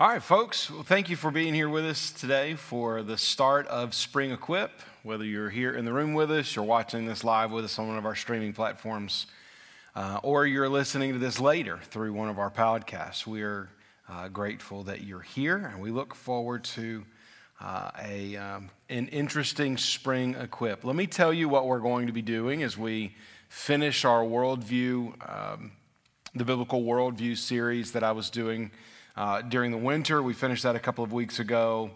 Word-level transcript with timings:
All 0.00 0.08
right, 0.08 0.20
folks. 0.20 0.68
Well, 0.68 0.82
thank 0.82 1.08
you 1.08 1.14
for 1.14 1.30
being 1.30 1.54
here 1.54 1.68
with 1.68 1.84
us 1.84 2.10
today 2.10 2.54
for 2.56 3.04
the 3.04 3.16
start 3.16 3.68
of 3.68 3.94
Spring 3.94 4.32
Equip. 4.32 4.72
Whether 5.04 5.24
you're 5.24 5.50
here 5.50 5.72
in 5.72 5.84
the 5.84 5.92
room 5.92 6.14
with 6.14 6.32
us, 6.32 6.56
you're 6.56 6.64
watching 6.64 7.06
this 7.06 7.22
live 7.22 7.52
with 7.52 7.64
us 7.64 7.78
on 7.78 7.86
one 7.86 7.96
of 7.96 8.04
our 8.04 8.16
streaming 8.16 8.52
platforms, 8.52 9.28
uh, 9.94 10.18
or 10.24 10.48
you're 10.48 10.68
listening 10.68 11.12
to 11.12 11.20
this 11.20 11.38
later 11.38 11.78
through 11.84 12.12
one 12.12 12.28
of 12.28 12.40
our 12.40 12.50
podcasts, 12.50 13.24
we 13.24 13.42
are 13.42 13.70
uh, 14.08 14.26
grateful 14.26 14.82
that 14.82 15.02
you're 15.02 15.20
here, 15.20 15.58
and 15.58 15.80
we 15.80 15.92
look 15.92 16.16
forward 16.16 16.64
to 16.64 17.04
uh, 17.60 17.92
a, 18.02 18.34
um, 18.34 18.70
an 18.88 19.06
interesting 19.06 19.76
Spring 19.76 20.34
Equip. 20.34 20.82
Let 20.82 20.96
me 20.96 21.06
tell 21.06 21.32
you 21.32 21.48
what 21.48 21.68
we're 21.68 21.78
going 21.78 22.08
to 22.08 22.12
be 22.12 22.20
doing 22.20 22.64
as 22.64 22.76
we 22.76 23.14
finish 23.48 24.04
our 24.04 24.24
worldview, 24.24 25.12
um, 25.32 25.70
the 26.34 26.44
biblical 26.44 26.82
worldview 26.82 27.38
series 27.38 27.92
that 27.92 28.02
I 28.02 28.10
was 28.10 28.28
doing 28.28 28.72
uh, 29.16 29.42
during 29.42 29.70
the 29.70 29.78
winter. 29.78 30.22
We 30.22 30.34
finished 30.34 30.62
that 30.64 30.76
a 30.76 30.80
couple 30.80 31.04
of 31.04 31.12
weeks 31.12 31.38
ago, 31.38 31.90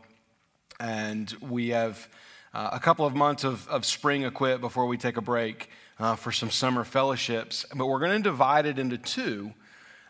and 0.81 1.35
we 1.41 1.69
have 1.69 2.09
uh, 2.55 2.71
a 2.73 2.81
couple 2.81 3.07
of 3.07 3.15
months 3.15 3.45
of, 3.45 3.69
of 3.69 3.85
spring 3.85 4.23
equip 4.25 4.61
before 4.61 4.87
we 4.87 4.97
take 4.97 5.17
a 5.17 5.23
break 5.23 5.71
uh, 5.99 6.17
for 6.17 6.33
some 6.33 6.51
summer 6.51 6.85
fellowships. 6.85 7.67
But 7.75 7.87
we're 7.87 8.01
going 8.01 8.17
to 8.17 8.23
divide 8.23 8.67
it 8.67 8.79
into 8.79 8.99
two. 8.99 9.53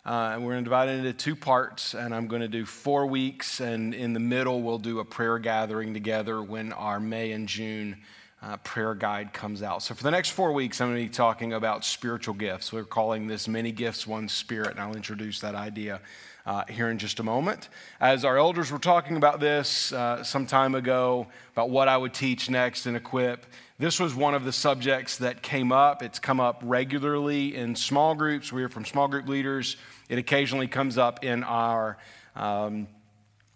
Uh, 0.07 0.31
and 0.33 0.43
we're 0.43 0.53
going 0.53 0.65
to 0.65 0.69
divide 0.71 0.89
it 0.89 0.99
into 1.05 1.13
two 1.13 1.37
parts, 1.37 1.93
and 1.93 2.15
I'm 2.15 2.29
going 2.29 2.41
to 2.41 2.49
do 2.49 2.65
four 2.65 3.07
weeks, 3.07 3.61
and 3.61 3.93
in 3.93 4.15
the 4.15 4.21
middle, 4.21 4.63
we'll 4.63 4.79
do 4.79 5.01
a 5.01 5.05
prayer 5.05 5.39
gathering 5.39 5.93
together 5.93 6.43
when 6.43 6.73
our 6.73 6.99
May 6.99 7.33
and 7.33 7.47
June 7.47 7.99
uh, 8.41 8.57
prayer 8.59 8.95
guide 8.95 9.35
comes 9.35 9.63
out. 9.63 9.83
So, 9.83 9.95
for 9.95 10.03
the 10.03 10.11
next 10.11 10.31
four 10.31 10.53
weeks, 10.53 10.81
I'm 10.81 10.89
going 10.89 11.03
to 11.03 11.11
be 11.11 11.15
talking 11.15 11.53
about 11.53 11.85
spiritual 11.85 12.35
gifts. 12.35 12.73
We're 12.73 12.85
calling 12.85 13.27
this 13.27 13.49
Many 13.49 13.71
Gifts, 13.71 14.07
One 14.07 14.29
Spirit, 14.29 14.71
and 14.71 14.81
I'll 14.81 14.97
introduce 14.97 15.41
that 15.41 15.55
idea 15.55 16.01
uh, 16.49 16.65
here 16.67 16.89
in 16.89 16.97
just 16.97 17.21
a 17.21 17.23
moment. 17.23 17.69
As 18.01 18.25
our 18.25 18.39
elders 18.39 18.73
were 18.73 18.79
talking 18.79 19.19
about 19.19 19.39
this 19.39 19.93
uh, 19.93 20.25
some 20.25 20.47
time 20.47 20.75
ago, 20.75 21.27
about 21.53 21.69
what 21.69 21.89
I 21.89 21.97
would 21.99 22.15
teach 22.15 22.49
next 22.49 22.87
and 22.87 22.97
equip, 22.97 23.45
this 23.79 24.01
was 24.01 24.15
one 24.15 24.35
of 24.35 24.45
the 24.45 24.53
subjects 24.53 25.19
that 25.19 25.43
came 25.43 25.73
up. 25.73 26.03
It's 26.03 26.19
come 26.19 26.41
up 26.41 26.63
regularly 26.65 27.55
in 27.55 27.77
small 27.77 28.15
groups. 28.15 28.51
We 28.51 28.63
hear 28.63 28.71
from 28.71 28.87
small 28.87 29.09
group 29.09 29.29
leaders. 29.29 29.77
It 30.09 30.17
occasionally 30.17 30.69
comes 30.69 30.97
up 30.97 31.23
in 31.23 31.45
our 31.45 31.99
um, 32.35 32.89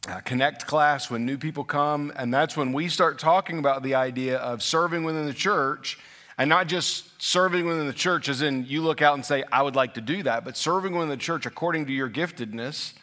uh, 0.07 0.21
Connect 0.21 0.67
class 0.67 1.11
when 1.11 1.25
new 1.25 1.39
people 1.39 1.65
come, 1.65 2.13
and 2.15 2.33
that's 2.33 2.59
when 2.59 2.75
we 2.75 2.89
start 2.89 3.19
talking 3.19 3.59
about 3.59 3.83
the 3.83 3.95
idea 3.95 4.37
of 4.37 4.63
serving 4.63 5.03
within 5.03 5.25
the 5.25 5.33
church, 5.33 5.99
and 6.39 6.49
not 6.49 6.67
just 6.67 7.21
serving 7.21 7.67
within 7.67 7.87
the 7.87 7.93
church, 7.93 8.29
as 8.29 8.43
in 8.43 8.65
you 8.67 8.83
look 8.83 9.03
out 9.03 9.15
and 9.15 9.25
say, 9.25 9.45
I 9.53 9.63
would 9.63 9.77
like 9.77 9.95
to 9.95 10.01
do 10.01 10.23
that, 10.23 10.45
but 10.45 10.57
serving 10.57 10.93
within 10.93 11.09
the 11.09 11.17
church 11.17 11.47
according 11.47 11.87
to 11.87 11.93
your 11.93 12.09
giftedness. 12.09 12.95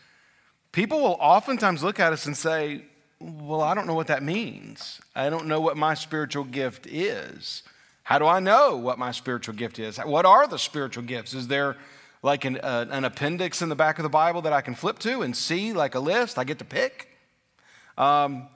People 0.71 1.01
will 1.01 1.17
oftentimes 1.19 1.83
look 1.83 1.99
at 1.99 2.13
us 2.13 2.25
and 2.25 2.35
say, 2.35 2.83
Well, 3.19 3.61
I 3.61 3.73
don't 3.73 3.87
know 3.87 3.95
what 3.95 4.07
that 4.07 4.23
means. 4.23 5.01
I 5.15 5.29
don't 5.29 5.47
know 5.47 5.61
what 5.61 5.77
my 5.77 5.93
spiritual 5.93 6.43
gift 6.43 6.87
is. 6.87 7.63
How 8.03 8.17
do 8.17 8.25
I 8.25 8.39
know 8.39 8.75
what 8.75 8.97
my 8.97 9.11
spiritual 9.11 9.53
gift 9.53 9.77
is? 9.77 9.97
What 9.97 10.25
are 10.25 10.47
the 10.47 10.57
spiritual 10.57 11.03
gifts? 11.03 11.33
Is 11.33 11.47
there 11.47 11.75
like 12.23 12.43
an, 12.43 12.57
uh, 12.57 12.85
an 12.89 13.05
appendix 13.05 13.61
in 13.61 13.69
the 13.69 13.75
back 13.75 13.99
of 13.99 14.03
the 14.03 14.09
Bible 14.09 14.41
that 14.41 14.53
I 14.53 14.61
can 14.61 14.75
flip 14.75 14.99
to 14.99 15.21
and 15.21 15.35
see, 15.35 15.73
like 15.73 15.95
a 15.95 15.99
list 15.99 16.37
I 16.37 16.43
get 16.43 16.57
to 16.59 16.65
pick? 16.65 17.07
Um, 17.97 18.47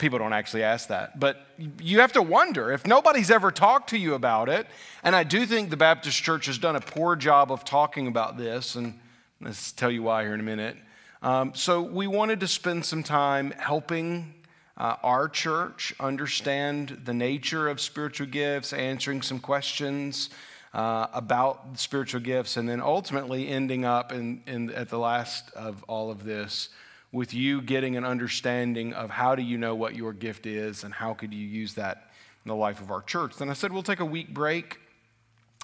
people 0.00 0.18
don't 0.18 0.32
actually 0.32 0.62
ask 0.62 0.88
that, 0.88 1.20
but 1.20 1.46
you 1.78 2.00
have 2.00 2.12
to 2.14 2.22
wonder 2.22 2.72
if 2.72 2.86
nobody's 2.86 3.30
ever 3.30 3.52
talked 3.52 3.90
to 3.90 3.98
you 3.98 4.14
about 4.14 4.48
it. 4.48 4.66
And 5.04 5.14
I 5.14 5.22
do 5.22 5.46
think 5.46 5.70
the 5.70 5.76
Baptist 5.76 6.22
Church 6.22 6.46
has 6.46 6.58
done 6.58 6.74
a 6.74 6.80
poor 6.80 7.14
job 7.14 7.52
of 7.52 7.64
talking 7.64 8.06
about 8.08 8.36
this, 8.36 8.74
and 8.74 8.98
let's 9.40 9.70
tell 9.70 9.90
you 9.90 10.02
why 10.02 10.24
here 10.24 10.34
in 10.34 10.40
a 10.40 10.42
minute. 10.42 10.76
Um, 11.22 11.54
so 11.54 11.82
we 11.82 12.06
wanted 12.06 12.40
to 12.40 12.48
spend 12.48 12.84
some 12.84 13.02
time 13.02 13.52
helping 13.52 14.34
uh, 14.76 14.96
our 15.02 15.28
church 15.28 15.92
understand 16.00 17.02
the 17.04 17.12
nature 17.12 17.68
of 17.68 17.80
spiritual 17.80 18.26
gifts, 18.26 18.72
answering 18.72 19.20
some 19.20 19.38
questions 19.38 20.30
uh, 20.72 21.08
about 21.12 21.78
spiritual 21.78 22.20
gifts, 22.20 22.56
and 22.56 22.68
then 22.68 22.80
ultimately 22.80 23.48
ending 23.48 23.84
up 23.84 24.12
in, 24.12 24.42
in, 24.46 24.70
at 24.70 24.88
the 24.88 24.98
last 24.98 25.50
of 25.52 25.84
all 25.84 26.10
of 26.10 26.24
this 26.24 26.70
with 27.12 27.34
you 27.34 27.60
getting 27.60 27.96
an 27.96 28.04
understanding 28.04 28.92
of 28.92 29.10
how 29.10 29.34
do 29.34 29.42
you 29.42 29.58
know 29.58 29.74
what 29.74 29.94
your 29.96 30.12
gift 30.12 30.46
is 30.46 30.84
and 30.84 30.94
how 30.94 31.12
could 31.12 31.34
you 31.34 31.46
use 31.46 31.74
that 31.74 32.10
in 32.44 32.48
the 32.48 32.54
life 32.54 32.80
of 32.80 32.90
our 32.90 33.02
church. 33.02 33.36
Then 33.36 33.50
I 33.50 33.52
said, 33.52 33.72
we'll 33.72 33.82
take 33.82 34.00
a 34.00 34.04
week 34.04 34.32
break. 34.32 34.78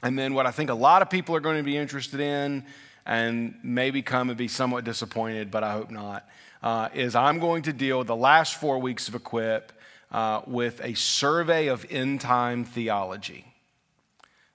And 0.03 0.19
then 0.19 0.35
what 0.35 0.47
I 0.47 0.51
think 0.51 0.71
a 0.71 0.75
lot 0.75 1.03
of 1.03 1.11
people 1.11 1.35
are 1.35 1.41
going 1.41 1.57
to 1.57 1.63
be 1.63 1.77
interested 1.77 2.21
in 2.21 2.65
and 3.07 3.55
maybe 3.63 4.03
come 4.03 4.29
and 4.29 4.37
be 4.37 4.49
somewhat 4.49 4.85
disappointed, 4.85 5.51
but 5.51 5.63
I 5.63 5.73
hope 5.73 5.91
not, 5.91 6.29
uh, 6.63 6.89
is 6.93 7.15
I'm 7.15 7.39
going 7.39 7.63
to 7.63 7.73
deal 7.73 8.03
the 8.03 8.17
last 8.17 8.61
four 8.61 8.79
weeks 8.79 9.09
of 9.09 9.15
Equip 9.15 9.73
uh, 10.11 10.43
with 10.47 10.81
a 10.83 10.95
survey 10.95 11.69
of 11.69 11.87
end 11.89 12.21
time 12.21 12.65
theology. 12.65 13.45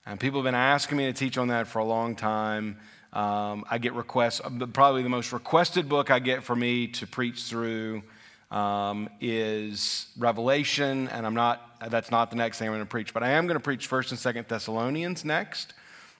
And 0.06 0.20
people 0.20 0.40
have 0.42 0.46
been 0.46 0.56
asking 0.56 0.98
me 0.98 1.06
to 1.06 1.14
teach 1.14 1.38
on 1.38 1.48
that 1.48 1.68
for 1.68 1.80
a 1.80 1.86
long 1.86 2.16
time. 2.16 2.78
Um, 3.14 3.66
I 3.70 3.78
get 3.78 3.94
requests, 3.94 4.42
probably 4.74 5.04
the 5.04 5.10
most 5.10 5.34
requested 5.34 5.90
book 5.90 6.10
I 6.10 6.20
get 6.20 6.44
for 6.44 6.56
me 6.56 6.88
to 6.88 7.08
preach 7.08 7.44
through 7.44 8.04
um, 8.52 9.10
is 9.20 10.08
Revelation, 10.18 11.10
and 11.10 11.26
I'm 11.26 11.34
not, 11.34 11.90
that's 11.90 12.10
not 12.10 12.30
the 12.30 12.38
next 12.38 12.58
thing 12.58 12.68
I'm 12.68 12.74
going 12.74 12.86
to 12.86 12.90
preach, 12.90 13.14
but 13.14 13.22
I 13.22 13.32
am 13.32 13.48
going 13.48 13.58
to 13.58 13.64
preach 13.64 13.90
1st 13.90 14.12
and 14.12 14.46
2nd 14.46 14.48
Thessalonians 14.48 15.26
next 15.26 15.74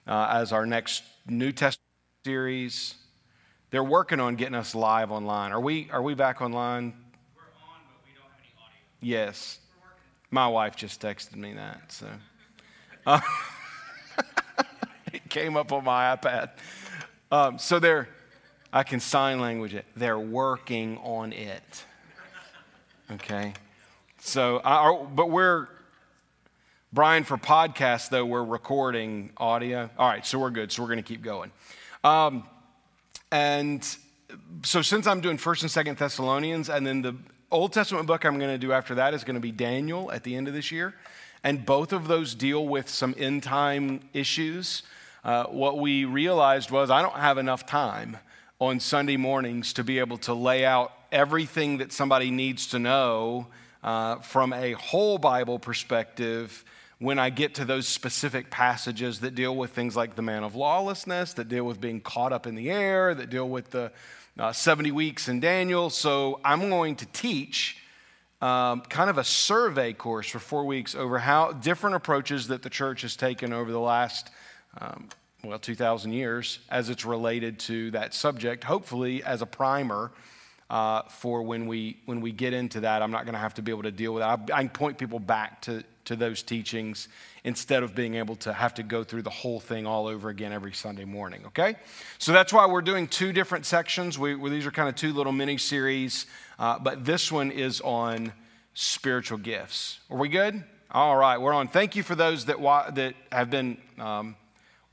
uh, 0.06 0.28
as 0.30 0.52
our 0.52 0.66
next 0.66 1.02
New 1.26 1.52
Testament 1.52 1.80
series. 2.24 2.94
They're 3.70 3.84
working 3.84 4.20
on 4.20 4.36
getting 4.36 4.54
us 4.54 4.74
live 4.74 5.10
online. 5.10 5.52
Are 5.52 5.60
we, 5.60 5.88
are 5.90 6.02
we 6.02 6.14
back 6.14 6.42
online? 6.42 6.92
We're 7.34 7.42
on, 7.42 7.80
but 7.86 8.06
we 8.06 8.12
don't 8.14 8.24
have 8.24 8.38
any 8.38 8.52
audio. 8.58 8.76
Yes. 9.00 9.58
My 10.30 10.48
wife 10.48 10.76
just 10.76 11.00
texted 11.00 11.36
me 11.36 11.54
that, 11.54 11.92
so. 11.92 12.06
Uh, 13.06 13.20
it 15.12 15.28
came 15.28 15.56
up 15.56 15.72
on 15.72 15.84
my 15.84 16.16
iPad. 16.16 16.50
Um, 17.32 17.58
so 17.58 17.78
they're, 17.78 18.08
I 18.74 18.82
can 18.82 19.00
sign 19.00 19.40
language 19.40 19.74
it. 19.74 19.86
They're 19.96 20.18
working 20.18 20.98
on 20.98 21.32
it. 21.32 21.84
Okay. 23.10 23.54
So, 24.18 24.60
I, 24.62 25.02
but 25.14 25.30
we're, 25.30 25.66
Brian, 26.92 27.24
for 27.24 27.38
podcast 27.38 28.10
though, 28.10 28.26
we're 28.26 28.44
recording 28.44 29.30
audio. 29.38 29.88
All 29.98 30.08
right, 30.08 30.26
so 30.26 30.38
we're 30.38 30.50
good. 30.50 30.70
So 30.70 30.82
we're 30.82 30.88
going 30.88 30.98
to 30.98 31.02
keep 31.02 31.22
going. 31.22 31.50
Um, 32.04 32.44
and 33.30 33.82
so 34.62 34.82
since 34.82 35.06
I'm 35.06 35.22
doing 35.22 35.38
1st 35.38 35.74
and 35.74 35.86
2nd 35.86 35.98
Thessalonians, 35.98 36.68
and 36.68 36.86
then 36.86 37.00
the 37.00 37.16
Old 37.50 37.72
Testament 37.72 38.06
book 38.06 38.26
I'm 38.26 38.38
going 38.38 38.50
to 38.50 38.58
do 38.58 38.72
after 38.72 38.94
that 38.96 39.14
is 39.14 39.24
going 39.24 39.36
to 39.36 39.40
be 39.40 39.52
Daniel 39.52 40.12
at 40.12 40.22
the 40.22 40.36
end 40.36 40.48
of 40.48 40.54
this 40.54 40.70
year. 40.70 40.94
And 41.42 41.64
both 41.64 41.94
of 41.94 42.08
those 42.08 42.34
deal 42.34 42.68
with 42.68 42.90
some 42.90 43.14
end 43.16 43.42
time 43.42 44.00
issues. 44.12 44.82
Uh, 45.24 45.44
what 45.44 45.78
we 45.78 46.04
realized 46.04 46.70
was 46.70 46.90
I 46.90 47.00
don't 47.02 47.14
have 47.14 47.38
enough 47.38 47.64
time 47.64 48.16
on 48.58 48.80
Sunday 48.80 49.16
mornings 49.16 49.72
to 49.74 49.84
be 49.84 49.98
able 49.98 50.18
to 50.18 50.34
lay 50.34 50.64
out 50.64 50.92
everything 51.12 51.78
that 51.78 51.92
somebody 51.92 52.30
needs 52.30 52.68
to 52.68 52.78
know 52.78 53.46
uh, 53.82 54.16
from 54.16 54.52
a 54.52 54.72
whole 54.72 55.18
Bible 55.18 55.58
perspective 55.58 56.64
when 56.98 57.18
I 57.18 57.30
get 57.30 57.56
to 57.56 57.64
those 57.64 57.88
specific 57.88 58.50
passages 58.50 59.20
that 59.20 59.34
deal 59.34 59.56
with 59.56 59.72
things 59.72 59.96
like 59.96 60.14
the 60.14 60.22
man 60.22 60.44
of 60.44 60.54
lawlessness, 60.54 61.32
that 61.34 61.48
deal 61.48 61.64
with 61.64 61.80
being 61.80 62.00
caught 62.00 62.32
up 62.32 62.46
in 62.46 62.54
the 62.54 62.70
air, 62.70 63.14
that 63.14 63.28
deal 63.28 63.48
with 63.48 63.70
the 63.70 63.90
uh, 64.38 64.52
70 64.52 64.92
weeks 64.92 65.28
in 65.28 65.40
Daniel. 65.40 65.90
So 65.90 66.40
I'm 66.44 66.68
going 66.68 66.96
to 66.96 67.06
teach 67.06 67.78
um, 68.40 68.82
kind 68.82 69.10
of 69.10 69.18
a 69.18 69.24
survey 69.24 69.92
course 69.92 70.28
for 70.28 70.38
four 70.38 70.64
weeks 70.64 70.94
over 70.94 71.18
how 71.18 71.52
different 71.52 71.96
approaches 71.96 72.48
that 72.48 72.62
the 72.62 72.70
church 72.70 73.02
has 73.02 73.16
taken 73.16 73.52
over 73.52 73.70
the 73.70 73.80
last, 73.80 74.30
um, 74.80 75.08
well, 75.44 75.58
2,000 75.58 76.12
years 76.12 76.60
as 76.70 76.88
it's 76.88 77.04
related 77.04 77.58
to 77.60 77.90
that 77.92 78.14
subject, 78.14 78.64
hopefully 78.64 79.22
as 79.24 79.42
a 79.42 79.46
primer. 79.46 80.12
Uh, 80.70 81.02
for 81.02 81.42
when 81.42 81.66
we 81.66 81.98
when 82.06 82.22
we 82.22 82.32
get 82.32 82.54
into 82.54 82.80
that, 82.80 83.02
I'm 83.02 83.10
not 83.10 83.26
going 83.26 83.34
to 83.34 83.40
have 83.40 83.52
to 83.54 83.62
be 83.62 83.70
able 83.70 83.82
to 83.82 83.90
deal 83.90 84.14
with 84.14 84.22
that. 84.22 84.50
I, 84.50 84.60
I 84.60 84.60
can 84.62 84.70
point 84.70 84.96
people 84.96 85.18
back 85.18 85.60
to 85.62 85.84
to 86.06 86.16
those 86.16 86.42
teachings 86.42 87.08
instead 87.44 87.82
of 87.82 87.94
being 87.94 88.14
able 88.14 88.36
to 88.36 88.52
have 88.52 88.72
to 88.74 88.82
go 88.82 89.04
through 89.04 89.22
the 89.22 89.30
whole 89.30 89.60
thing 89.60 89.86
all 89.86 90.06
over 90.06 90.30
again 90.30 90.52
every 90.52 90.72
Sunday 90.72 91.04
morning, 91.04 91.42
okay? 91.46 91.76
So 92.18 92.32
that's 92.32 92.52
why 92.52 92.66
we're 92.66 92.82
doing 92.82 93.06
two 93.06 93.32
different 93.32 93.66
sections. 93.66 94.18
We, 94.18 94.34
these 94.48 94.66
are 94.66 94.70
kind 94.70 94.88
of 94.88 94.94
two 94.96 95.12
little 95.12 95.32
mini 95.32 95.58
series 95.58 96.26
uh, 96.62 96.78
but 96.78 97.04
this 97.04 97.32
one 97.32 97.50
is 97.50 97.80
on 97.80 98.32
spiritual 98.72 99.38
gifts. 99.38 99.98
Are 100.08 100.16
we 100.16 100.28
good? 100.28 100.62
All 100.92 101.16
right, 101.16 101.36
we're 101.36 101.52
on. 101.52 101.66
Thank 101.66 101.96
you 101.96 102.04
for 102.04 102.14
those 102.14 102.44
that, 102.44 102.60
wa- 102.60 102.88
that 102.90 103.14
have 103.32 103.50
been 103.50 103.78
um, 103.98 104.36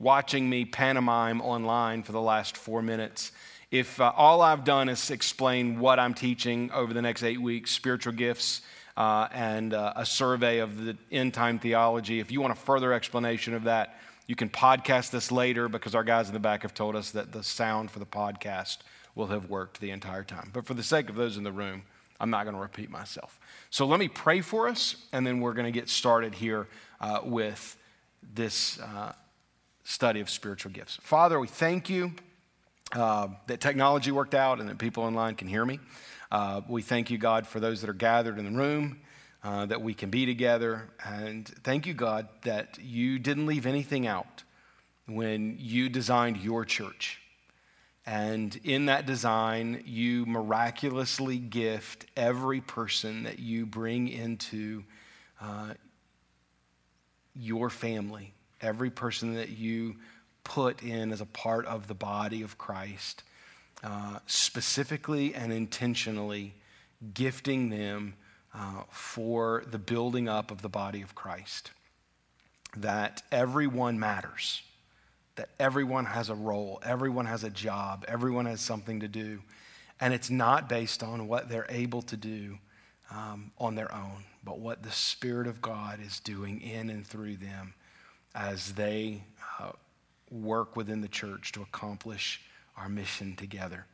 watching 0.00 0.48
me 0.48 0.64
pantomime 0.64 1.40
online 1.42 2.02
for 2.02 2.12
the 2.12 2.20
last 2.20 2.56
four 2.56 2.82
minutes. 2.82 3.30
If 3.70 4.00
uh, 4.00 4.12
all 4.16 4.40
I've 4.40 4.64
done 4.64 4.88
is 4.88 5.10
explain 5.10 5.78
what 5.78 6.00
I'm 6.00 6.14
teaching 6.14 6.72
over 6.72 6.92
the 6.92 7.02
next 7.02 7.22
eight 7.22 7.40
weeks, 7.40 7.70
spiritual 7.70 8.14
gifts, 8.14 8.62
uh, 8.96 9.28
and 9.32 9.72
uh, 9.74 9.92
a 9.94 10.04
survey 10.04 10.58
of 10.58 10.84
the 10.84 10.96
end 11.12 11.34
time 11.34 11.58
theology, 11.58 12.18
if 12.18 12.32
you 12.32 12.40
want 12.40 12.52
a 12.52 12.56
further 12.56 12.92
explanation 12.92 13.54
of 13.54 13.64
that, 13.64 14.00
you 14.26 14.34
can 14.34 14.48
podcast 14.48 15.10
this 15.10 15.30
later 15.30 15.68
because 15.68 15.94
our 15.94 16.04
guys 16.04 16.28
in 16.28 16.34
the 16.34 16.40
back 16.40 16.62
have 16.62 16.74
told 16.74 16.96
us 16.96 17.10
that 17.12 17.32
the 17.32 17.42
sound 17.42 17.90
for 17.90 17.98
the 17.98 18.06
podcast 18.06 18.78
will 19.14 19.26
have 19.28 19.50
worked 19.50 19.80
the 19.80 19.90
entire 19.90 20.24
time. 20.24 20.50
But 20.52 20.66
for 20.66 20.74
the 20.74 20.82
sake 20.82 21.08
of 21.08 21.16
those 21.16 21.36
in 21.36 21.44
the 21.44 21.52
room, 21.52 21.82
I'm 22.18 22.30
not 22.30 22.44
going 22.44 22.54
to 22.54 22.62
repeat 22.62 22.90
myself. 22.90 23.38
So 23.70 23.86
let 23.86 24.00
me 24.00 24.08
pray 24.08 24.40
for 24.40 24.68
us, 24.68 24.96
and 25.12 25.26
then 25.26 25.40
we're 25.40 25.54
going 25.54 25.72
to 25.72 25.78
get 25.78 25.88
started 25.88 26.34
here 26.34 26.68
uh, 27.00 27.20
with 27.24 27.76
this 28.34 28.78
uh, 28.80 29.12
study 29.90 30.20
of 30.20 30.30
spiritual 30.30 30.70
gifts. 30.70 30.98
Father, 31.02 31.40
we 31.40 31.48
thank 31.48 31.90
you 31.90 32.12
uh, 32.92 33.28
that 33.48 33.60
technology 33.60 34.12
worked 34.12 34.34
out 34.34 34.60
and 34.60 34.68
that 34.68 34.78
people 34.78 35.02
online 35.02 35.34
can 35.34 35.48
hear 35.48 35.64
me. 35.64 35.80
Uh, 36.30 36.60
we 36.68 36.80
thank 36.80 37.10
you, 37.10 37.18
God, 37.18 37.46
for 37.46 37.58
those 37.58 37.80
that 37.80 37.90
are 37.90 37.94
gathered 37.94 38.38
in 38.38 38.44
the 38.44 38.56
room, 38.56 39.00
uh, 39.42 39.66
that 39.66 39.82
we 39.82 39.92
can 39.92 40.08
be 40.08 40.26
together. 40.26 40.88
And 41.04 41.46
thank 41.64 41.86
you, 41.86 41.94
God, 41.94 42.28
that 42.42 42.78
you 42.80 43.18
didn't 43.18 43.46
leave 43.46 43.66
anything 43.66 44.06
out 44.06 44.44
when 45.06 45.56
you 45.58 45.88
designed 45.88 46.36
your 46.36 46.64
church. 46.64 47.20
And 48.06 48.58
in 48.62 48.86
that 48.86 49.06
design, 49.06 49.82
you 49.86 50.24
miraculously 50.24 51.38
gift 51.38 52.06
every 52.16 52.60
person 52.60 53.24
that 53.24 53.40
you 53.40 53.66
bring 53.66 54.08
into 54.08 54.84
uh, 55.40 55.74
your 57.34 57.70
family, 57.70 58.34
every 58.60 58.90
person 58.90 59.34
that 59.34 59.50
you 59.50 59.96
put 60.44 60.82
in 60.82 61.12
as 61.12 61.20
a 61.20 61.26
part 61.26 61.66
of 61.66 61.86
the 61.86 61.94
body 61.94 62.42
of 62.42 62.58
Christ, 62.58 63.22
uh, 63.82 64.18
specifically 64.26 65.34
and 65.34 65.52
intentionally 65.52 66.54
gifting 67.14 67.70
them 67.70 68.14
uh, 68.54 68.82
for 68.90 69.64
the 69.70 69.78
building 69.78 70.28
up 70.28 70.50
of 70.50 70.62
the 70.62 70.68
body 70.68 71.02
of 71.02 71.14
Christ. 71.14 71.70
That 72.76 73.22
everyone 73.32 73.98
matters, 73.98 74.62
that 75.36 75.50
everyone 75.58 76.06
has 76.06 76.28
a 76.28 76.34
role, 76.34 76.80
everyone 76.84 77.26
has 77.26 77.44
a 77.44 77.50
job, 77.50 78.04
everyone 78.08 78.46
has 78.46 78.60
something 78.60 79.00
to 79.00 79.08
do. 79.08 79.40
And 80.00 80.14
it's 80.14 80.30
not 80.30 80.68
based 80.68 81.02
on 81.02 81.28
what 81.28 81.48
they're 81.48 81.66
able 81.68 82.02
to 82.02 82.16
do 82.16 82.58
um, 83.10 83.52
on 83.58 83.74
their 83.74 83.92
own, 83.94 84.24
but 84.42 84.58
what 84.58 84.82
the 84.82 84.90
Spirit 84.90 85.46
of 85.46 85.60
God 85.60 86.00
is 86.04 86.20
doing 86.20 86.60
in 86.60 86.88
and 86.90 87.06
through 87.06 87.36
them 87.36 87.74
as 88.34 88.72
they 88.72 89.22
uh, 89.58 89.72
work 90.30 90.76
within 90.76 91.00
the 91.00 91.08
church 91.08 91.52
to 91.52 91.62
accomplish 91.62 92.40
our 92.76 92.88
mission 92.88 93.36
together. 93.36 93.86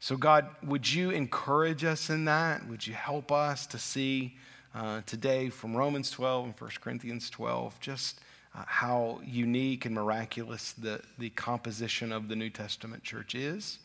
So, 0.00 0.16
God, 0.16 0.46
would 0.62 0.92
you 0.92 1.10
encourage 1.10 1.84
us 1.84 2.08
in 2.08 2.24
that? 2.26 2.68
Would 2.68 2.86
you 2.86 2.94
help 2.94 3.32
us 3.32 3.66
to 3.68 3.78
see 3.78 4.36
uh, 4.74 5.00
today 5.06 5.48
from 5.48 5.76
Romans 5.76 6.10
12 6.10 6.44
and 6.44 6.54
1 6.56 6.70
Corinthians 6.80 7.30
12 7.30 7.80
just 7.80 8.20
uh, 8.54 8.62
how 8.66 9.20
unique 9.24 9.86
and 9.86 9.94
miraculous 9.94 10.72
the, 10.72 11.00
the 11.18 11.30
composition 11.30 12.12
of 12.12 12.28
the 12.28 12.36
New 12.36 12.50
Testament 12.50 13.02
church 13.02 13.34
is? 13.34 13.78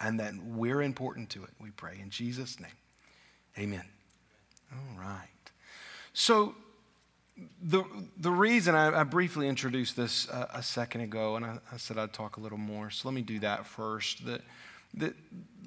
And 0.00 0.18
that 0.18 0.34
we're 0.44 0.82
important 0.82 1.30
to 1.30 1.44
it, 1.44 1.50
we 1.60 1.70
pray. 1.70 1.98
In 2.02 2.10
Jesus' 2.10 2.58
name, 2.58 2.72
amen. 3.56 3.84
All 4.72 5.00
right. 5.00 5.28
So, 6.12 6.56
the, 7.62 7.84
the 8.16 8.30
reason 8.30 8.74
I, 8.74 9.00
I 9.00 9.04
briefly 9.04 9.48
introduced 9.48 9.96
this 9.96 10.28
uh, 10.28 10.46
a 10.54 10.62
second 10.62 11.00
ago, 11.00 11.36
and 11.36 11.44
I, 11.44 11.58
I, 11.72 11.76
said 11.76 11.98
I'd 11.98 12.12
talk 12.12 12.36
a 12.36 12.40
little 12.40 12.58
more, 12.58 12.90
so 12.90 13.08
let 13.08 13.14
me 13.14 13.22
do 13.22 13.40
that 13.40 13.66
first. 13.66 14.24
That, 14.26 14.42
that, 14.94 15.14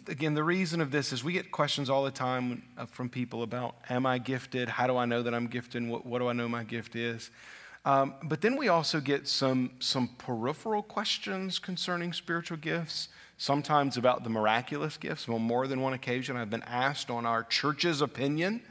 again, 0.08 0.34
the 0.34 0.44
reason 0.44 0.80
of 0.80 0.92
this 0.92 1.12
is 1.12 1.24
we 1.24 1.34
get 1.34 1.52
questions 1.52 1.90
all 1.90 2.04
the 2.04 2.12
time 2.12 2.64
uh, 2.78 2.86
from 2.86 3.10
people 3.10 3.44
about, 3.44 3.76
am 3.90 4.06
I 4.06 4.18
gifted? 4.18 4.70
How 4.70 4.88
do 4.88 4.96
I 4.96 5.06
know 5.06 5.22
that 5.24 5.34
I'm 5.34 5.48
gifted? 5.48 5.86
What, 5.88 6.06
what 6.06 6.20
do 6.20 6.30
I 6.30 6.34
know 6.34 6.48
my 6.48 6.64
gift 6.64 6.96
is? 6.96 7.32
Um, 7.84 8.16
but 8.24 8.42
then 8.42 8.56
we 8.56 8.70
also 8.70 9.00
get 9.00 9.28
some, 9.28 9.72
some 9.80 10.10
peripheral 10.18 10.84
questions 10.84 11.60
concerning 11.60 12.14
spiritual 12.14 12.58
gifts, 12.58 13.10
sometimes 13.38 13.98
about 13.98 14.24
the 14.24 14.30
miraculous 14.30 14.98
gifts. 14.98 15.28
On 15.28 15.42
more 15.42 15.68
than 15.68 15.82
one 15.82 15.94
occasion, 15.94 16.38
I've 16.38 16.50
been 16.50 16.64
asked 16.64 17.10
on 17.10 17.26
our 17.26 17.44
church's 17.44 18.02
opinion 18.02 18.62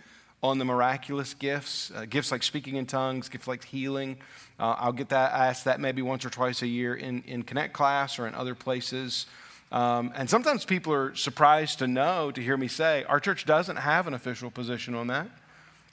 on 0.46 0.58
the 0.58 0.64
miraculous 0.64 1.34
gifts, 1.34 1.90
uh, 1.94 2.06
gifts 2.08 2.30
like 2.30 2.42
speaking 2.42 2.76
in 2.76 2.86
tongues, 2.86 3.28
gifts 3.28 3.48
like 3.48 3.64
healing. 3.64 4.16
Uh, 4.58 4.74
I'll 4.78 4.92
get 4.92 5.10
that 5.10 5.32
asked 5.32 5.64
that 5.64 5.80
maybe 5.80 6.02
once 6.02 6.24
or 6.24 6.30
twice 6.30 6.62
a 6.62 6.66
year 6.66 6.94
in, 6.94 7.22
in 7.26 7.42
Connect 7.42 7.72
class 7.72 8.18
or 8.18 8.26
in 8.26 8.34
other 8.34 8.54
places. 8.54 9.26
Um, 9.72 10.12
and 10.14 10.30
sometimes 10.30 10.64
people 10.64 10.92
are 10.92 11.14
surprised 11.14 11.80
to 11.80 11.86
know, 11.86 12.30
to 12.30 12.40
hear 12.40 12.56
me 12.56 12.68
say, 12.68 13.04
our 13.04 13.20
church 13.20 13.44
doesn't 13.44 13.76
have 13.76 14.06
an 14.06 14.14
official 14.14 14.50
position 14.50 14.94
on 14.94 15.08
that. 15.08 15.28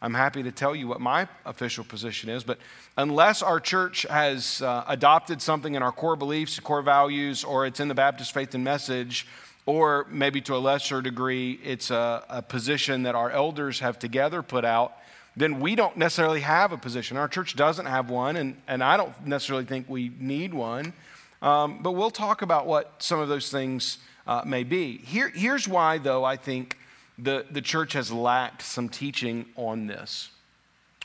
I'm 0.02 0.14
happy 0.14 0.44
to 0.44 0.52
tell 0.52 0.76
you 0.76 0.88
what 0.88 1.00
my 1.00 1.30
official 1.46 1.86
position 1.86 2.30
is, 2.30 2.44
but 2.44 2.60
unless 2.98 3.42
our 3.42 3.60
church 3.60 4.06
has 4.10 4.62
uh, 4.62 4.84
adopted 4.88 5.42
something 5.42 5.76
in 5.76 5.82
our 5.82 5.94
core 5.94 6.18
beliefs, 6.18 6.60
core 6.60 6.82
values, 6.82 7.46
or 7.46 7.66
it's 7.66 7.80
in 7.80 7.88
the 7.88 7.96
Baptist 7.96 8.34
faith 8.34 8.54
and 8.54 8.66
message, 8.66 9.26
or 9.66 10.06
maybe 10.10 10.42
to 10.42 10.56
a 10.56 10.58
lesser 10.58 11.02
degree, 11.02 11.60
it's 11.64 11.90
a, 11.90 12.24
a, 12.30 12.42
position 12.42 13.04
that 13.04 13.16
our 13.16 13.32
elders 13.32 13.80
have 13.80 13.98
together 13.98 14.42
put 14.42 14.66
out, 14.66 14.94
then 15.38 15.60
we 15.60 15.76
don't 15.76 15.96
necessarily 15.98 16.42
have 16.42 16.72
a 16.72 16.78
position. 16.78 17.18
Our 17.18 17.28
church 17.28 17.56
doesn't 17.56 17.86
have 17.86 18.10
one, 18.10 18.36
and, 18.36 18.58
and 18.68 18.84
I 18.84 18.98
don't 18.98 19.26
necessarily 19.26 19.66
think 19.66 19.90
we 19.90 20.12
need 20.20 20.54
one. 20.54 20.94
Um, 21.42 21.80
but 21.82 21.94
we'll 21.94 22.12
talk 22.12 22.42
about 22.42 22.68
what 22.68 22.94
some 23.00 23.20
of 23.20 23.30
those 23.30 23.50
things 23.50 23.98
uh, 24.28 24.44
may 24.46 24.64
be. 24.64 24.98
Here, 24.98 25.30
here's 25.30 25.68
why, 25.68 25.98
though, 25.98 26.24
I 26.24 26.38
think 26.38 26.78
the, 27.18 27.46
the 27.50 27.62
church 27.62 27.94
has 27.94 28.12
lacked 28.12 28.62
some 28.62 28.90
teaching 28.90 29.46
on 29.56 29.88
this. 29.88 30.30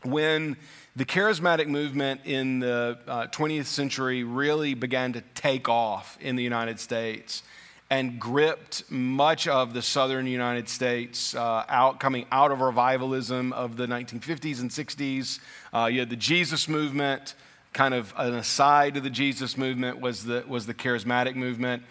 When 0.05 0.57
the 0.95 1.05
charismatic 1.05 1.67
movement 1.67 2.21
in 2.25 2.61
the 2.61 2.99
uh, 3.07 3.27
20th 3.29 3.67
century 3.67 4.25
really 4.25 4.75
began 4.75 5.13
to 5.15 5.23
take 5.35 5.69
off 5.69 6.17
in 6.21 6.37
the 6.37 6.43
United 6.43 6.79
States, 6.79 7.43
and 7.91 8.21
gripped 8.21 8.91
much 8.91 9.49
of 9.49 9.73
the 9.73 9.81
southern 9.81 10.27
United 10.27 10.69
States 10.69 11.35
uh, 11.35 11.65
out, 11.69 12.01
coming 12.01 12.27
out 12.31 12.51
of 12.51 12.61
revivalism 12.61 13.53
of 13.55 13.77
the 13.77 13.87
1950s 13.87 14.61
and 14.61 14.71
60s. 14.71 15.41
Uh, 15.73 15.87
you 15.87 16.01
had 16.01 16.11
the 16.11 16.17
Jesus 16.17 16.69
movement, 16.69 17.35
kind 17.73 17.95
of 17.95 18.13
an 18.17 18.35
aside 18.35 18.95
to 18.95 19.01
the 19.01 19.11
Jesus 19.11 19.57
movement 19.57 20.01
was 20.01 20.25
the, 20.25 20.45
was 20.47 20.67
the 20.67 20.75
charismatic 20.75 21.35
movement. 21.35 21.83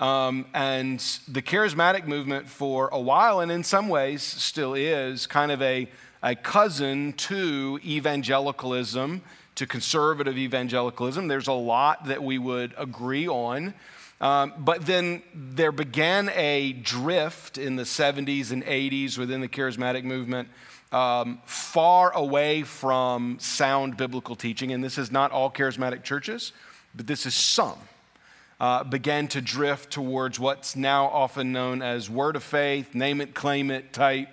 Um, 0.00 0.46
and 0.54 0.98
the 1.28 1.42
charismatic 1.42 2.06
movement 2.06 2.48
for 2.48 2.88
a 2.90 2.98
while, 2.98 3.40
and 3.40 3.52
in 3.52 3.62
some 3.62 3.88
ways 3.88 4.22
still 4.22 4.74
is, 4.74 5.26
kind 5.26 5.52
of 5.52 5.60
a, 5.62 5.88
a 6.22 6.34
cousin 6.34 7.12
to 7.12 7.78
evangelicalism, 7.84 9.22
to 9.54 9.66
conservative 9.66 10.38
evangelicalism. 10.38 11.28
There's 11.28 11.46
a 11.46 11.52
lot 11.52 12.06
that 12.06 12.22
we 12.22 12.38
would 12.38 12.74
agree 12.78 13.28
on. 13.28 13.74
Um, 14.22 14.54
but 14.56 14.86
then 14.86 15.22
there 15.34 15.72
began 15.72 16.30
a 16.30 16.72
drift 16.72 17.58
in 17.58 17.74
the 17.74 17.82
70s 17.82 18.52
and 18.52 18.64
80s 18.64 19.18
within 19.18 19.40
the 19.40 19.48
charismatic 19.48 20.04
movement 20.04 20.48
um, 20.92 21.40
far 21.44 22.12
away 22.12 22.62
from 22.62 23.38
sound 23.40 23.96
biblical 23.96 24.36
teaching. 24.36 24.70
And 24.70 24.82
this 24.82 24.96
is 24.96 25.10
not 25.10 25.32
all 25.32 25.50
charismatic 25.50 26.04
churches, 26.04 26.52
but 26.94 27.08
this 27.08 27.26
is 27.26 27.34
some. 27.34 27.78
Uh, 28.60 28.84
began 28.84 29.26
to 29.26 29.40
drift 29.40 29.90
towards 29.90 30.38
what's 30.38 30.76
now 30.76 31.06
often 31.06 31.50
known 31.50 31.82
as 31.82 32.08
word 32.08 32.36
of 32.36 32.44
faith, 32.44 32.94
name 32.94 33.20
it, 33.20 33.34
claim 33.34 33.72
it 33.72 33.92
type 33.92 34.28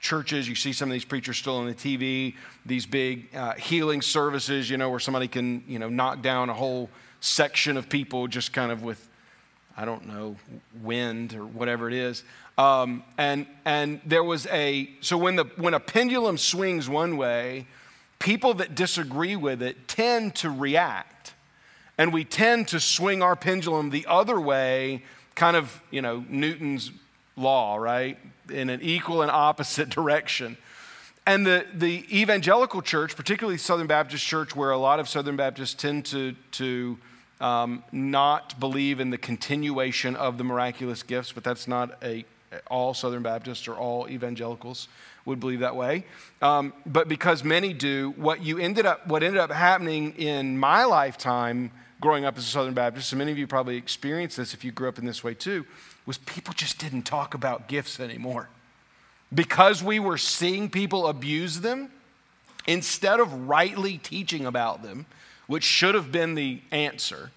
churches. 0.00 0.48
You 0.48 0.54
see 0.54 0.72
some 0.72 0.88
of 0.88 0.94
these 0.94 1.04
preachers 1.04 1.36
still 1.36 1.56
on 1.56 1.66
the 1.66 1.74
TV, 1.74 2.36
these 2.64 2.86
big 2.86 3.28
uh, 3.36 3.52
healing 3.56 4.00
services, 4.00 4.70
you 4.70 4.78
know, 4.78 4.88
where 4.88 4.98
somebody 4.98 5.28
can, 5.28 5.62
you 5.68 5.78
know, 5.78 5.90
knock 5.90 6.22
down 6.22 6.48
a 6.48 6.54
whole 6.54 6.88
section 7.20 7.76
of 7.76 7.90
people 7.90 8.26
just 8.26 8.54
kind 8.54 8.72
of 8.72 8.82
with 8.82 9.09
I 9.76 9.84
don't 9.84 10.06
know, 10.06 10.36
wind 10.82 11.34
or 11.34 11.44
whatever 11.44 11.88
it 11.88 11.94
is. 11.94 12.24
Um, 12.58 13.02
and, 13.16 13.46
and 13.64 14.00
there 14.04 14.24
was 14.24 14.46
a, 14.48 14.90
so 15.00 15.16
when, 15.16 15.36
the, 15.36 15.44
when 15.56 15.74
a 15.74 15.80
pendulum 15.80 16.36
swings 16.36 16.88
one 16.88 17.16
way, 17.16 17.66
people 18.18 18.54
that 18.54 18.74
disagree 18.74 19.36
with 19.36 19.62
it 19.62 19.88
tend 19.88 20.34
to 20.36 20.50
react. 20.50 21.34
And 21.96 22.12
we 22.12 22.24
tend 22.24 22.68
to 22.68 22.80
swing 22.80 23.22
our 23.22 23.36
pendulum 23.36 23.90
the 23.90 24.06
other 24.06 24.40
way, 24.40 25.02
kind 25.34 25.56
of, 25.56 25.82
you 25.90 26.02
know, 26.02 26.24
Newton's 26.28 26.92
law, 27.36 27.76
right? 27.76 28.18
In 28.50 28.70
an 28.70 28.80
equal 28.82 29.22
and 29.22 29.30
opposite 29.30 29.88
direction. 29.90 30.56
And 31.26 31.46
the, 31.46 31.66
the 31.74 32.04
evangelical 32.10 32.82
church, 32.82 33.16
particularly 33.16 33.58
Southern 33.58 33.86
Baptist 33.86 34.24
Church, 34.24 34.56
where 34.56 34.70
a 34.70 34.78
lot 34.78 35.00
of 35.00 35.08
Southern 35.08 35.36
Baptists 35.36 35.74
tend 35.74 36.06
to, 36.06 36.34
to 36.52 36.98
um, 37.40 37.82
not 37.92 38.58
believe 38.60 39.00
in 39.00 39.10
the 39.10 39.18
continuation 39.18 40.16
of 40.16 40.38
the 40.38 40.44
miraculous 40.44 41.02
gifts, 41.02 41.32
but 41.32 41.44
that's 41.44 41.66
not 41.66 41.96
a 42.02 42.24
all 42.66 42.94
Southern 42.94 43.22
Baptists 43.22 43.68
or 43.68 43.74
all 43.74 44.08
evangelicals 44.08 44.88
would 45.24 45.38
believe 45.38 45.60
that 45.60 45.76
way. 45.76 46.04
Um, 46.42 46.72
but 46.84 47.08
because 47.08 47.44
many 47.44 47.72
do, 47.72 48.12
what 48.16 48.42
you 48.42 48.58
ended 48.58 48.86
up, 48.86 49.06
what 49.06 49.22
ended 49.22 49.40
up 49.40 49.52
happening 49.52 50.14
in 50.16 50.58
my 50.58 50.84
lifetime 50.84 51.70
growing 52.00 52.24
up 52.24 52.36
as 52.38 52.44
a 52.44 52.48
Southern 52.48 52.74
Baptist, 52.74 53.12
and 53.12 53.18
many 53.18 53.30
of 53.30 53.38
you 53.38 53.46
probably 53.46 53.76
experienced 53.76 54.36
this 54.36 54.54
if 54.54 54.64
you 54.64 54.72
grew 54.72 54.88
up 54.88 54.98
in 54.98 55.04
this 55.04 55.22
way 55.22 55.34
too, 55.34 55.66
was 56.06 56.18
people 56.18 56.54
just 56.54 56.78
didn't 56.78 57.02
talk 57.02 57.34
about 57.34 57.68
gifts 57.68 58.00
anymore. 58.00 58.48
Because 59.32 59.82
we 59.82 60.00
were 60.00 60.18
seeing 60.18 60.70
people 60.70 61.06
abuse 61.06 61.60
them, 61.60 61.90
instead 62.66 63.20
of 63.20 63.48
rightly 63.48 63.98
teaching 63.98 64.46
about 64.46 64.82
them, 64.82 65.06
which 65.50 65.64
should 65.64 65.96
have 65.96 66.12
been 66.12 66.36
the 66.36 66.60
answer, 66.70 67.32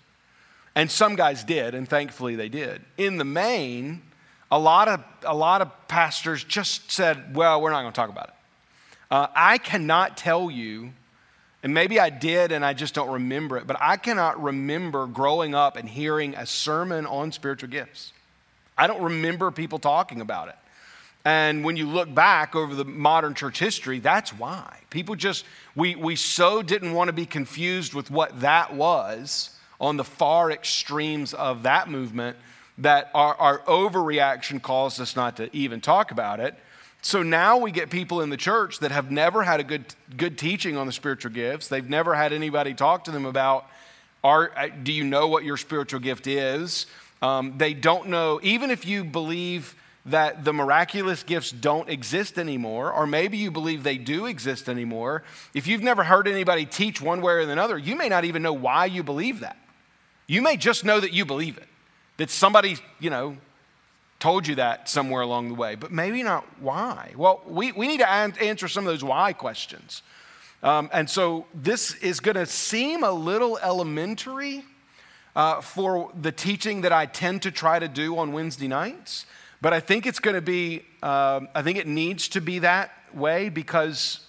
And 0.76 0.92
some 0.92 1.16
guys 1.16 1.44
did, 1.44 1.74
and 1.74 1.90
thankfully 1.90 2.36
they 2.36 2.48
did. 2.48 2.82
In 2.96 3.18
the 3.18 3.26
main, 3.26 4.04
a 4.52 4.60
lot 4.60 4.88
of, 4.88 5.04
a 5.24 5.36
lot 5.36 5.64
of 5.64 5.88
pastors 5.88 6.44
just 6.44 6.92
said, 6.92 7.36
well, 7.36 7.60
we're 7.60 7.72
not 7.72 7.82
going 7.82 7.92
to 7.92 7.96
talk 7.96 8.12
about 8.12 8.28
it. 8.28 8.34
Uh, 9.10 9.28
I 9.36 9.58
cannot 9.58 10.16
tell 10.16 10.52
you, 10.52 10.94
and 11.64 11.74
maybe 11.74 12.00
I 12.00 12.12
did 12.12 12.52
and 12.52 12.64
I 12.64 12.74
just 12.74 12.94
don't 12.94 13.10
remember 13.10 13.58
it, 13.58 13.66
but 13.66 13.78
I 13.82 13.98
cannot 13.98 14.42
remember 14.44 15.08
growing 15.08 15.56
up 15.56 15.76
and 15.76 15.90
hearing 15.90 16.36
a 16.36 16.46
sermon 16.46 17.08
on 17.08 17.32
spiritual 17.32 17.70
gifts. 17.70 18.14
I 18.78 18.86
don't 18.86 19.02
remember 19.02 19.50
people 19.50 19.80
talking 19.80 20.22
about 20.22 20.50
it. 20.50 20.56
And 21.26 21.64
when 21.64 21.78
you 21.78 21.88
look 21.88 22.14
back 22.14 22.56
over 22.56 22.76
the 22.76 22.84
modern 22.84 23.34
church 23.34 23.58
history, 23.60 24.00
that's 24.00 24.32
why. 24.32 24.80
People 24.90 25.16
just, 25.16 25.46
we, 25.76 25.96
we 25.96 26.16
so 26.16 26.62
didn't 26.62 26.94
want 26.94 27.08
to 27.08 27.14
be 27.14 27.26
confused 27.26 27.94
with 27.94 28.12
what 28.12 28.42
that 28.42 28.76
was 28.76 29.58
on 29.80 29.98
the 29.98 30.04
far 30.04 30.52
extremes 30.52 31.34
of 31.34 31.64
that 31.64 31.90
movement 31.90 32.38
that 32.78 33.10
our, 33.14 33.36
our 33.36 33.60
overreaction 33.60 34.62
caused 34.62 35.00
us 35.00 35.16
not 35.16 35.38
to 35.38 35.56
even 35.56 35.80
talk 35.80 36.12
about 36.12 36.40
it. 36.40 36.56
So 37.02 37.22
now 37.22 37.58
we 37.58 37.72
get 37.72 37.90
people 37.90 38.22
in 38.22 38.30
the 38.30 38.38
church 38.38 38.80
that 38.80 38.92
have 38.92 39.12
never 39.12 39.44
had 39.44 39.60
a 39.60 39.64
good, 39.64 39.86
good 40.16 40.38
teaching 40.38 40.78
on 40.78 40.88
the 40.88 40.94
spiritual 40.94 41.32
gifts. 41.32 41.68
They've 41.68 41.88
never 41.88 42.16
had 42.16 42.34
anybody 42.34 42.74
talk 42.74 43.04
to 43.06 43.12
them 43.12 43.26
about, 43.26 43.66
are, 44.24 44.52
do 44.84 44.92
you 44.92 45.04
know 45.04 45.28
what 45.28 45.44
your 45.44 45.58
spiritual 45.58 46.00
gift 46.00 46.28
is? 46.28 46.86
Um, 47.22 47.58
they 47.58 47.74
don't 47.74 48.08
know, 48.08 48.40
even 48.44 48.72
if 48.72 48.86
you 48.86 49.04
believe 49.04 49.76
that 50.06 50.44
the 50.44 50.52
miraculous 50.52 51.24
gifts 51.24 51.52
don't 51.52 51.90
exist 51.90 52.38
anymore, 52.38 52.92
or 52.92 53.08
maybe 53.08 53.38
you 53.38 53.52
believe 53.52 53.84
they 53.84 53.98
do 53.98 54.26
exist 54.26 54.68
anymore, 54.68 55.24
if 55.54 55.66
you've 55.66 55.82
never 55.82 56.04
heard 56.04 56.28
anybody 56.28 56.66
teach 56.66 57.02
one 57.02 57.22
way 57.22 57.34
or 57.34 57.40
another, 57.40 57.78
you 57.78 57.96
may 57.96 58.10
not 58.10 58.26
even 58.26 58.42
know 58.42 58.54
why 58.54 58.86
you 58.86 59.02
believe 59.02 59.40
that. 59.40 59.58
You 60.28 60.42
may 60.42 60.58
just 60.58 60.84
know 60.84 61.00
that 61.00 61.14
you 61.14 61.26
believe 61.26 61.58
it, 61.58 61.68
that 62.18 62.30
somebody, 62.30 62.78
you 63.00 63.10
know, 63.10 63.38
told 64.20 64.48
you 64.48 64.56
that 64.56 64.90
somewhere 64.90 65.22
along 65.22 65.50
the 65.50 65.56
way, 65.56 65.76
but 65.76 65.92
maybe 65.92 66.24
not 66.24 66.46
why. 66.60 67.12
Well, 67.16 67.42
we, 67.46 67.72
we 67.72 67.88
need 67.88 68.00
to 68.00 68.10
answer 68.10 68.68
some 68.68 68.86
of 68.86 68.92
those 68.92 69.04
why 69.04 69.34
questions. 69.34 70.02
Um, 70.62 70.90
and 70.94 71.10
so 71.10 71.46
this 71.54 71.96
is 71.96 72.22
going 72.22 72.36
to 72.36 72.46
seem 72.46 73.04
a 73.04 73.12
little 73.12 73.58
elementary 73.58 74.64
uh, 75.36 75.60
for 75.62 76.12
the 76.20 76.32
teaching 76.32 76.82
that 76.82 76.94
I 76.94 77.06
tend 77.06 77.42
to 77.42 77.52
try 77.52 77.80
to 77.80 77.88
do 77.88 78.18
on 78.18 78.32
Wednesday 78.32 78.68
nights. 78.68 79.26
But 79.64 79.72
I 79.72 79.80
think 79.80 80.06
it's 80.06 80.20
going 80.20 80.36
to 80.36 80.42
be, 80.42 80.84
um, 81.02 81.48
I 81.56 81.62
think 81.62 81.78
it 81.78 81.88
needs 81.88 82.28
to 82.28 82.42
be 82.42 82.60
that 82.60 82.92
way 83.14 83.48
because 83.48 84.20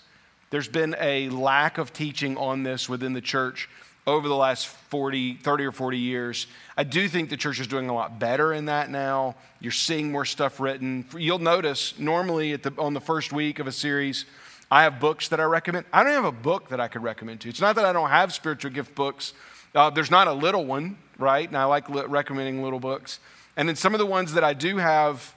there's 0.51 0.69
been 0.69 0.95
a 1.01 1.29
lack 1.31 1.77
of 1.77 1.93
teaching 1.93 2.37
on 2.37 2.63
this 2.63 2.89
within 2.89 3.15
the 3.15 3.21
church 3.21 3.69
over 4.07 4.29
the 4.29 4.37
last 4.37 4.69
40, 4.69 5.35
30 5.35 5.65
or 5.65 5.73
40 5.73 5.99
years. 5.99 6.47
I 6.77 6.85
do 6.85 7.09
think 7.09 7.31
the 7.31 7.37
church 7.37 7.59
is 7.59 7.67
doing 7.67 7.89
a 7.89 7.93
lot 7.93 8.21
better 8.21 8.53
in 8.53 8.67
that 8.67 8.91
now. 8.91 9.35
You're 9.59 9.73
seeing 9.73 10.13
more 10.13 10.25
stuff 10.25 10.61
written. 10.61 11.05
You'll 11.19 11.41
notice 11.41 11.99
normally 11.99 12.55
the, 12.55 12.73
on 12.79 12.95
the 12.95 13.01
first 13.01 13.33
week 13.33 13.59
of 13.59 13.67
a 13.67 13.73
series, 13.73 14.27
I 14.71 14.85
have 14.85 15.01
books 15.01 15.27
that 15.31 15.41
I 15.41 15.45
recommend. 15.45 15.87
I 15.93 16.05
don't 16.05 16.13
have 16.13 16.25
a 16.27 16.31
book 16.31 16.69
that 16.69 16.79
I 16.79 16.87
could 16.87 17.03
recommend 17.03 17.41
to. 17.41 17.49
It's 17.49 17.61
not 17.61 17.75
that 17.75 17.85
I 17.85 17.93
don't 17.93 18.11
have 18.11 18.33
spiritual 18.33 18.71
gift 18.71 18.95
books. 18.95 19.33
Uh, 19.75 19.91
there's 19.91 20.13
not 20.13 20.29
a 20.29 20.33
little 20.33 20.65
one, 20.65 20.97
right? 21.19 21.49
And 21.49 21.57
I 21.57 21.65
like 21.65 21.89
li- 21.89 22.05
recommending 22.07 22.63
little 22.63 22.79
books. 22.79 23.19
And 23.57 23.69
then 23.69 23.77
some 23.77 23.95
of 23.95 23.99
the 23.99 24.07
ones 24.07 24.35
that 24.35 24.45
I 24.45 24.55
do 24.55 24.79
have, 24.79 25.35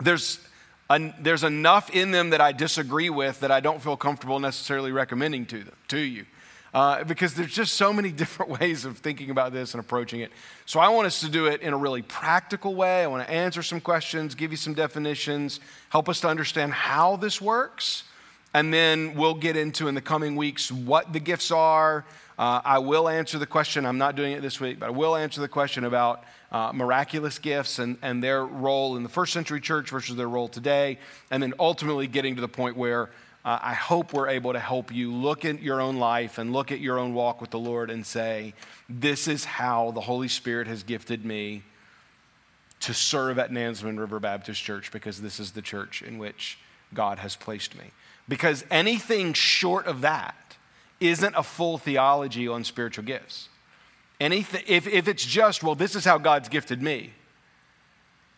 there's, 0.00 0.40
there's 1.20 1.44
enough 1.44 1.90
in 1.90 2.10
them 2.10 2.30
that 2.30 2.40
I 2.40 2.52
disagree 2.52 3.10
with 3.10 3.40
that 3.40 3.50
I 3.50 3.60
don't 3.60 3.82
feel 3.82 3.96
comfortable 3.96 4.38
necessarily 4.38 4.92
recommending 4.92 5.46
to, 5.46 5.64
them, 5.64 5.76
to 5.88 5.98
you. 5.98 6.26
Uh, 6.74 7.02
because 7.04 7.32
there's 7.32 7.52
just 7.52 7.74
so 7.74 7.92
many 7.92 8.12
different 8.12 8.60
ways 8.60 8.84
of 8.84 8.98
thinking 8.98 9.30
about 9.30 9.52
this 9.52 9.72
and 9.72 9.80
approaching 9.80 10.20
it. 10.20 10.30
So 10.66 10.80
I 10.80 10.88
want 10.88 11.06
us 11.06 11.20
to 11.20 11.28
do 11.28 11.46
it 11.46 11.62
in 11.62 11.72
a 11.72 11.76
really 11.76 12.02
practical 12.02 12.74
way. 12.74 13.02
I 13.02 13.06
want 13.06 13.26
to 13.26 13.32
answer 13.32 13.62
some 13.62 13.80
questions, 13.80 14.34
give 14.34 14.50
you 14.50 14.56
some 14.56 14.74
definitions, 14.74 15.60
help 15.88 16.08
us 16.08 16.20
to 16.20 16.28
understand 16.28 16.72
how 16.72 17.16
this 17.16 17.40
works. 17.40 18.04
And 18.54 18.72
then 18.72 19.14
we'll 19.14 19.34
get 19.34 19.56
into 19.56 19.88
in 19.88 19.94
the 19.94 20.00
coming 20.00 20.36
weeks 20.36 20.70
what 20.70 21.12
the 21.12 21.20
gifts 21.20 21.50
are. 21.50 22.04
Uh, 22.38 22.60
I 22.64 22.78
will 22.78 23.08
answer 23.08 23.38
the 23.38 23.46
question, 23.46 23.84
I'm 23.84 23.98
not 23.98 24.14
doing 24.14 24.32
it 24.32 24.42
this 24.42 24.60
week, 24.60 24.78
but 24.78 24.86
I 24.86 24.90
will 24.90 25.16
answer 25.16 25.40
the 25.40 25.48
question 25.48 25.84
about 25.84 26.22
uh, 26.50 26.72
miraculous 26.74 27.38
gifts 27.38 27.78
and, 27.78 27.98
and 28.02 28.22
their 28.22 28.44
role 28.44 28.96
in 28.96 29.02
the 29.02 29.08
first 29.08 29.32
century 29.32 29.60
church 29.60 29.90
versus 29.90 30.16
their 30.16 30.28
role 30.28 30.48
today, 30.48 30.98
and 31.30 31.42
then 31.42 31.54
ultimately 31.58 32.06
getting 32.06 32.34
to 32.36 32.40
the 32.40 32.48
point 32.48 32.76
where 32.76 33.10
uh, 33.44 33.58
I 33.62 33.74
hope 33.74 34.12
we're 34.12 34.28
able 34.28 34.52
to 34.52 34.58
help 34.58 34.92
you 34.92 35.12
look 35.12 35.44
at 35.44 35.62
your 35.62 35.80
own 35.80 35.96
life 35.96 36.38
and 36.38 36.52
look 36.52 36.72
at 36.72 36.80
your 36.80 36.98
own 36.98 37.14
walk 37.14 37.40
with 37.40 37.50
the 37.50 37.58
Lord 37.58 37.90
and 37.90 38.04
say, 38.04 38.54
This 38.88 39.28
is 39.28 39.44
how 39.44 39.90
the 39.92 40.00
Holy 40.00 40.28
Spirit 40.28 40.66
has 40.66 40.82
gifted 40.82 41.24
me 41.24 41.62
to 42.80 42.94
serve 42.94 43.38
at 43.38 43.50
Nansemond 43.50 43.98
River 43.98 44.20
Baptist 44.20 44.62
Church 44.62 44.92
because 44.92 45.20
this 45.20 45.40
is 45.40 45.52
the 45.52 45.62
church 45.62 46.02
in 46.02 46.18
which 46.18 46.58
God 46.94 47.18
has 47.20 47.36
placed 47.36 47.76
me. 47.76 47.90
Because 48.28 48.64
anything 48.70 49.32
short 49.32 49.86
of 49.86 50.02
that 50.02 50.56
isn't 51.00 51.34
a 51.36 51.42
full 51.42 51.78
theology 51.78 52.48
on 52.48 52.64
spiritual 52.64 53.04
gifts. 53.04 53.47
Anything, 54.20 54.64
if, 54.66 54.86
if 54.86 55.06
it's 55.06 55.24
just, 55.24 55.62
well, 55.62 55.76
this 55.76 55.94
is 55.94 56.04
how 56.04 56.18
God's 56.18 56.48
gifted 56.48 56.82
me, 56.82 57.12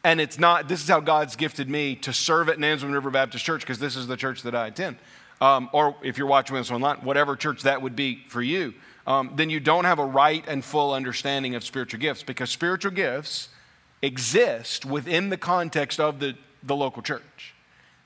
and 0.04 0.20
it's 0.20 0.38
not, 0.38 0.68
this 0.68 0.82
is 0.82 0.88
how 0.88 1.00
God's 1.00 1.36
gifted 1.36 1.68
me 1.68 1.94
to 1.96 2.12
serve 2.12 2.48
at 2.48 2.58
Nansemond 2.58 2.92
River 2.92 3.10
Baptist 3.10 3.44
Church 3.44 3.62
because 3.62 3.78
this 3.78 3.96
is 3.96 4.06
the 4.06 4.16
church 4.16 4.42
that 4.42 4.54
I 4.54 4.66
attend. 4.68 4.96
Um, 5.40 5.70
or 5.72 5.96
if 6.02 6.18
you're 6.18 6.26
watching 6.26 6.56
this 6.56 6.70
online, 6.70 6.98
whatever 6.98 7.34
church 7.34 7.62
that 7.62 7.80
would 7.80 7.96
be 7.96 8.24
for 8.28 8.42
you, 8.42 8.74
um, 9.06 9.32
then 9.36 9.48
you 9.48 9.58
don't 9.58 9.84
have 9.84 9.98
a 9.98 10.04
right 10.04 10.44
and 10.46 10.62
full 10.62 10.92
understanding 10.92 11.54
of 11.54 11.64
spiritual 11.64 11.98
gifts 11.98 12.22
because 12.22 12.50
spiritual 12.50 12.92
gifts 12.92 13.48
exist 14.02 14.84
within 14.84 15.30
the 15.30 15.38
context 15.38 15.98
of 15.98 16.20
the, 16.20 16.36
the 16.62 16.76
local 16.76 17.02
church. 17.02 17.54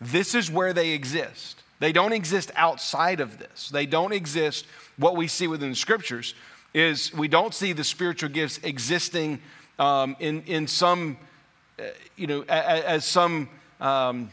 This 0.00 0.34
is 0.34 0.50
where 0.50 0.72
they 0.72 0.90
exist. 0.90 1.62
They 1.80 1.92
don't 1.92 2.12
exist 2.12 2.52
outside 2.54 3.20
of 3.20 3.38
this. 3.38 3.68
They 3.68 3.86
don't 3.86 4.12
exist, 4.12 4.66
what 4.96 5.16
we 5.16 5.26
see 5.26 5.48
within 5.48 5.70
the 5.70 5.76
scriptures 5.76 6.34
is 6.74 7.14
we 7.14 7.28
don't 7.28 7.54
see 7.54 7.72
the 7.72 7.84
spiritual 7.84 8.28
gifts 8.28 8.58
existing 8.62 9.40
um, 9.78 10.16
in, 10.18 10.42
in 10.42 10.66
some, 10.66 11.16
uh, 11.78 11.84
you 12.16 12.26
know, 12.26 12.44
as, 12.48 12.82
as 12.84 13.04
some 13.04 13.48
um, 13.80 14.30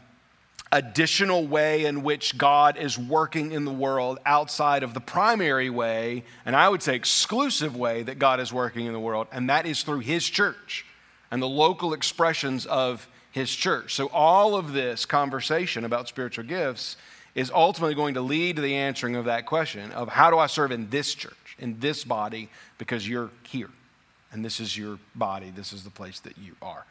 additional 0.72 1.46
way 1.46 1.86
in 1.86 2.02
which 2.02 2.38
God 2.38 2.78
is 2.78 2.98
working 2.98 3.52
in 3.52 3.66
the 3.66 3.72
world 3.72 4.20
outside 4.26 4.84
of 4.84 4.94
the 4.94 5.00
primary 5.00 5.70
way, 5.70 6.24
and 6.46 6.56
I 6.56 6.68
would 6.68 6.82
say 6.82 6.96
exclusive 6.96 7.76
way 7.76 8.04
that 8.04 8.20
God 8.20 8.40
is 8.40 8.52
working 8.52 8.86
in 8.86 8.94
the 8.94 9.00
world, 9.00 9.28
and 9.32 9.50
that 9.50 9.66
is 9.66 9.84
through 9.84 10.00
His 10.00 10.28
church 10.28 10.86
and 11.30 11.42
the 11.42 11.48
local 11.48 11.94
expressions 11.94 12.66
of 12.66 13.08
His 13.32 13.54
church. 13.54 13.94
So, 13.94 14.08
all 14.08 14.56
of 14.56 14.74
this 14.74 15.06
conversation 15.06 15.86
about 15.86 16.08
spiritual 16.08 16.46
gifts 16.46 16.98
is 17.36 17.52
ultimately 17.52 17.96
going 17.96 18.16
to 18.16 18.22
lead 18.22 18.56
to 18.58 18.62
the 18.62 18.76
answering 18.76 19.16
of 19.16 19.26
that 19.26 19.46
question 19.46 19.92
of 19.92 20.10
how 20.10 20.30
do 20.30 20.38
I 20.38 20.48
serve 20.48 20.72
in 20.72 20.90
this 20.90 21.14
church? 21.14 21.36
In 21.62 21.80
this 21.80 22.04
body 22.04 22.50
because 22.78 23.08
you're 23.08 23.30
here. 23.48 23.70
And 24.32 24.44
this 24.44 24.60
is 24.60 24.78
your 24.78 24.98
body. 25.16 25.52
This 25.54 25.74
is 25.74 25.84
the 25.84 25.90
place 25.90 26.20
that 26.22 26.38
you 26.38 26.56
are. 26.62 26.86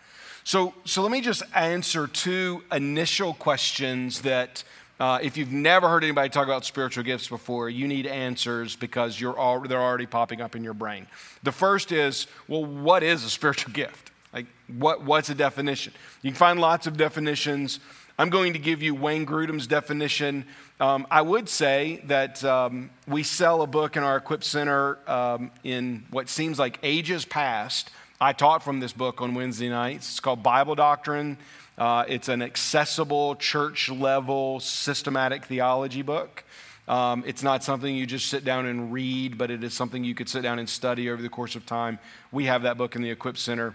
So, 0.44 0.74
so 0.84 1.02
let 1.02 1.10
me 1.10 1.20
just 1.20 1.42
answer 1.54 2.06
two 2.06 2.62
initial 2.72 3.34
questions 3.34 4.22
that, 4.22 4.64
uh, 4.98 5.18
if 5.22 5.36
you've 5.36 5.52
never 5.52 5.88
heard 5.88 6.04
anybody 6.04 6.28
talk 6.28 6.46
about 6.46 6.64
spiritual 6.64 7.04
gifts 7.04 7.28
before, 7.28 7.70
you 7.70 7.88
need 7.88 8.06
answers 8.06 8.76
because 8.76 9.20
you're 9.20 9.38
all, 9.38 9.60
they're 9.60 9.80
already 9.80 10.06
popping 10.06 10.40
up 10.40 10.54
in 10.54 10.64
your 10.64 10.74
brain. 10.74 11.06
The 11.42 11.52
first 11.52 11.92
is, 11.92 12.26
well, 12.48 12.64
what 12.64 13.02
is 13.02 13.24
a 13.24 13.30
spiritual 13.30 13.72
gift? 13.74 14.10
Like, 14.32 14.46
what, 14.78 15.04
what's 15.04 15.28
a 15.30 15.34
definition? 15.34 15.92
You 16.22 16.30
can 16.30 16.36
find 16.36 16.60
lots 16.60 16.86
of 16.86 16.96
definitions. 16.96 17.80
I'm 18.20 18.28
going 18.28 18.52
to 18.52 18.58
give 18.58 18.82
you 18.82 18.94
Wayne 18.94 19.24
Grudem's 19.24 19.66
definition. 19.66 20.44
Um, 20.78 21.06
I 21.10 21.22
would 21.22 21.48
say 21.48 22.02
that 22.04 22.44
um, 22.44 22.90
we 23.08 23.22
sell 23.22 23.62
a 23.62 23.66
book 23.66 23.96
in 23.96 24.02
our 24.02 24.18
Equip 24.18 24.44
Center 24.44 24.98
um, 25.10 25.50
in 25.64 26.04
what 26.10 26.28
seems 26.28 26.58
like 26.58 26.78
ages 26.82 27.24
past. 27.24 27.88
I 28.20 28.34
taught 28.34 28.62
from 28.62 28.78
this 28.78 28.92
book 28.92 29.22
on 29.22 29.34
Wednesday 29.34 29.70
nights. 29.70 30.10
It's 30.10 30.20
called 30.20 30.42
Bible 30.42 30.74
Doctrine. 30.74 31.38
Uh, 31.78 32.04
it's 32.08 32.28
an 32.28 32.42
accessible, 32.42 33.36
church 33.36 33.88
level, 33.88 34.60
systematic 34.60 35.46
theology 35.46 36.02
book. 36.02 36.44
Um, 36.88 37.24
it's 37.26 37.42
not 37.42 37.64
something 37.64 37.96
you 37.96 38.04
just 38.04 38.26
sit 38.26 38.44
down 38.44 38.66
and 38.66 38.92
read, 38.92 39.38
but 39.38 39.50
it 39.50 39.64
is 39.64 39.72
something 39.72 40.04
you 40.04 40.14
could 40.14 40.28
sit 40.28 40.42
down 40.42 40.58
and 40.58 40.68
study 40.68 41.08
over 41.08 41.22
the 41.22 41.30
course 41.30 41.56
of 41.56 41.64
time. 41.64 41.98
We 42.32 42.44
have 42.44 42.64
that 42.64 42.76
book 42.76 42.96
in 42.96 43.00
the 43.00 43.08
Equip 43.08 43.38
Center. 43.38 43.74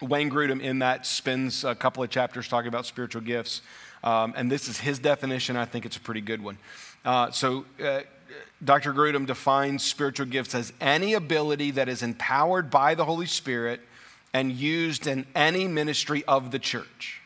Wayne 0.00 0.30
Grudem 0.30 0.60
in 0.60 0.78
that 0.78 1.06
spends 1.06 1.64
a 1.64 1.74
couple 1.74 2.02
of 2.02 2.10
chapters 2.10 2.46
talking 2.46 2.68
about 2.68 2.86
spiritual 2.86 3.22
gifts. 3.22 3.62
Um, 4.04 4.32
and 4.36 4.50
this 4.50 4.68
is 4.68 4.78
his 4.78 4.98
definition. 4.98 5.56
I 5.56 5.64
think 5.64 5.84
it's 5.84 5.96
a 5.96 6.00
pretty 6.00 6.20
good 6.20 6.42
one. 6.42 6.58
Uh, 7.04 7.30
so, 7.30 7.64
uh, 7.82 8.00
Dr. 8.62 8.92
Grudem 8.92 9.26
defines 9.26 9.82
spiritual 9.82 10.26
gifts 10.26 10.54
as 10.54 10.72
any 10.80 11.14
ability 11.14 11.72
that 11.72 11.88
is 11.88 12.02
empowered 12.02 12.70
by 12.70 12.94
the 12.94 13.04
Holy 13.04 13.26
Spirit 13.26 13.80
and 14.32 14.52
used 14.52 15.06
in 15.06 15.26
any 15.34 15.66
ministry 15.66 16.22
of 16.26 16.50
the 16.50 16.58
church. 16.58 17.20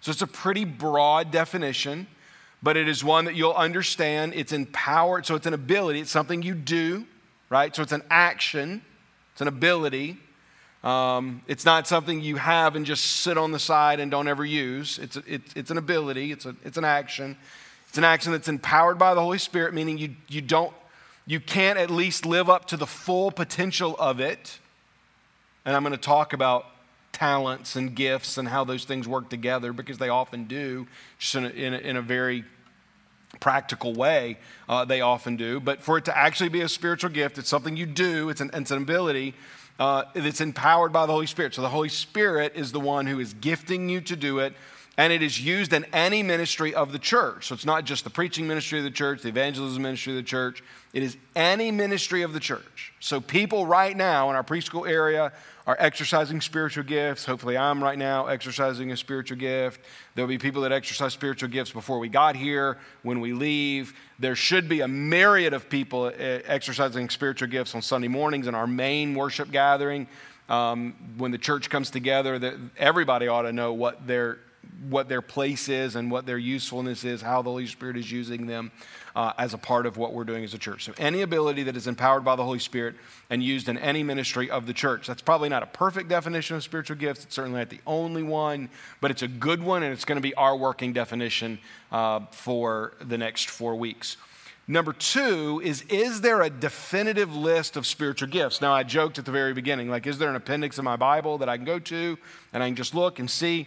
So, 0.00 0.10
it's 0.10 0.22
a 0.22 0.26
pretty 0.26 0.64
broad 0.64 1.30
definition, 1.30 2.08
but 2.62 2.76
it 2.76 2.88
is 2.88 3.04
one 3.04 3.26
that 3.26 3.36
you'll 3.36 3.52
understand. 3.52 4.32
It's 4.34 4.52
empowered, 4.52 5.26
so 5.26 5.36
it's 5.36 5.46
an 5.46 5.54
ability, 5.54 6.00
it's 6.00 6.10
something 6.10 6.42
you 6.42 6.54
do, 6.54 7.06
right? 7.48 7.74
So, 7.74 7.82
it's 7.82 7.92
an 7.92 8.04
action 8.10 8.82
It's 9.32 9.40
an 9.40 9.48
ability. 9.48 10.18
Um, 10.82 11.42
it's 11.46 11.64
not 11.64 11.86
something 11.86 12.22
you 12.22 12.36
have 12.36 12.74
and 12.74 12.86
just 12.86 13.04
sit 13.04 13.36
on 13.36 13.52
the 13.52 13.58
side 13.58 14.00
and 14.00 14.10
don't 14.10 14.28
ever 14.28 14.44
use. 14.44 14.98
It's, 14.98 15.16
it's, 15.26 15.52
it's 15.54 15.70
an 15.70 15.76
ability, 15.76 16.32
it's, 16.32 16.46
a, 16.46 16.56
it's 16.64 16.78
an 16.78 16.84
action. 16.84 17.36
It's 17.88 17.98
an 17.98 18.04
action 18.04 18.32
that's 18.32 18.48
empowered 18.48 18.98
by 18.98 19.14
the 19.14 19.20
Holy 19.20 19.38
Spirit, 19.38 19.74
meaning 19.74 19.98
you, 19.98 20.14
you 20.28 20.40
don't, 20.40 20.72
you 21.26 21.38
can't 21.38 21.78
at 21.78 21.90
least 21.90 22.24
live 22.24 22.48
up 22.48 22.66
to 22.66 22.76
the 22.76 22.86
full 22.86 23.30
potential 23.30 23.94
of 23.98 24.20
it. 24.20 24.58
And 25.64 25.76
I'm 25.76 25.82
going 25.82 25.92
to 25.92 25.98
talk 25.98 26.32
about 26.32 26.66
talents 27.12 27.76
and 27.76 27.94
gifts 27.94 28.38
and 28.38 28.48
how 28.48 28.64
those 28.64 28.84
things 28.84 29.06
work 29.06 29.28
together 29.28 29.72
because 29.72 29.98
they 29.98 30.08
often 30.08 30.44
do, 30.44 30.86
just 31.18 31.34
in 31.34 31.44
a, 31.44 31.48
in 31.48 31.74
a, 31.74 31.78
in 31.78 31.96
a 31.96 32.02
very 32.02 32.44
practical 33.38 33.92
way, 33.92 34.38
uh, 34.68 34.84
they 34.84 35.02
often 35.02 35.36
do. 35.36 35.60
But 35.60 35.80
for 35.80 35.98
it 35.98 36.06
to 36.06 36.16
actually 36.16 36.48
be 36.48 36.62
a 36.62 36.68
spiritual 36.68 37.10
gift, 37.10 37.36
it's 37.38 37.48
something 37.48 37.76
you 37.76 37.86
do, 37.86 38.30
it's 38.30 38.40
an, 38.40 38.50
it's 38.54 38.70
an 38.70 38.82
ability 38.82 39.34
uh, 39.80 40.04
that's 40.14 40.42
empowered 40.42 40.92
by 40.92 41.06
the 41.06 41.12
Holy 41.12 41.26
Spirit. 41.26 41.54
So 41.54 41.62
the 41.62 41.70
Holy 41.70 41.88
Spirit 41.88 42.52
is 42.54 42.70
the 42.70 42.78
one 42.78 43.06
who 43.06 43.18
is 43.18 43.32
gifting 43.32 43.88
you 43.88 44.02
to 44.02 44.14
do 44.14 44.38
it. 44.38 44.52
And 44.98 45.10
it 45.14 45.22
is 45.22 45.40
used 45.40 45.72
in 45.72 45.86
any 45.94 46.22
ministry 46.22 46.74
of 46.74 46.92
the 46.92 46.98
church. 46.98 47.46
So 47.46 47.54
it's 47.54 47.64
not 47.64 47.86
just 47.86 48.04
the 48.04 48.10
preaching 48.10 48.46
ministry 48.46 48.78
of 48.78 48.84
the 48.84 48.90
church, 48.90 49.22
the 49.22 49.30
evangelism 49.30 49.82
ministry 49.82 50.12
of 50.12 50.18
the 50.18 50.22
church. 50.22 50.62
It 50.92 51.02
is 51.02 51.16
any 51.34 51.70
ministry 51.70 52.20
of 52.20 52.34
the 52.34 52.40
church. 52.40 52.92
So 53.00 53.18
people 53.18 53.66
right 53.66 53.96
now 53.96 54.28
in 54.28 54.36
our 54.36 54.44
preschool 54.44 54.86
area 54.86 55.32
are 55.66 55.76
exercising 55.78 56.40
spiritual 56.40 56.84
gifts. 56.84 57.24
Hopefully, 57.24 57.56
I'm 57.56 57.82
right 57.82 57.98
now 57.98 58.26
exercising 58.26 58.92
a 58.92 58.96
spiritual 58.96 59.38
gift. 59.38 59.80
There'll 60.14 60.28
be 60.28 60.38
people 60.38 60.62
that 60.62 60.72
exercise 60.72 61.12
spiritual 61.12 61.48
gifts 61.48 61.70
before 61.70 61.98
we 61.98 62.08
got 62.08 62.36
here, 62.36 62.78
when 63.02 63.20
we 63.20 63.32
leave. 63.32 63.94
There 64.18 64.36
should 64.36 64.68
be 64.68 64.80
a 64.80 64.88
myriad 64.88 65.52
of 65.52 65.68
people 65.68 66.12
eh, 66.16 66.40
exercising 66.44 67.08
spiritual 67.10 67.48
gifts 67.48 67.74
on 67.74 67.82
Sunday 67.82 68.08
mornings 68.08 68.46
in 68.46 68.54
our 68.54 68.66
main 68.66 69.14
worship 69.14 69.50
gathering. 69.50 70.06
Um, 70.48 70.94
when 71.16 71.30
the 71.30 71.38
church 71.38 71.70
comes 71.70 71.90
together, 71.90 72.58
everybody 72.76 73.28
ought 73.28 73.42
to 73.42 73.52
know 73.52 73.72
what 73.72 74.06
their 74.06 74.38
what 74.88 75.08
their 75.08 75.22
place 75.22 75.68
is 75.68 75.96
and 75.96 76.10
what 76.10 76.26
their 76.26 76.38
usefulness 76.38 77.04
is, 77.04 77.22
how 77.22 77.42
the 77.42 77.50
Holy 77.50 77.66
Spirit 77.66 77.96
is 77.96 78.10
using 78.10 78.46
them 78.46 78.70
uh, 79.14 79.32
as 79.38 79.54
a 79.54 79.58
part 79.58 79.86
of 79.86 79.96
what 79.96 80.12
we're 80.12 80.24
doing 80.24 80.44
as 80.44 80.54
a 80.54 80.58
church. 80.58 80.84
So, 80.84 80.92
any 80.98 81.22
ability 81.22 81.62
that 81.64 81.76
is 81.76 81.86
empowered 81.86 82.24
by 82.24 82.36
the 82.36 82.44
Holy 82.44 82.58
Spirit 82.58 82.94
and 83.28 83.42
used 83.42 83.68
in 83.68 83.78
any 83.78 84.02
ministry 84.02 84.50
of 84.50 84.66
the 84.66 84.72
church. 84.72 85.06
That's 85.06 85.22
probably 85.22 85.48
not 85.48 85.62
a 85.62 85.66
perfect 85.66 86.08
definition 86.08 86.56
of 86.56 86.62
spiritual 86.62 86.96
gifts. 86.96 87.24
It's 87.24 87.34
certainly 87.34 87.58
not 87.58 87.70
the 87.70 87.80
only 87.86 88.22
one, 88.22 88.68
but 89.00 89.10
it's 89.10 89.22
a 89.22 89.28
good 89.28 89.62
one, 89.62 89.82
and 89.82 89.92
it's 89.92 90.04
going 90.04 90.16
to 90.16 90.22
be 90.22 90.34
our 90.34 90.56
working 90.56 90.92
definition 90.92 91.58
uh, 91.92 92.20
for 92.30 92.94
the 93.00 93.18
next 93.18 93.50
four 93.50 93.76
weeks. 93.76 94.16
Number 94.66 94.92
two 94.92 95.60
is 95.64 95.82
Is 95.88 96.20
there 96.20 96.42
a 96.42 96.50
definitive 96.50 97.34
list 97.34 97.76
of 97.76 97.86
spiritual 97.86 98.28
gifts? 98.28 98.60
Now, 98.60 98.72
I 98.72 98.82
joked 98.84 99.18
at 99.18 99.24
the 99.24 99.32
very 99.32 99.52
beginning, 99.52 99.90
like, 99.90 100.06
is 100.06 100.18
there 100.18 100.28
an 100.28 100.36
appendix 100.36 100.78
in 100.78 100.84
my 100.84 100.96
Bible 100.96 101.38
that 101.38 101.48
I 101.48 101.56
can 101.56 101.66
go 101.66 101.78
to 101.78 102.18
and 102.52 102.62
I 102.62 102.68
can 102.68 102.76
just 102.76 102.94
look 102.94 103.18
and 103.18 103.28
see? 103.28 103.66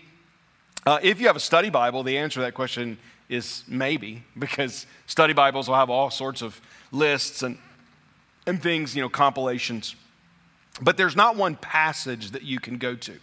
Uh, 0.85 0.99
if 1.01 1.21
you 1.21 1.27
have 1.27 1.35
a 1.35 1.41
study 1.41 1.69
Bible, 1.69 2.03
the 2.03 2.17
answer 2.17 2.35
to 2.35 2.41
that 2.41 2.53
question 2.53 2.97
is 3.29 3.63
maybe, 3.67 4.23
because 4.37 4.85
study 5.07 5.33
Bibles 5.33 5.67
will 5.69 5.75
have 5.75 5.89
all 5.89 6.11
sorts 6.11 6.41
of 6.41 6.59
lists 6.91 7.41
and, 7.41 7.57
and 8.45 8.61
things, 8.61 8.95
you 8.95 9.01
know, 9.01 9.09
compilations. 9.09 9.95
But 10.81 10.97
there's 10.97 11.15
not 11.15 11.35
one 11.35 11.55
passage 11.55 12.31
that 12.31 12.43
you 12.43 12.59
can 12.59 12.77
go 12.77 12.95
to. 12.95 13.13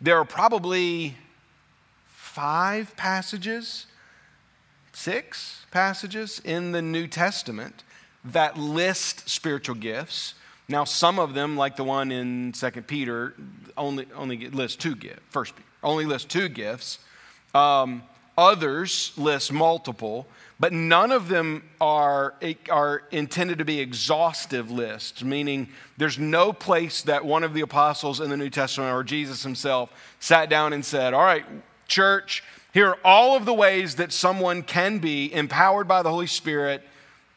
There 0.00 0.16
are 0.18 0.24
probably 0.24 1.16
five 2.06 2.96
passages, 2.96 3.86
six 4.92 5.66
passages 5.70 6.40
in 6.44 6.72
the 6.72 6.82
New 6.82 7.08
Testament 7.08 7.82
that 8.24 8.56
list 8.56 9.28
spiritual 9.28 9.74
gifts. 9.74 10.34
Now, 10.68 10.84
some 10.84 11.18
of 11.18 11.34
them, 11.34 11.56
like 11.56 11.74
the 11.74 11.84
one 11.84 12.12
in 12.12 12.54
Second 12.54 12.86
Peter, 12.86 13.34
only, 13.76 14.06
only 14.14 14.48
list 14.50 14.78
two 14.78 14.94
gifts. 14.94 15.22
First 15.30 15.56
Peter 15.56 15.69
only 15.82 16.04
list 16.04 16.28
two 16.28 16.48
gifts. 16.48 16.98
Um, 17.54 18.02
Others 18.40 19.12
list 19.18 19.52
multiple, 19.52 20.26
but 20.58 20.72
none 20.72 21.12
of 21.12 21.28
them 21.28 21.62
are, 21.78 22.34
are 22.70 23.02
intended 23.10 23.58
to 23.58 23.66
be 23.66 23.80
exhaustive 23.80 24.70
lists, 24.70 25.22
meaning 25.22 25.68
there's 25.98 26.18
no 26.18 26.50
place 26.50 27.02
that 27.02 27.22
one 27.22 27.44
of 27.44 27.52
the 27.52 27.60
apostles 27.60 28.18
in 28.18 28.30
the 28.30 28.38
New 28.38 28.48
Testament 28.48 28.94
or 28.94 29.04
Jesus 29.04 29.42
himself 29.42 29.90
sat 30.20 30.48
down 30.48 30.72
and 30.72 30.82
said, 30.82 31.12
All 31.12 31.22
right, 31.22 31.44
church, 31.86 32.42
here 32.72 32.88
are 32.88 32.98
all 33.04 33.36
of 33.36 33.44
the 33.44 33.52
ways 33.52 33.96
that 33.96 34.10
someone 34.10 34.62
can 34.62 35.00
be 35.00 35.30
empowered 35.34 35.86
by 35.86 36.02
the 36.02 36.08
Holy 36.08 36.26
Spirit 36.26 36.82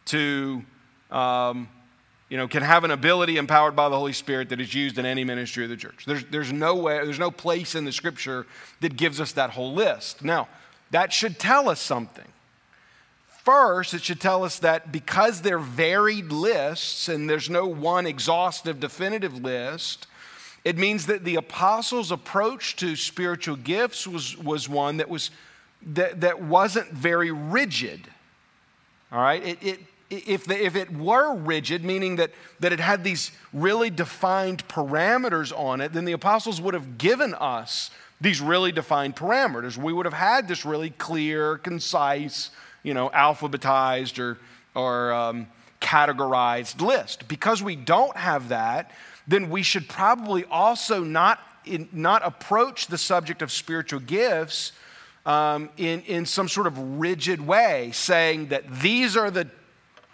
to, 0.05 0.63
um, 1.11 1.67
you 2.33 2.37
know, 2.37 2.47
can 2.47 2.63
have 2.63 2.83
an 2.83 2.89
ability 2.89 3.37
empowered 3.37 3.75
by 3.75 3.89
the 3.89 3.95
Holy 3.95 4.11
Spirit 4.11 4.49
that 4.49 4.59
is 4.59 4.73
used 4.73 4.97
in 4.97 5.05
any 5.05 5.23
ministry 5.23 5.65
of 5.65 5.69
the 5.69 5.77
church. 5.77 6.05
There's, 6.07 6.25
there's 6.31 6.51
no 6.51 6.73
way, 6.73 6.95
there's 6.95 7.19
no 7.19 7.29
place 7.29 7.75
in 7.75 7.85
the 7.85 7.91
scripture 7.91 8.47
that 8.79 8.97
gives 8.97 9.21
us 9.21 9.33
that 9.33 9.51
whole 9.51 9.71
list. 9.71 10.23
Now, 10.23 10.47
that 10.89 11.13
should 11.13 11.37
tell 11.37 11.69
us 11.69 11.79
something. 11.79 12.25
First, 13.43 13.93
it 13.93 14.01
should 14.01 14.19
tell 14.19 14.43
us 14.43 14.57
that 14.59 14.91
because 14.91 15.41
they're 15.41 15.59
varied 15.59 16.31
lists 16.31 17.07
and 17.07 17.29
there's 17.29 17.51
no 17.51 17.67
one 17.67 18.07
exhaustive, 18.07 18.79
definitive 18.79 19.37
list, 19.43 20.07
it 20.65 20.75
means 20.75 21.05
that 21.05 21.23
the 21.25 21.35
apostles' 21.35 22.11
approach 22.11 22.75
to 22.77 22.95
spiritual 22.95 23.57
gifts 23.57 24.07
was, 24.07 24.35
was 24.39 24.67
one 24.67 24.97
that, 24.97 25.07
was, 25.07 25.29
that, 25.85 26.21
that 26.21 26.41
wasn't 26.41 26.89
very 26.89 27.29
rigid. 27.29 28.07
All 29.11 29.21
right? 29.21 29.45
It, 29.45 29.57
it, 29.61 29.79
if, 30.15 30.45
the, 30.45 30.63
if 30.63 30.75
it 30.75 30.91
were 30.91 31.35
rigid, 31.35 31.83
meaning 31.83 32.17
that, 32.17 32.31
that 32.59 32.71
it 32.71 32.79
had 32.79 33.03
these 33.03 33.31
really 33.51 33.89
defined 33.89 34.67
parameters 34.67 35.57
on 35.57 35.81
it, 35.81 35.93
then 35.93 36.05
the 36.05 36.13
apostles 36.13 36.61
would 36.61 36.73
have 36.73 36.97
given 36.97 37.33
us 37.33 37.91
these 38.21 38.39
really 38.41 38.71
defined 38.71 39.15
parameters. 39.15 39.77
We 39.77 39.91
would 39.91 40.05
have 40.05 40.13
had 40.13 40.47
this 40.47 40.65
really 40.65 40.91
clear, 40.91 41.57
concise, 41.57 42.51
you 42.81 42.93
know, 42.93 43.09
alphabetized 43.09 44.19
or, 44.19 44.37
or 44.75 45.11
um, 45.11 45.47
categorized 45.81 46.81
list. 46.81 47.27
Because 47.27 47.61
we 47.61 47.75
don't 47.75 48.15
have 48.15 48.49
that, 48.49 48.91
then 49.27 49.49
we 49.49 49.63
should 49.63 49.89
probably 49.89 50.45
also 50.45 51.03
not, 51.03 51.39
in, 51.65 51.89
not 51.91 52.25
approach 52.25 52.87
the 52.87 52.97
subject 52.97 53.41
of 53.41 53.51
spiritual 53.51 53.99
gifts 53.99 54.71
um, 55.25 55.69
in, 55.77 56.01
in 56.01 56.25
some 56.25 56.47
sort 56.47 56.67
of 56.67 56.77
rigid 56.99 57.39
way, 57.45 57.91
saying 57.93 58.47
that 58.47 58.81
these 58.81 59.15
are 59.15 59.31
the 59.31 59.49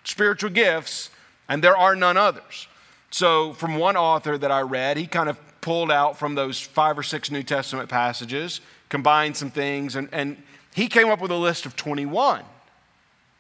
spiritual 0.03 0.49
gifts 0.49 1.09
and 1.49 1.63
there 1.63 1.75
are 1.75 1.95
none 1.95 2.15
others. 2.15 2.67
So, 3.11 3.53
from 3.53 3.77
one 3.77 3.97
author 3.97 4.37
that 4.37 4.51
I 4.51 4.61
read, 4.61 4.95
he 4.97 5.07
kind 5.07 5.29
of 5.29 5.39
pulled 5.61 5.91
out 5.91 6.17
from 6.17 6.35
those 6.35 6.61
five 6.61 6.97
or 6.97 7.03
six 7.03 7.31
New 7.31 7.43
Testament 7.43 7.89
passages, 7.89 8.61
combined 8.87 9.35
some 9.35 9.49
things, 9.49 9.95
and, 9.95 10.07
and 10.11 10.41
he 10.75 10.87
came 10.87 11.09
up 11.09 11.19
with 11.19 11.31
a 11.31 11.35
list 11.35 11.65
of 11.65 11.75
21. 11.75 12.43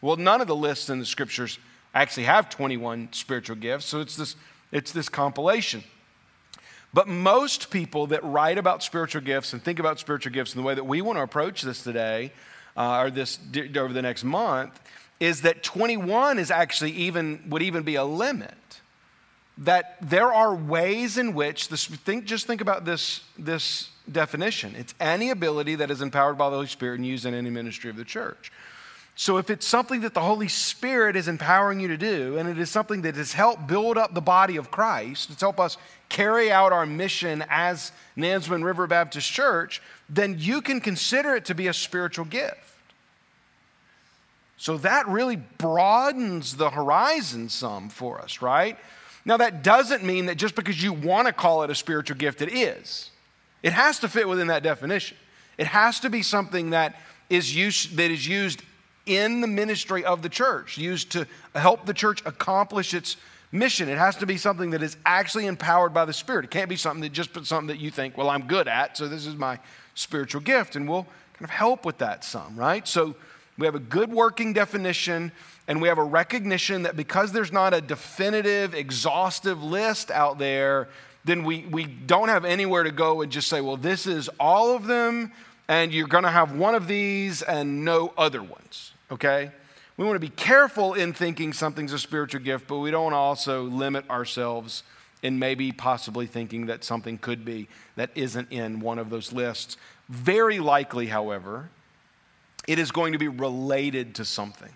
Well, 0.01 0.15
none 0.15 0.41
of 0.41 0.47
the 0.47 0.55
lists 0.55 0.89
in 0.89 0.99
the 0.99 1.05
scriptures 1.05 1.59
actually 1.93 2.23
have 2.23 2.49
21 2.49 3.09
spiritual 3.11 3.55
gifts, 3.55 3.85
so 3.85 4.01
it's 4.01 4.15
this, 4.15 4.35
it's 4.71 4.91
this 4.91 5.07
compilation. 5.07 5.83
But 6.91 7.07
most 7.07 7.69
people 7.69 8.07
that 8.07 8.23
write 8.23 8.57
about 8.57 8.81
spiritual 8.81 9.21
gifts 9.21 9.53
and 9.53 9.63
think 9.63 9.77
about 9.77 9.99
spiritual 9.99 10.31
gifts 10.31 10.55
in 10.55 10.61
the 10.61 10.65
way 10.65 10.73
that 10.73 10.85
we 10.85 11.03
want 11.03 11.19
to 11.19 11.21
approach 11.21 11.61
this 11.61 11.83
today, 11.83 12.31
uh, 12.75 13.01
or 13.01 13.11
this 13.11 13.37
over 13.75 13.93
the 13.93 14.01
next 14.01 14.23
month, 14.23 14.79
is 15.19 15.41
that 15.41 15.63
21 15.63 16.39
is 16.39 16.51
actually 16.51 16.91
even 16.91 17.43
would 17.49 17.61
even 17.61 17.83
be 17.83 17.95
a 17.95 18.03
limit. 18.03 18.53
That 19.57 19.97
there 20.01 20.31
are 20.31 20.55
ways 20.55 21.17
in 21.17 21.33
which 21.33 21.67
this 21.67 21.85
think 21.85 22.25
just 22.25 22.47
think 22.47 22.61
about 22.61 22.85
this 22.85 23.21
this 23.37 23.89
definition. 24.09 24.73
It's 24.75 24.95
any 24.99 25.29
ability 25.29 25.75
that 25.75 25.91
is 25.91 26.01
empowered 26.01 26.37
by 26.37 26.49
the 26.49 26.55
holy 26.55 26.67
spirit 26.67 26.95
and 26.95 27.05
used 27.05 27.25
in 27.25 27.33
any 27.33 27.49
ministry 27.49 27.89
of 27.89 27.97
the 27.97 28.05
church. 28.05 28.51
So 29.19 29.35
if 29.35 29.49
it's 29.49 29.67
something 29.67 29.99
that 29.99 30.13
the 30.13 30.21
holy 30.21 30.47
spirit 30.47 31.17
is 31.17 31.27
empowering 31.27 31.81
you 31.81 31.89
to 31.89 31.97
do 31.97 32.37
and 32.37 32.47
it 32.47 32.57
is 32.57 32.69
something 32.69 33.01
that 33.01 33.15
has 33.15 33.33
helped 33.33 33.67
build 33.67 33.97
up 33.97 34.13
the 34.13 34.21
body 34.21 34.55
of 34.55 34.71
christ 34.71 35.29
it's 35.29 35.41
helped 35.41 35.59
us 35.59 35.75
carry 36.07 36.49
out 36.49 36.71
our 36.71 36.85
mission 36.85 37.43
as 37.49 37.91
nansemond 38.15 38.63
river 38.63 38.87
baptist 38.87 39.29
church 39.29 39.81
then 40.07 40.37
you 40.39 40.61
can 40.61 40.79
consider 40.79 41.35
it 41.35 41.43
to 41.43 41.53
be 41.53 41.67
a 41.67 41.73
spiritual 41.73 42.23
gift 42.23 42.68
so 44.59 44.77
that 44.77 45.07
really 45.07 45.37
broadens 45.37 46.57
the 46.57 46.69
horizon 46.69 47.49
some 47.49 47.89
for 47.89 48.19
us 48.21 48.43
right 48.43 48.77
now, 49.25 49.37
that 49.37 49.63
doesn't 49.63 50.03
mean 50.03 50.27
that 50.27 50.37
just 50.37 50.55
because 50.55 50.81
you 50.81 50.93
want 50.93 51.27
to 51.27 51.33
call 51.33 51.63
it 51.63 51.69
a 51.69 51.75
spiritual 51.75 52.17
gift, 52.17 52.41
it 52.41 52.51
is. 52.51 53.11
It 53.61 53.73
has 53.73 53.99
to 53.99 54.07
fit 54.07 54.27
within 54.27 54.47
that 54.47 54.63
definition. 54.63 55.17
It 55.57 55.67
has 55.67 55.99
to 55.99 56.09
be 56.09 56.23
something 56.23 56.69
that 56.69 56.99
is 57.29 57.55
used, 57.55 57.97
that 57.97 58.09
is 58.09 58.25
used 58.25 58.63
in 59.05 59.41
the 59.41 59.47
ministry 59.47 60.05
of 60.05 60.21
the 60.21 60.29
church, 60.29 60.77
used 60.77 61.11
to 61.11 61.27
help 61.53 61.85
the 61.85 61.93
church 61.93 62.23
accomplish 62.25 62.93
its 62.93 63.17
mission. 63.51 63.89
It 63.89 63.97
has 63.97 64.15
to 64.17 64.25
be 64.25 64.37
something 64.37 64.71
that 64.71 64.81
is 64.81 64.95
actually 65.05 65.47
empowered 65.47 65.93
by 65.93 66.05
the 66.05 66.13
Spirit. 66.13 66.45
It 66.45 66.51
can't 66.51 66.69
be 66.69 66.75
something 66.75 67.01
that 67.01 67.11
just 67.11 67.33
something 67.45 67.67
that 67.67 67.79
you 67.79 67.91
think, 67.91 68.17
well, 68.17 68.29
I'm 68.29 68.47
good 68.47 68.67
at, 68.67 68.97
so 68.97 69.07
this 69.07 69.25
is 69.25 69.35
my 69.35 69.59
spiritual 69.95 70.41
gift, 70.41 70.75
and 70.75 70.87
we'll 70.87 71.03
kind 71.33 71.43
of 71.43 71.49
help 71.49 71.85
with 71.85 71.97
that 71.97 72.23
some, 72.23 72.55
right? 72.55 72.87
So 72.87 73.15
we 73.59 73.65
have 73.65 73.75
a 73.75 73.79
good 73.79 74.11
working 74.11 74.53
definition, 74.53 75.31
and 75.67 75.81
we 75.81 75.89
have 75.89 75.97
a 75.97 76.03
recognition 76.03 76.83
that 76.83 76.95
because 76.95 77.31
there's 77.31 77.51
not 77.51 77.73
a 77.73 77.81
definitive, 77.81 78.73
exhaustive 78.73 79.61
list 79.61 80.09
out 80.09 80.39
there, 80.39 80.87
then 81.25 81.43
we, 81.43 81.65
we 81.69 81.85
don't 81.85 82.29
have 82.29 82.45
anywhere 82.45 82.83
to 82.83 82.91
go 82.91 83.21
and 83.21 83.31
just 83.31 83.49
say, 83.49 83.61
well, 83.61 83.77
this 83.77 84.07
is 84.07 84.29
all 84.39 84.75
of 84.75 84.87
them, 84.87 85.31
and 85.67 85.93
you're 85.93 86.07
going 86.07 86.23
to 86.23 86.31
have 86.31 86.55
one 86.55 86.73
of 86.73 86.87
these 86.87 87.41
and 87.41 87.83
no 87.83 88.13
other 88.17 88.41
ones, 88.41 88.93
okay? 89.11 89.51
We 89.97 90.05
want 90.05 90.15
to 90.15 90.21
be 90.21 90.29
careful 90.29 90.93
in 90.93 91.11
thinking 91.11 91.51
something's 91.51 91.91
a 91.91 91.99
spiritual 91.99 92.41
gift, 92.41 92.67
but 92.67 92.77
we 92.79 92.89
don't 92.89 93.13
also 93.13 93.63
limit 93.63 94.09
ourselves 94.09 94.83
in 95.21 95.37
maybe 95.37 95.73
possibly 95.73 96.25
thinking 96.25 96.67
that 96.67 96.85
something 96.85 97.17
could 97.17 97.43
be 97.43 97.67
that 97.97 98.09
isn't 98.15 98.49
in 98.51 98.79
one 98.79 98.97
of 98.97 99.09
those 99.09 99.33
lists. 99.33 99.75
Very 100.07 100.59
likely, 100.59 101.07
however, 101.07 101.69
it 102.67 102.79
is 102.79 102.91
going 102.91 103.13
to 103.13 103.19
be 103.19 103.27
related 103.27 104.15
to 104.15 104.25
something. 104.25 104.71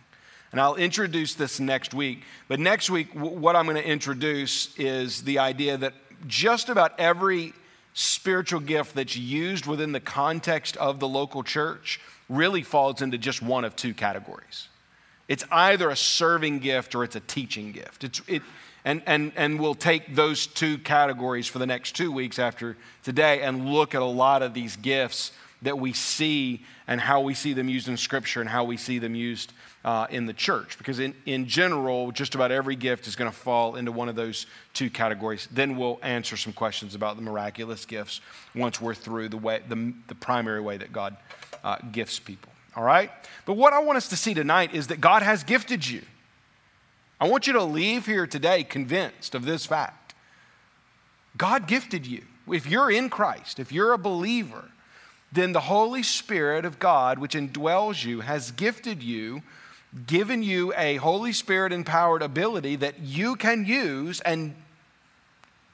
And 0.52 0.62
I'll 0.62 0.76
introduce 0.76 1.34
this 1.34 1.60
next 1.60 1.94
week. 1.94 2.22
But 2.48 2.60
next 2.60 2.90
week, 2.90 3.12
what 3.14 3.56
I'm 3.56 3.66
going 3.66 3.76
to 3.76 3.88
introduce 3.88 4.78
is 4.78 5.24
the 5.24 5.40
idea 5.40 5.78
that 5.78 5.94
just 6.28 6.70
about 6.70 7.00
every 7.00 7.54
spiritual 7.94 8.60
gift 8.60 8.96
that's 8.96 9.18
used 9.18 9.66
within 9.66 9.92
the 9.92 10.00
context 10.00 10.78
of 10.78 11.00
the 11.00 11.08
local 11.08 11.44
church 11.44 12.00
really 12.30 12.64
falls 12.64 13.02
into 13.02 13.18
just 13.18 13.42
one 13.42 13.66
of 13.66 13.76
two 13.76 13.94
categories. 13.94 14.68
It's 15.28 15.44
either 15.52 15.90
a 15.90 15.96
serving 15.96 16.60
gift 16.60 16.96
or 16.96 17.04
it's 17.04 17.16
a 17.16 17.20
teaching 17.22 17.72
gift. 17.72 18.04
It's, 18.04 18.22
it, 18.28 18.42
and, 18.86 19.02
and, 19.06 19.32
and 19.36 19.60
we'll 19.60 19.76
take 19.76 20.16
those 20.16 20.48
two 20.48 20.78
categories 20.78 21.48
for 21.48 21.60
the 21.60 21.66
next 21.66 21.96
two 21.96 22.12
weeks 22.12 22.40
after 22.40 22.76
today 23.04 23.42
and 23.42 23.70
look 23.70 23.96
at 23.96 24.02
a 24.02 24.06
lot 24.06 24.42
of 24.42 24.54
these 24.54 24.76
gifts 24.76 25.32
that 25.64 25.80
we 25.80 25.94
see 25.94 26.64
and 26.88 27.02
how 27.02 27.22
we 27.22 27.34
see 27.34 27.54
them 27.54 27.68
used 27.68 27.88
in 27.88 27.98
Scripture 27.98 28.42
and 28.42 28.50
how 28.50 28.64
we 28.64 28.78
see 28.78 29.00
them 29.00 29.16
used 29.16 29.54
uh, 29.84 30.08
in 30.10 30.26
the 30.26 30.34
church. 30.34 30.78
Because 30.78 31.00
in, 31.00 31.16
in 31.26 31.48
general, 31.48 32.12
just 32.12 32.36
about 32.36 32.52
every 32.52 32.76
gift 32.76 33.08
is 33.08 33.16
going 33.16 33.30
to 33.30 33.36
fall 33.36 33.76
into 33.76 33.92
one 33.92 34.10
of 34.10 34.16
those 34.16 34.46
two 34.74 34.90
categories. 34.90 35.48
Then 35.52 35.78
we'll 35.78 36.00
answer 36.04 36.38
some 36.38 36.54
questions 36.54 36.96
about 36.96 37.16
the 37.16 37.22
miraculous 37.22 37.86
gifts 37.86 38.22
once 38.54 38.80
we're 38.80 38.94
through 38.94 39.30
the, 39.30 39.38
way, 39.38 39.62
the, 39.68 39.94
the 40.08 40.16
primary 40.16 40.62
way 40.62 40.78
that 40.78 40.94
God 40.94 41.18
uh, 41.64 41.78
gifts 41.92 42.20
people. 42.20 42.52
All 42.76 42.84
right? 42.84 43.12
But 43.46 43.54
what 43.54 43.74
I 43.74 43.80
want 43.80 43.98
us 43.98 44.10
to 44.10 44.18
see 44.18 44.34
tonight 44.34 44.74
is 44.74 44.88
that 44.88 45.00
God 45.00 45.24
has 45.24 45.44
gifted 45.44 45.88
you. 45.88 46.02
I 47.22 47.28
want 47.28 47.48
you 47.48 47.54
to 47.54 47.64
leave 47.64 48.06
here 48.06 48.28
today 48.28 48.64
convinced 48.64 49.34
of 49.34 49.46
this 49.46 49.66
fact. 49.66 50.14
God 51.38 51.68
gifted 51.68 52.06
you. 52.06 52.24
If 52.52 52.66
you're 52.66 52.92
in 52.92 53.10
Christ, 53.10 53.60
if 53.60 53.72
you're 53.72 53.94
a 53.94 53.98
believer, 53.98 54.66
then 55.34 55.52
the 55.52 55.62
Holy 55.62 56.04
Spirit 56.04 56.64
of 56.64 56.78
God, 56.80 57.18
which 57.18 57.34
indwells 57.34 58.06
you, 58.06 58.22
has 58.22 58.52
gifted 58.52 59.02
you, 59.02 59.42
given 60.06 60.44
you 60.44 60.74
a 60.76 60.98
Holy 60.98 61.34
Spirit 61.34 61.74
empowered 61.74 62.22
ability 62.22 62.76
that 62.78 63.00
you 63.00 63.36
can 63.36 63.66
use 63.66 64.22
and 64.22 64.56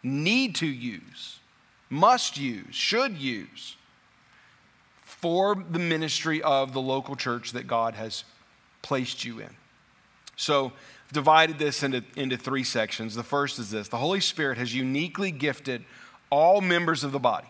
need 0.02 0.56
to 0.56 0.66
use, 0.66 1.40
must 1.90 2.38
use, 2.38 2.74
should 2.74 3.18
use 3.18 3.76
for 5.04 5.56
the 5.70 5.80
ministry 5.80 6.42
of 6.42 6.72
the 6.72 6.82
local 6.82 7.16
church 7.18 7.52
that 7.52 7.68
God 7.68 7.96
has 7.96 8.24
placed 8.82 9.26
you 9.26 9.40
in. 9.40 9.50
So, 10.38 10.72
divided 11.12 11.58
this 11.58 11.84
into, 11.84 12.04
into 12.16 12.38
three 12.38 12.64
sections. 12.64 13.16
The 13.16 13.24
first 13.24 13.60
is 13.60 13.72
this 13.72 13.90
the 13.90 13.98
Holy 13.98 14.22
Spirit 14.22 14.58
has 14.58 14.74
uniquely 14.74 15.32
gifted 15.32 15.84
all 16.30 16.62
members 16.62 17.04
of 17.04 17.12
the 17.12 17.20
body. 17.20 17.48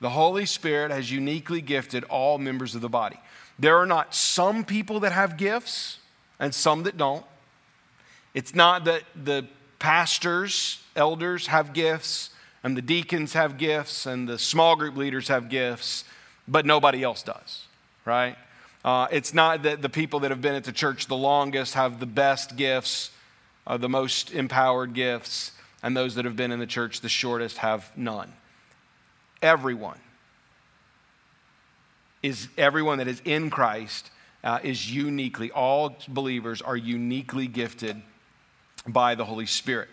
The 0.00 0.10
Holy 0.10 0.46
Spirit 0.46 0.90
has 0.90 1.10
uniquely 1.10 1.60
gifted 1.60 2.04
all 2.04 2.38
members 2.38 2.74
of 2.74 2.80
the 2.80 2.88
body. 2.88 3.18
There 3.58 3.78
are 3.78 3.86
not 3.86 4.14
some 4.14 4.64
people 4.64 5.00
that 5.00 5.12
have 5.12 5.36
gifts 5.36 5.98
and 6.38 6.54
some 6.54 6.82
that 6.82 6.96
don't. 6.96 7.24
It's 8.34 8.54
not 8.54 8.84
that 8.84 9.02
the 9.14 9.46
pastors, 9.78 10.82
elders 10.94 11.46
have 11.46 11.72
gifts, 11.72 12.30
and 12.62 12.76
the 12.76 12.82
deacons 12.82 13.32
have 13.32 13.56
gifts, 13.56 14.04
and 14.06 14.28
the 14.28 14.38
small 14.38 14.76
group 14.76 14.96
leaders 14.96 15.28
have 15.28 15.48
gifts, 15.48 16.04
but 16.46 16.66
nobody 16.66 17.02
else 17.02 17.22
does, 17.22 17.66
right? 18.04 18.36
Uh, 18.84 19.06
it's 19.10 19.32
not 19.32 19.62
that 19.62 19.82
the 19.82 19.88
people 19.88 20.20
that 20.20 20.30
have 20.30 20.42
been 20.42 20.54
at 20.54 20.64
the 20.64 20.72
church 20.72 21.06
the 21.06 21.16
longest 21.16 21.74
have 21.74 21.98
the 21.98 22.06
best 22.06 22.56
gifts, 22.56 23.10
uh, 23.66 23.76
the 23.76 23.88
most 23.88 24.32
empowered 24.32 24.92
gifts, 24.92 25.52
and 25.82 25.96
those 25.96 26.14
that 26.16 26.24
have 26.24 26.36
been 26.36 26.52
in 26.52 26.58
the 26.58 26.66
church 26.66 27.00
the 27.00 27.08
shortest 27.08 27.58
have 27.58 27.90
none. 27.96 28.32
Everyone 29.42 29.98
is 32.22 32.48
everyone 32.58 32.98
that 32.98 33.08
is 33.08 33.20
in 33.24 33.50
Christ 33.50 34.10
uh, 34.42 34.58
is 34.62 34.92
uniquely, 34.92 35.50
all 35.50 35.96
believers 36.08 36.62
are 36.62 36.76
uniquely 36.76 37.46
gifted 37.46 38.00
by 38.86 39.14
the 39.14 39.24
Holy 39.24 39.46
Spirit. 39.46 39.88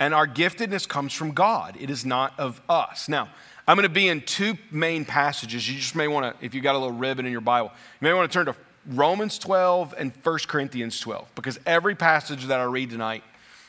And 0.00 0.12
our 0.12 0.26
giftedness 0.26 0.88
comes 0.88 1.12
from 1.12 1.32
God, 1.32 1.76
it 1.78 1.90
is 1.90 2.04
not 2.04 2.38
of 2.38 2.60
us. 2.68 3.08
Now, 3.08 3.28
I'm 3.66 3.76
going 3.76 3.88
to 3.88 3.94
be 3.94 4.08
in 4.08 4.20
two 4.20 4.58
main 4.70 5.04
passages. 5.04 5.68
You 5.70 5.78
just 5.78 5.94
may 5.94 6.08
want 6.08 6.38
to, 6.38 6.44
if 6.44 6.54
you 6.54 6.60
got 6.60 6.74
a 6.74 6.78
little 6.78 6.96
ribbon 6.96 7.24
in 7.24 7.32
your 7.32 7.40
Bible, 7.40 7.70
you 8.00 8.04
may 8.04 8.12
want 8.12 8.30
to 8.30 8.34
turn 8.34 8.46
to 8.46 8.56
Romans 8.86 9.38
12 9.38 9.94
and 9.96 10.12
1 10.22 10.38
Corinthians 10.46 11.00
12, 11.00 11.34
because 11.34 11.58
every 11.64 11.94
passage 11.94 12.46
that 12.46 12.60
I 12.60 12.64
read 12.64 12.90
tonight 12.90 13.22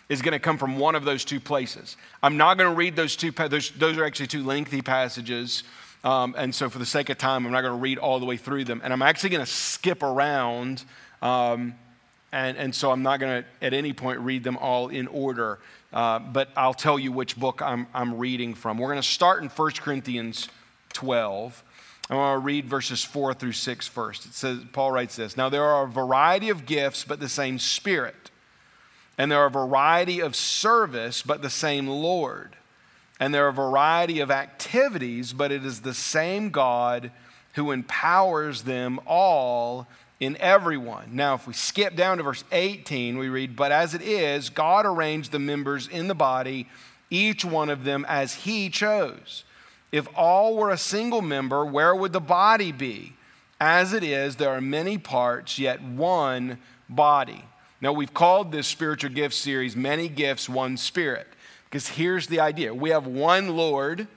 is 0.09 0.21
going 0.21 0.33
to 0.33 0.39
come 0.39 0.57
from 0.57 0.77
one 0.77 0.95
of 0.95 1.05
those 1.05 1.25
two 1.25 1.39
places. 1.39 1.97
I'm 2.21 2.37
not 2.37 2.57
going 2.57 2.69
to 2.69 2.75
read 2.75 2.95
those 2.95 3.15
two, 3.15 3.31
those, 3.31 3.71
those 3.71 3.97
are 3.97 4.05
actually 4.05 4.27
two 4.27 4.43
lengthy 4.43 4.81
passages. 4.81 5.63
Um, 6.03 6.35
and 6.37 6.53
so, 6.53 6.69
for 6.69 6.77
the 6.77 6.85
sake 6.85 7.09
of 7.09 7.17
time, 7.17 7.45
I'm 7.45 7.51
not 7.51 7.61
going 7.61 7.73
to 7.73 7.81
read 7.81 7.97
all 7.97 8.19
the 8.19 8.25
way 8.25 8.37
through 8.37 8.65
them. 8.65 8.79
And 8.83 8.93
I'm 8.93 9.01
actually 9.01 9.31
going 9.31 9.43
to 9.43 9.51
skip 9.51 10.03
around. 10.03 10.83
Um, 11.21 11.73
and, 12.31 12.57
and 12.57 12.75
so, 12.75 12.91
I'm 12.91 13.01
not 13.01 13.19
going 13.19 13.43
to, 13.43 13.65
at 13.65 13.73
any 13.73 13.91
point, 13.91 14.19
read 14.19 14.43
them 14.43 14.57
all 14.57 14.89
in 14.89 15.07
order. 15.07 15.57
Uh, 15.91 16.19
but 16.19 16.49
I'll 16.55 16.75
tell 16.75 16.99
you 16.99 17.11
which 17.11 17.37
book 17.37 17.61
I'm, 17.61 17.87
I'm 17.93 18.17
reading 18.17 18.53
from. 18.53 18.77
We're 18.77 18.89
going 18.89 19.01
to 19.01 19.07
start 19.07 19.41
in 19.41 19.49
1 19.49 19.71
Corinthians 19.71 20.49
12. 20.93 21.63
I'm 22.09 22.17
going 22.17 22.33
to 22.39 22.45
read 22.45 22.65
verses 22.65 23.03
4 23.03 23.33
through 23.33 23.53
6 23.53 23.87
first. 23.87 24.25
It 24.27 24.33
says, 24.33 24.59
Paul 24.73 24.91
writes 24.91 25.15
this 25.15 25.35
Now 25.35 25.49
there 25.49 25.63
are 25.63 25.85
a 25.85 25.89
variety 25.89 26.49
of 26.49 26.67
gifts, 26.67 27.03
but 27.03 27.19
the 27.19 27.29
same 27.29 27.57
Spirit. 27.57 28.29
And 29.17 29.31
there 29.31 29.39
are 29.39 29.47
a 29.47 29.51
variety 29.51 30.19
of 30.19 30.35
service, 30.35 31.21
but 31.21 31.41
the 31.41 31.49
same 31.49 31.87
Lord. 31.87 32.55
And 33.19 33.33
there 33.33 33.45
are 33.45 33.49
a 33.49 33.53
variety 33.53 34.19
of 34.19 34.29
activities, 34.29 35.31
but 35.31 35.51
it 35.51 35.65
is 35.65 35.81
the 35.81 35.93
same 35.93 36.49
God 36.49 37.11
who 37.53 37.71
empowers 37.71 38.63
them 38.63 38.99
all 39.05 39.87
in 40.19 40.35
everyone. 40.37 41.09
Now, 41.13 41.35
if 41.35 41.47
we 41.47 41.53
skip 41.53 41.95
down 41.95 42.17
to 42.17 42.23
verse 42.23 42.43
18, 42.51 43.17
we 43.17 43.29
read, 43.29 43.55
But 43.55 43.71
as 43.71 43.93
it 43.93 44.01
is, 44.01 44.49
God 44.49 44.85
arranged 44.85 45.31
the 45.31 45.39
members 45.39 45.87
in 45.87 46.07
the 46.07 46.15
body, 46.15 46.67
each 47.09 47.45
one 47.45 47.69
of 47.69 47.83
them 47.83 48.05
as 48.09 48.33
he 48.33 48.69
chose. 48.69 49.43
If 49.91 50.07
all 50.15 50.57
were 50.57 50.71
a 50.71 50.77
single 50.77 51.21
member, 51.21 51.65
where 51.65 51.95
would 51.95 52.11
the 52.11 52.19
body 52.19 52.71
be? 52.73 53.13
As 53.59 53.93
it 53.93 54.03
is, 54.03 54.35
there 54.35 54.49
are 54.49 54.61
many 54.61 54.97
parts, 54.97 55.57
yet 55.57 55.81
one 55.81 56.59
body. 56.89 57.45
Now, 57.81 57.93
we've 57.93 58.13
called 58.13 58.51
this 58.51 58.67
spiritual 58.67 59.11
gift 59.11 59.35
series 59.35 59.75
Many 59.75 60.07
Gifts, 60.07 60.47
One 60.47 60.77
Spirit, 60.77 61.27
because 61.65 61.89
here's 61.89 62.27
the 62.27 62.39
idea 62.39 62.73
we 62.73 62.91
have 62.91 63.05
one 63.05 63.55
Lord 63.55 64.07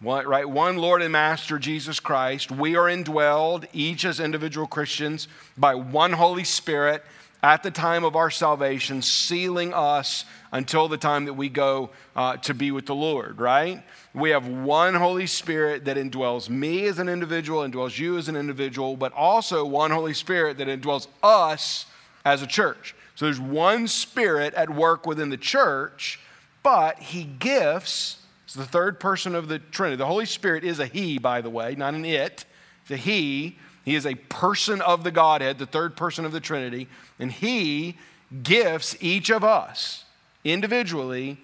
one, 0.00 0.26
right? 0.26 0.48
One 0.48 0.78
Lord 0.78 1.02
and 1.02 1.12
Master, 1.12 1.58
Jesus 1.58 2.00
Christ. 2.00 2.50
We 2.50 2.74
are 2.74 2.84
indwelled, 2.84 3.66
each 3.74 4.06
as 4.06 4.18
individual 4.18 4.66
Christians, 4.66 5.28
by 5.58 5.74
one 5.74 6.12
Holy 6.12 6.44
Spirit 6.44 7.04
at 7.42 7.62
the 7.62 7.70
time 7.70 8.04
of 8.04 8.16
our 8.16 8.30
salvation, 8.30 9.02
sealing 9.02 9.74
us 9.74 10.24
until 10.52 10.88
the 10.88 10.96
time 10.96 11.26
that 11.26 11.34
we 11.34 11.48
go 11.48 11.90
uh, 12.16 12.36
to 12.38 12.54
be 12.54 12.70
with 12.70 12.86
the 12.86 12.94
Lord, 12.94 13.40
right? 13.40 13.82
We 14.14 14.30
have 14.30 14.46
one 14.46 14.94
Holy 14.94 15.26
Spirit 15.26 15.84
that 15.84 15.96
indwells 15.96 16.48
me 16.48 16.86
as 16.86 16.98
an 16.98 17.08
individual, 17.08 17.60
indwells 17.60 17.98
you 17.98 18.16
as 18.16 18.28
an 18.28 18.36
individual, 18.36 18.96
but 18.96 19.12
also 19.12 19.64
one 19.64 19.90
Holy 19.90 20.14
Spirit 20.14 20.58
that 20.58 20.68
indwells 20.68 21.08
us 21.22 21.86
as 22.24 22.42
a 22.42 22.46
church. 22.46 22.94
So 23.14 23.26
there's 23.26 23.40
one 23.40 23.88
Spirit 23.88 24.54
at 24.54 24.70
work 24.70 25.06
within 25.06 25.30
the 25.30 25.36
church, 25.36 26.20
but 26.62 26.98
He 26.98 27.24
gifts 27.24 28.20
it's 28.50 28.56
the 28.56 28.64
third 28.64 28.98
person 28.98 29.36
of 29.36 29.46
the 29.46 29.60
Trinity. 29.60 29.94
The 29.94 30.06
Holy 30.06 30.26
Spirit 30.26 30.64
is 30.64 30.80
a 30.80 30.86
He, 30.86 31.18
by 31.18 31.40
the 31.40 31.48
way, 31.48 31.76
not 31.76 31.94
an 31.94 32.04
it. 32.04 32.44
It's 32.82 32.90
a 32.90 32.96
He. 32.96 33.58
He 33.84 33.94
is 33.94 34.04
a 34.04 34.16
person 34.16 34.80
of 34.80 35.04
the 35.04 35.12
Godhead, 35.12 35.58
the 35.58 35.66
third 35.66 35.96
person 35.96 36.24
of 36.24 36.32
the 36.32 36.40
Trinity, 36.40 36.88
and 37.20 37.30
He 37.30 37.96
gifts 38.42 38.96
each 38.98 39.30
of 39.30 39.44
us 39.44 40.04
individually 40.42 41.38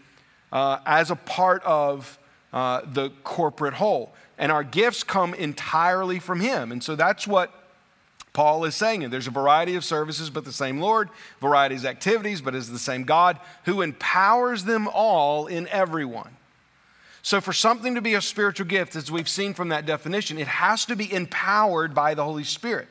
uh, 0.51 0.79
as 0.85 1.13
a 1.13 1.15
part 1.15 1.63
of 1.63 2.19
uh, 2.53 2.81
the 2.85 3.11
corporate 3.23 3.75
whole. 3.75 4.13
And 4.37 4.51
our 4.51 4.65
gifts 4.65 5.05
come 5.05 5.33
entirely 5.33 6.19
from 6.19 6.41
Him. 6.41 6.73
And 6.73 6.83
so 6.83 6.97
that's 6.97 7.25
what 7.25 7.53
Paul 8.37 8.67
is 8.67 8.75
saying. 8.75 9.01
it. 9.01 9.11
There's 9.11 9.27
a 9.27 9.31
variety 9.31 9.77
of 9.77 9.85
services, 9.85 10.29
but 10.29 10.45
the 10.45 10.53
same 10.53 10.79
Lord, 10.79 11.09
varieties 11.41 11.85
of 11.85 11.87
activities, 11.87 12.43
but 12.43 12.55
is 12.55 12.71
the 12.71 12.79
same 12.79 13.05
God 13.05 13.41
who 13.65 13.81
empowers 13.81 14.65
them 14.65 14.89
all 14.89 15.47
in 15.47 15.67
everyone. 15.69 16.37
So, 17.23 17.41
for 17.41 17.55
something 17.55 17.95
to 17.95 18.03
be 18.03 18.13
a 18.13 18.21
spiritual 18.21 18.67
gift, 18.67 18.95
as 18.95 19.11
we've 19.11 19.27
seen 19.27 19.55
from 19.55 19.71
that 19.71 19.87
definition, 19.87 20.37
it 20.37 20.49
has 20.49 20.85
to 20.85 20.97
be 20.97 21.11
empowered 21.11 21.95
by 21.95 22.13
the 22.13 22.25
Holy 22.25 22.45
Spirit. 22.45 22.89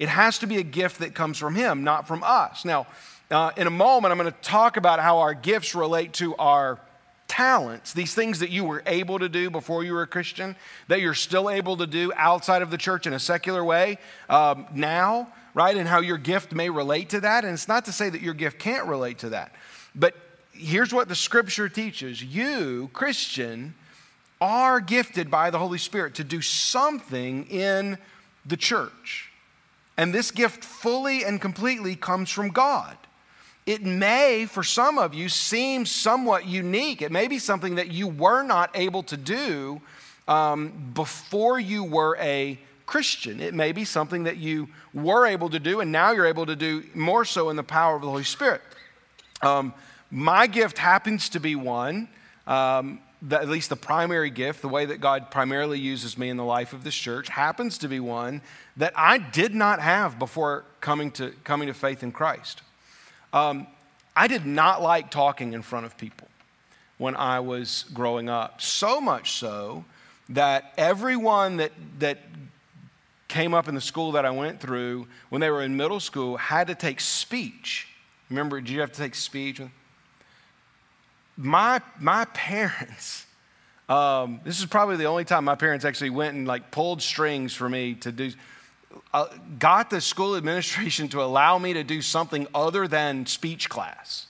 It 0.00 0.08
has 0.08 0.36
to 0.40 0.48
be 0.48 0.56
a 0.56 0.64
gift 0.64 0.98
that 0.98 1.14
comes 1.14 1.38
from 1.38 1.54
Him, 1.54 1.84
not 1.84 2.08
from 2.08 2.24
us. 2.24 2.64
Now, 2.64 2.88
uh, 3.30 3.52
in 3.56 3.68
a 3.68 3.70
moment, 3.70 4.10
I'm 4.10 4.18
going 4.18 4.32
to 4.32 4.40
talk 4.40 4.76
about 4.76 4.98
how 4.98 5.18
our 5.18 5.32
gifts 5.32 5.76
relate 5.76 6.12
to 6.14 6.34
our 6.36 6.80
talents, 7.28 7.92
these 7.92 8.14
things 8.14 8.38
that 8.38 8.50
you 8.50 8.64
were 8.64 8.82
able 8.86 9.18
to 9.18 9.28
do 9.28 9.50
before 9.50 9.84
you 9.84 9.92
were 9.92 10.02
a 10.02 10.06
Christian, 10.06 10.56
that 10.88 11.00
you're 11.00 11.14
still 11.14 11.50
able 11.50 11.76
to 11.76 11.86
do 11.86 12.12
outside 12.16 12.62
of 12.62 12.70
the 12.70 12.78
church 12.78 13.06
in 13.06 13.12
a 13.12 13.18
secular 13.18 13.64
way 13.64 13.98
um, 14.28 14.66
now, 14.72 15.28
right? 15.54 15.76
And 15.76 15.88
how 15.88 16.00
your 16.00 16.18
gift 16.18 16.52
may 16.52 16.70
relate 16.70 17.10
to 17.10 17.20
that. 17.20 17.44
And 17.44 17.54
it's 17.54 17.68
not 17.68 17.84
to 17.86 17.92
say 17.92 18.08
that 18.10 18.20
your 18.20 18.34
gift 18.34 18.58
can't 18.58 18.86
relate 18.86 19.18
to 19.18 19.30
that. 19.30 19.52
But 19.94 20.14
here's 20.52 20.92
what 20.92 21.08
the 21.08 21.14
scripture 21.14 21.68
teaches 21.68 22.22
you, 22.22 22.90
Christian, 22.92 23.74
are 24.40 24.80
gifted 24.80 25.30
by 25.30 25.50
the 25.50 25.58
Holy 25.58 25.78
Spirit 25.78 26.14
to 26.16 26.24
do 26.24 26.40
something 26.42 27.46
in 27.46 27.98
the 28.44 28.56
church. 28.56 29.30
And 29.96 30.12
this 30.12 30.30
gift 30.30 30.62
fully 30.62 31.24
and 31.24 31.40
completely 31.40 31.96
comes 31.96 32.30
from 32.30 32.50
God. 32.50 32.96
It 33.66 33.82
may, 33.82 34.46
for 34.46 34.62
some 34.62 34.96
of 34.96 35.12
you, 35.12 35.28
seem 35.28 35.86
somewhat 35.86 36.46
unique. 36.46 37.02
It 37.02 37.10
may 37.10 37.26
be 37.26 37.40
something 37.40 37.74
that 37.74 37.90
you 37.90 38.06
were 38.06 38.44
not 38.44 38.70
able 38.74 39.02
to 39.02 39.16
do 39.16 39.82
um, 40.28 40.92
before 40.94 41.58
you 41.58 41.82
were 41.82 42.16
a 42.20 42.58
Christian. 42.86 43.40
It 43.40 43.54
may 43.54 43.72
be 43.72 43.84
something 43.84 44.24
that 44.24 44.36
you 44.36 44.68
were 44.94 45.26
able 45.26 45.50
to 45.50 45.58
do, 45.58 45.80
and 45.80 45.90
now 45.90 46.12
you're 46.12 46.26
able 46.26 46.46
to 46.46 46.54
do 46.54 46.84
more 46.94 47.24
so 47.24 47.50
in 47.50 47.56
the 47.56 47.64
power 47.64 47.96
of 47.96 48.02
the 48.02 48.08
Holy 48.08 48.22
Spirit. 48.22 48.62
Um, 49.42 49.74
my 50.12 50.46
gift 50.46 50.78
happens 50.78 51.28
to 51.30 51.40
be 51.40 51.56
one, 51.56 52.08
um, 52.46 53.00
at 53.28 53.48
least 53.48 53.70
the 53.70 53.76
primary 53.76 54.30
gift, 54.30 54.62
the 54.62 54.68
way 54.68 54.86
that 54.86 55.00
God 55.00 55.32
primarily 55.32 55.80
uses 55.80 56.16
me 56.16 56.28
in 56.28 56.36
the 56.36 56.44
life 56.44 56.72
of 56.72 56.84
this 56.84 56.94
church, 56.94 57.28
happens 57.28 57.78
to 57.78 57.88
be 57.88 57.98
one 57.98 58.40
that 58.76 58.92
I 58.96 59.18
did 59.18 59.52
not 59.52 59.80
have 59.80 60.18
before 60.20 60.64
coming 60.80 61.10
to, 61.12 61.32
coming 61.42 61.66
to 61.66 61.74
faith 61.74 62.04
in 62.04 62.12
Christ. 62.12 62.62
Um, 63.36 63.66
I 64.16 64.28
did 64.28 64.46
not 64.46 64.80
like 64.80 65.10
talking 65.10 65.52
in 65.52 65.60
front 65.60 65.84
of 65.84 65.98
people 65.98 66.26
when 66.96 67.14
I 67.14 67.40
was 67.40 67.84
growing 67.92 68.30
up. 68.30 68.62
So 68.62 68.98
much 68.98 69.32
so 69.32 69.84
that 70.30 70.72
everyone 70.78 71.58
that, 71.58 71.72
that 71.98 72.20
came 73.28 73.52
up 73.52 73.68
in 73.68 73.74
the 73.74 73.80
school 73.82 74.12
that 74.12 74.24
I 74.24 74.30
went 74.30 74.58
through 74.58 75.06
when 75.28 75.42
they 75.42 75.50
were 75.50 75.60
in 75.60 75.76
middle 75.76 76.00
school 76.00 76.38
had 76.38 76.68
to 76.68 76.74
take 76.74 76.98
speech. 76.98 77.88
Remember, 78.30 78.58
did 78.58 78.70
you 78.70 78.80
have 78.80 78.90
to 78.92 78.98
take 78.98 79.14
speech? 79.14 79.60
My, 81.36 81.82
my 82.00 82.24
parents, 82.32 83.26
um, 83.90 84.40
this 84.44 84.58
is 84.58 84.64
probably 84.64 84.96
the 84.96 85.04
only 85.04 85.26
time 85.26 85.44
my 85.44 85.56
parents 85.56 85.84
actually 85.84 86.08
went 86.08 86.34
and 86.34 86.48
like 86.48 86.70
pulled 86.70 87.02
strings 87.02 87.52
for 87.52 87.68
me 87.68 87.96
to 87.96 88.10
do 88.10 88.32
Uh, 89.12 89.26
got 89.58 89.90
the 89.90 90.00
school 90.00 90.36
administration 90.36 91.08
to 91.08 91.22
allow 91.22 91.58
me 91.58 91.72
to 91.72 91.84
do 91.84 92.02
something 92.02 92.46
other 92.54 92.86
than 92.86 93.26
speech 93.26 93.68
class 93.68 94.26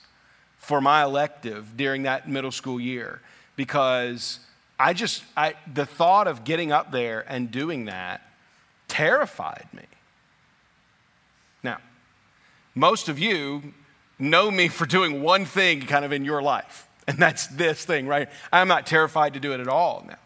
for 0.57 0.81
my 0.81 1.03
elective 1.03 1.77
during 1.77 2.03
that 2.03 2.27
middle 2.27 2.51
school 2.51 2.79
year 2.79 3.21
because 3.55 4.39
I 4.79 4.93
just, 4.93 5.23
I, 5.35 5.55
the 5.73 5.85
thought 5.85 6.27
of 6.27 6.43
getting 6.43 6.71
up 6.71 6.91
there 6.91 7.25
and 7.27 7.49
doing 7.49 7.85
that 7.85 8.21
terrified 8.87 9.67
me. 9.73 9.83
Now, 11.63 11.77
most 12.75 13.09
of 13.09 13.17
you 13.17 13.73
know 14.19 14.51
me 14.51 14.67
for 14.67 14.85
doing 14.85 15.21
one 15.21 15.45
thing 15.45 15.81
kind 15.81 16.05
of 16.05 16.11
in 16.11 16.23
your 16.25 16.41
life, 16.41 16.87
and 17.07 17.17
that's 17.17 17.47
this 17.47 17.83
thing, 17.83 18.07
right? 18.07 18.29
I'm 18.51 18.67
not 18.67 18.85
terrified 18.85 19.33
to 19.33 19.39
do 19.39 19.53
it 19.53 19.59
at 19.59 19.67
all 19.67 20.05
now. 20.07 20.17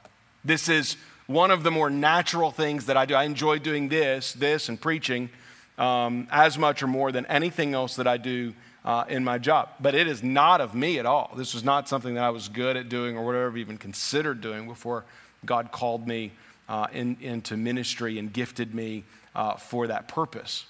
This 0.43 0.69
is 0.69 0.97
one 1.31 1.51
of 1.51 1.63
the 1.63 1.71
more 1.71 1.89
natural 1.89 2.51
things 2.51 2.85
that 2.87 2.97
I 2.97 3.05
do. 3.05 3.15
I 3.15 3.23
enjoy 3.23 3.59
doing 3.59 3.89
this, 3.89 4.33
this, 4.33 4.69
and 4.69 4.79
preaching 4.79 5.29
um, 5.77 6.27
as 6.31 6.57
much 6.57 6.83
or 6.83 6.87
more 6.87 7.11
than 7.11 7.25
anything 7.27 7.73
else 7.73 7.95
that 7.95 8.07
I 8.07 8.17
do 8.17 8.53
uh, 8.83 9.05
in 9.07 9.23
my 9.23 9.37
job. 9.37 9.69
But 9.79 9.95
it 9.95 10.07
is 10.07 10.23
not 10.23 10.61
of 10.61 10.75
me 10.75 10.99
at 10.99 11.05
all. 11.05 11.33
This 11.35 11.53
was 11.53 11.63
not 11.63 11.87
something 11.87 12.15
that 12.15 12.23
I 12.23 12.29
was 12.29 12.49
good 12.49 12.77
at 12.77 12.89
doing 12.89 13.17
or 13.17 13.25
whatever, 13.25 13.57
even 13.57 13.77
considered 13.77 14.41
doing 14.41 14.67
before 14.67 15.05
God 15.45 15.71
called 15.71 16.07
me 16.07 16.31
uh, 16.69 16.87
in, 16.93 17.17
into 17.21 17.57
ministry 17.57 18.19
and 18.19 18.31
gifted 18.31 18.73
me 18.73 19.03
uh, 19.35 19.55
for 19.55 19.87
that 19.87 20.07
purpose. 20.07 20.65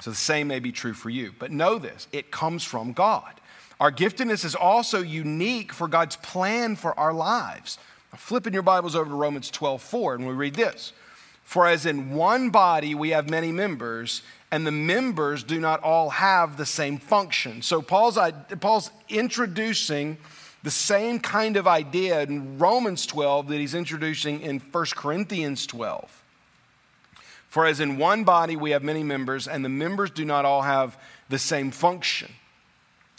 So 0.00 0.10
the 0.10 0.16
same 0.16 0.48
may 0.48 0.58
be 0.58 0.72
true 0.72 0.94
for 0.94 1.10
you. 1.10 1.32
But 1.38 1.50
know 1.52 1.78
this 1.78 2.08
it 2.12 2.30
comes 2.30 2.64
from 2.64 2.92
God. 2.92 3.34
Our 3.80 3.90
giftedness 3.90 4.44
is 4.44 4.54
also 4.54 5.00
unique 5.00 5.72
for 5.72 5.88
God's 5.88 6.16
plan 6.16 6.76
for 6.76 6.98
our 6.98 7.12
lives. 7.12 7.78
Flipping 8.16 8.52
your 8.52 8.62
Bibles 8.62 8.94
over 8.94 9.08
to 9.08 9.16
Romans 9.16 9.50
12 9.50 9.80
4, 9.80 10.16
and 10.16 10.26
we 10.26 10.34
read 10.34 10.54
this 10.54 10.92
For 11.44 11.66
as 11.66 11.86
in 11.86 12.10
one 12.10 12.50
body 12.50 12.94
we 12.94 13.10
have 13.10 13.30
many 13.30 13.52
members, 13.52 14.20
and 14.50 14.66
the 14.66 14.70
members 14.70 15.42
do 15.42 15.58
not 15.58 15.82
all 15.82 16.10
have 16.10 16.58
the 16.58 16.66
same 16.66 16.98
function. 16.98 17.62
So 17.62 17.80
Paul's, 17.80 18.18
Paul's 18.60 18.90
introducing 19.08 20.18
the 20.62 20.70
same 20.70 21.20
kind 21.20 21.56
of 21.56 21.66
idea 21.66 22.20
in 22.20 22.58
Romans 22.58 23.06
12 23.06 23.48
that 23.48 23.56
he's 23.56 23.74
introducing 23.74 24.42
in 24.42 24.58
1 24.58 24.86
Corinthians 24.94 25.66
12. 25.66 26.22
For 27.48 27.64
as 27.64 27.80
in 27.80 27.96
one 27.96 28.24
body 28.24 28.56
we 28.56 28.72
have 28.72 28.82
many 28.82 29.02
members, 29.02 29.48
and 29.48 29.64
the 29.64 29.70
members 29.70 30.10
do 30.10 30.26
not 30.26 30.44
all 30.44 30.62
have 30.62 30.98
the 31.30 31.38
same 31.38 31.70
function. 31.70 32.30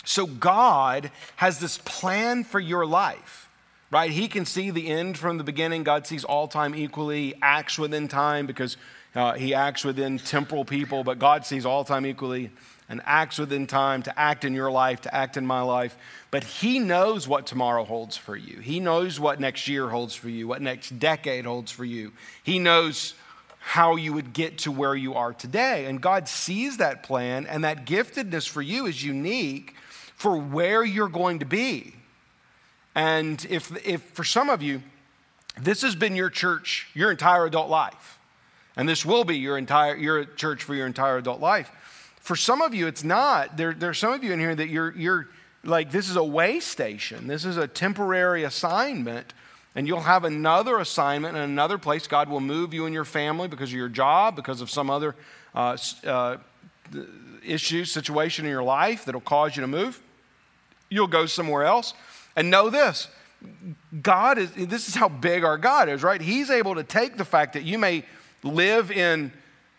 So 0.05 0.27
God 0.27 1.09
has 1.37 1.59
this 1.59 1.79
plan 1.79 2.43
for 2.43 2.59
your 2.59 2.85
life 2.85 3.42
right? 3.93 4.09
He 4.09 4.27
can 4.27 4.45
see 4.45 4.71
the 4.71 4.87
end 4.87 5.19
from 5.19 5.37
the 5.37 5.43
beginning. 5.43 5.83
God 5.83 6.07
sees 6.07 6.23
all 6.23 6.47
time 6.47 6.73
equally, 6.73 7.35
acts 7.43 7.77
within 7.77 8.07
time 8.07 8.47
because 8.47 8.75
uh, 9.13 9.33
he 9.33 9.53
acts 9.53 9.85
within 9.85 10.17
temporal 10.17 10.65
people, 10.65 11.03
but 11.03 11.19
God 11.19 11.45
sees 11.45 11.63
all 11.63 11.83
time 11.83 12.07
equally 12.07 12.49
and 12.89 13.01
acts 13.05 13.37
within 13.37 13.67
time 13.67 14.01
to 14.01 14.19
act 14.19 14.45
in 14.45 14.55
your 14.55 14.71
life, 14.71 15.01
to 15.01 15.13
act 15.13 15.37
in 15.37 15.45
my 15.45 15.61
life. 15.61 15.95
But 16.31 16.43
he 16.43 16.79
knows 16.79 17.27
what 17.27 17.45
tomorrow 17.45 17.83
holds 17.85 18.17
for 18.17 18.35
you. 18.35 18.57
He 18.57 18.79
knows 18.79 19.19
what 19.19 19.39
next 19.39 19.67
year 19.67 19.87
holds 19.87 20.15
for 20.15 20.27
you, 20.27 20.47
what 20.47 20.63
next 20.63 20.97
decade 20.97 21.45
holds 21.45 21.71
for 21.71 21.85
you. 21.85 22.13
He 22.41 22.57
knows 22.57 23.13
how 23.59 23.95
you 23.95 24.11
would 24.11 24.33
get 24.33 24.57
to 24.59 24.71
where 24.71 24.95
you 24.95 25.13
are 25.13 25.33
today. 25.33 25.85
And 25.85 26.01
God 26.01 26.27
sees 26.27 26.77
that 26.77 27.03
plan, 27.03 27.45
and 27.45 27.63
that 27.63 27.85
giftedness 27.85 28.49
for 28.49 28.63
you 28.63 28.87
is 28.87 29.03
unique 29.03 29.75
for 30.15 30.35
where 30.35 30.83
you're 30.83 31.07
going 31.07 31.39
to 31.39 31.45
be. 31.45 31.93
And 32.95 33.45
if, 33.49 33.71
if 33.85 34.01
for 34.01 34.23
some 34.23 34.49
of 34.49 34.61
you, 34.61 34.81
this 35.59 35.81
has 35.81 35.95
been 35.95 36.15
your 36.15 36.29
church 36.29 36.87
your 36.93 37.11
entire 37.11 37.45
adult 37.45 37.69
life, 37.69 38.19
and 38.75 38.89
this 38.89 39.05
will 39.05 39.23
be 39.23 39.37
your 39.37 39.57
entire 39.57 39.95
your 39.95 40.25
church 40.25 40.63
for 40.63 40.73
your 40.75 40.87
entire 40.87 41.17
adult 41.17 41.39
life. 41.39 41.71
For 42.19 42.35
some 42.35 42.61
of 42.61 42.73
you, 42.73 42.87
it's 42.87 43.03
not. 43.03 43.57
There, 43.57 43.73
there 43.73 43.89
are 43.89 43.93
some 43.93 44.13
of 44.13 44.23
you 44.23 44.31
in 44.31 44.39
here 44.39 44.55
that 44.55 44.69
you're, 44.69 44.95
you're 44.95 45.27
like, 45.65 45.91
this 45.91 46.09
is 46.09 46.15
a 46.15 46.23
way 46.23 46.61
station. 46.61 47.27
This 47.27 47.43
is 47.43 47.57
a 47.57 47.67
temporary 47.67 48.45
assignment, 48.45 49.33
and 49.75 49.87
you'll 49.87 49.99
have 49.99 50.23
another 50.23 50.79
assignment 50.79 51.35
in 51.35 51.43
another 51.43 51.77
place. 51.77 52.07
God 52.07 52.29
will 52.29 52.39
move 52.39 52.73
you 52.73 52.85
and 52.85 52.93
your 52.93 53.03
family 53.03 53.49
because 53.49 53.69
of 53.71 53.75
your 53.75 53.89
job, 53.89 54.37
because 54.37 54.61
of 54.61 54.69
some 54.69 54.89
other 54.89 55.15
uh, 55.53 55.75
uh, 56.07 56.37
issue, 57.45 57.83
situation 57.83 58.45
in 58.45 58.51
your 58.51 58.63
life 58.63 59.03
that'll 59.03 59.19
cause 59.21 59.57
you 59.57 59.61
to 59.61 59.67
move. 59.67 60.01
You'll 60.89 61.07
go 61.07 61.25
somewhere 61.25 61.65
else. 61.65 61.93
And 62.35 62.49
know 62.49 62.69
this 62.69 63.07
God 64.01 64.37
is, 64.37 64.51
this 64.51 64.87
is 64.87 64.95
how 64.95 65.09
big 65.09 65.43
our 65.43 65.57
God 65.57 65.89
is, 65.89 66.03
right? 66.03 66.21
He's 66.21 66.49
able 66.49 66.75
to 66.75 66.83
take 66.83 67.17
the 67.17 67.25
fact 67.25 67.53
that 67.53 67.63
you 67.63 67.77
may 67.77 68.05
live 68.41 68.89
in, 68.89 69.31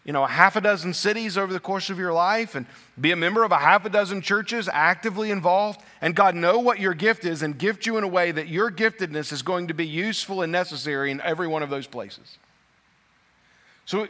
you 0.04 0.12
know, 0.12 0.24
a 0.24 0.28
half 0.28 0.56
a 0.56 0.60
dozen 0.60 0.92
cities 0.92 1.38
over 1.38 1.52
the 1.52 1.60
course 1.60 1.88
of 1.88 1.98
your 1.98 2.12
life 2.12 2.54
and 2.54 2.66
be 3.00 3.10
a 3.10 3.16
member 3.16 3.42
of 3.42 3.52
a 3.52 3.58
half 3.58 3.84
a 3.84 3.88
dozen 3.88 4.20
churches 4.20 4.68
actively 4.70 5.30
involved, 5.30 5.80
and 6.00 6.14
God 6.14 6.34
know 6.34 6.58
what 6.58 6.78
your 6.78 6.94
gift 6.94 7.24
is 7.24 7.42
and 7.42 7.58
gift 7.58 7.86
you 7.86 7.96
in 7.96 8.04
a 8.04 8.08
way 8.08 8.30
that 8.30 8.48
your 8.48 8.70
giftedness 8.70 9.32
is 9.32 9.42
going 9.42 9.68
to 9.68 9.74
be 9.74 9.86
useful 9.86 10.42
and 10.42 10.52
necessary 10.52 11.10
in 11.10 11.20
every 11.22 11.46
one 11.46 11.62
of 11.62 11.70
those 11.70 11.86
places. 11.86 12.38
So 13.86 14.08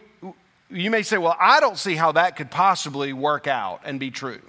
you 0.68 0.90
may 0.90 1.02
say, 1.02 1.18
well, 1.18 1.36
I 1.38 1.60
don't 1.60 1.78
see 1.78 1.94
how 1.94 2.12
that 2.12 2.36
could 2.36 2.50
possibly 2.50 3.12
work 3.12 3.46
out 3.46 3.80
and 3.84 4.00
be 4.00 4.10
true. 4.10 4.42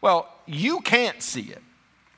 Well, 0.00 0.30
you 0.46 0.80
can't 0.80 1.22
see 1.22 1.42
it. 1.42 1.62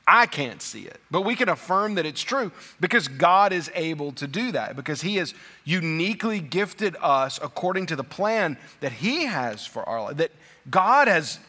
I 0.09 0.25
can't 0.25 0.61
see 0.61 0.83
it, 0.83 1.01
but 1.11 1.23
we 1.23 1.35
can 1.35 1.49
affirm 1.49 1.95
that 1.95 2.05
it's 2.05 2.21
true 2.21 2.53
because 2.79 3.09
God 3.09 3.51
is 3.51 3.69
able 3.75 4.13
to 4.13 4.25
do 4.25 4.53
that, 4.53 4.77
because 4.77 5.01
He 5.01 5.17
has 5.17 5.33
uniquely 5.65 6.39
gifted 6.39 6.95
us 7.01 7.39
according 7.43 7.87
to 7.87 7.97
the 7.97 8.05
plan 8.05 8.57
that 8.79 8.93
He 8.93 9.25
has 9.25 9.65
for 9.65 9.87
our 9.87 10.01
life. 10.03 10.17
That 10.17 10.31
God 10.69 11.09
has, 11.09 11.39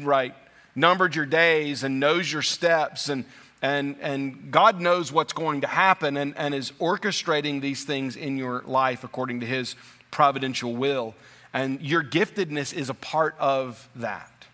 right, 0.00 0.34
numbered 0.74 1.14
your 1.14 1.26
days 1.26 1.84
and 1.84 2.00
knows 2.00 2.32
your 2.32 2.42
steps, 2.42 3.08
and, 3.08 3.24
and, 3.62 3.96
and 4.00 4.50
God 4.50 4.80
knows 4.80 5.12
what's 5.12 5.32
going 5.32 5.60
to 5.60 5.68
happen 5.68 6.16
and, 6.16 6.36
and 6.36 6.54
is 6.54 6.72
orchestrating 6.72 7.60
these 7.60 7.84
things 7.84 8.16
in 8.16 8.36
your 8.36 8.62
life 8.66 9.04
according 9.04 9.40
to 9.40 9.46
His 9.46 9.76
providential 10.10 10.74
will. 10.74 11.14
And 11.54 11.80
your 11.80 12.02
giftedness 12.02 12.74
is 12.74 12.90
a 12.90 12.94
part 12.94 13.36
of 13.38 13.88
that. 13.94 14.46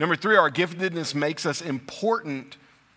Number 0.00 0.14
three, 0.14 0.36
our 0.36 0.50
giftedness 0.50 1.14
makes 1.14 1.46
us 1.46 1.60
important 1.60 2.56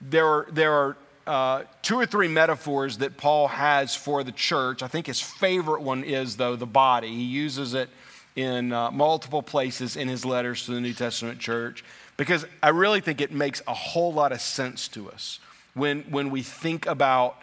there 0.00 0.26
are, 0.26 0.48
there 0.50 0.72
are 0.72 0.96
uh, 1.26 1.64
two 1.82 1.96
or 1.96 2.06
three 2.06 2.28
metaphors 2.28 2.98
that 2.98 3.16
Paul 3.16 3.48
has 3.48 3.94
for 3.94 4.24
the 4.24 4.32
church. 4.32 4.82
I 4.82 4.88
think 4.88 5.06
his 5.06 5.20
favorite 5.20 5.82
one 5.82 6.04
is, 6.04 6.36
though, 6.36 6.56
the 6.56 6.66
body. 6.66 7.08
He 7.08 7.24
uses 7.24 7.74
it 7.74 7.90
in 8.34 8.72
uh, 8.72 8.90
multiple 8.90 9.42
places 9.42 9.96
in 9.96 10.08
his 10.08 10.24
letters 10.24 10.64
to 10.66 10.72
the 10.72 10.80
New 10.80 10.94
Testament 10.94 11.38
church 11.40 11.84
because 12.16 12.46
I 12.62 12.70
really 12.70 13.00
think 13.00 13.20
it 13.20 13.32
makes 13.32 13.62
a 13.66 13.74
whole 13.74 14.12
lot 14.12 14.32
of 14.32 14.40
sense 14.40 14.88
to 14.88 15.10
us 15.10 15.38
when, 15.74 16.02
when 16.02 16.30
we 16.30 16.42
think 16.42 16.86
about 16.86 17.36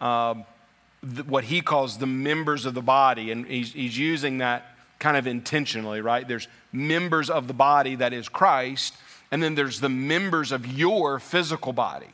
um, 0.00 0.44
what 1.26 1.44
he 1.44 1.60
calls 1.60 1.98
the 1.98 2.06
members 2.06 2.66
of 2.66 2.74
the 2.74 2.82
body. 2.82 3.30
And 3.30 3.46
he's, 3.46 3.72
he's 3.72 3.98
using 3.98 4.38
that 4.38 4.66
kind 4.98 5.16
of 5.16 5.26
intentionally, 5.26 6.00
right? 6.00 6.26
There's 6.26 6.48
members 6.72 7.30
of 7.30 7.46
the 7.46 7.54
body 7.54 7.94
that 7.96 8.12
is 8.12 8.28
Christ, 8.28 8.94
and 9.30 9.42
then 9.42 9.54
there's 9.54 9.80
the 9.80 9.88
members 9.88 10.52
of 10.52 10.66
your 10.66 11.18
physical 11.18 11.72
body. 11.72 12.08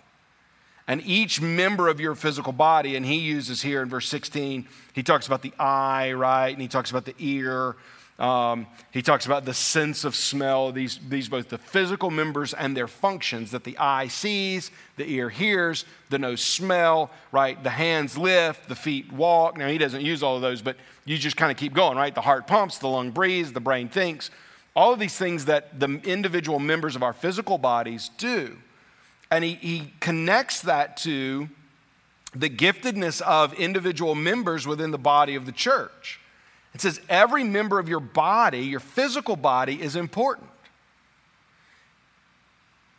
And 0.86 1.00
each 1.06 1.40
member 1.40 1.88
of 1.88 1.98
your 1.98 2.14
physical 2.14 2.52
body, 2.52 2.96
and 2.96 3.06
he 3.06 3.16
uses 3.16 3.62
here 3.62 3.80
in 3.82 3.88
verse 3.88 4.08
16, 4.08 4.68
he 4.92 5.02
talks 5.02 5.26
about 5.26 5.40
the 5.40 5.52
eye, 5.58 6.12
right? 6.12 6.50
And 6.50 6.60
he 6.60 6.68
talks 6.68 6.90
about 6.90 7.06
the 7.06 7.14
ear. 7.18 7.76
Um, 8.18 8.66
he 8.92 9.02
talks 9.02 9.26
about 9.26 9.44
the 9.44 9.54
sense 9.54 10.04
of 10.04 10.14
smell, 10.14 10.70
these, 10.70 11.00
these 11.08 11.28
both 11.28 11.48
the 11.48 11.58
physical 11.58 12.10
members 12.10 12.54
and 12.54 12.76
their 12.76 12.86
functions 12.86 13.50
that 13.50 13.64
the 13.64 13.76
eye 13.78 14.06
sees, 14.06 14.70
the 14.96 15.08
ear 15.08 15.30
hears, 15.30 15.84
the 16.10 16.18
nose 16.18 16.44
smell, 16.44 17.10
right? 17.32 17.60
The 17.60 17.70
hands 17.70 18.16
lift, 18.16 18.68
the 18.68 18.76
feet 18.76 19.10
walk. 19.10 19.56
Now, 19.56 19.68
he 19.68 19.78
doesn't 19.78 20.02
use 20.02 20.22
all 20.22 20.36
of 20.36 20.42
those, 20.42 20.62
but 20.62 20.76
you 21.04 21.18
just 21.18 21.36
kind 21.36 21.50
of 21.50 21.56
keep 21.56 21.72
going, 21.72 21.96
right? 21.96 22.14
The 22.14 22.20
heart 22.20 22.46
pumps, 22.46 22.78
the 22.78 22.88
lung 22.88 23.10
breathes, 23.10 23.52
the 23.52 23.60
brain 23.60 23.88
thinks. 23.88 24.30
All 24.76 24.92
of 24.92 24.98
these 24.98 25.16
things 25.16 25.44
that 25.44 25.78
the 25.78 26.00
individual 26.04 26.58
members 26.58 26.96
of 26.96 27.02
our 27.02 27.12
physical 27.12 27.58
bodies 27.58 28.10
do. 28.18 28.58
And 29.30 29.44
he, 29.44 29.54
he 29.54 29.92
connects 30.00 30.62
that 30.62 30.96
to 30.98 31.48
the 32.34 32.50
giftedness 32.50 33.20
of 33.22 33.54
individual 33.54 34.14
members 34.14 34.66
within 34.66 34.90
the 34.90 34.98
body 34.98 35.34
of 35.36 35.46
the 35.46 35.52
church. 35.52 36.20
It 36.74 36.80
says 36.80 37.00
every 37.08 37.44
member 37.44 37.78
of 37.78 37.88
your 37.88 38.00
body, 38.00 38.60
your 38.60 38.80
physical 38.80 39.36
body, 39.36 39.80
is 39.80 39.94
important. 39.94 40.48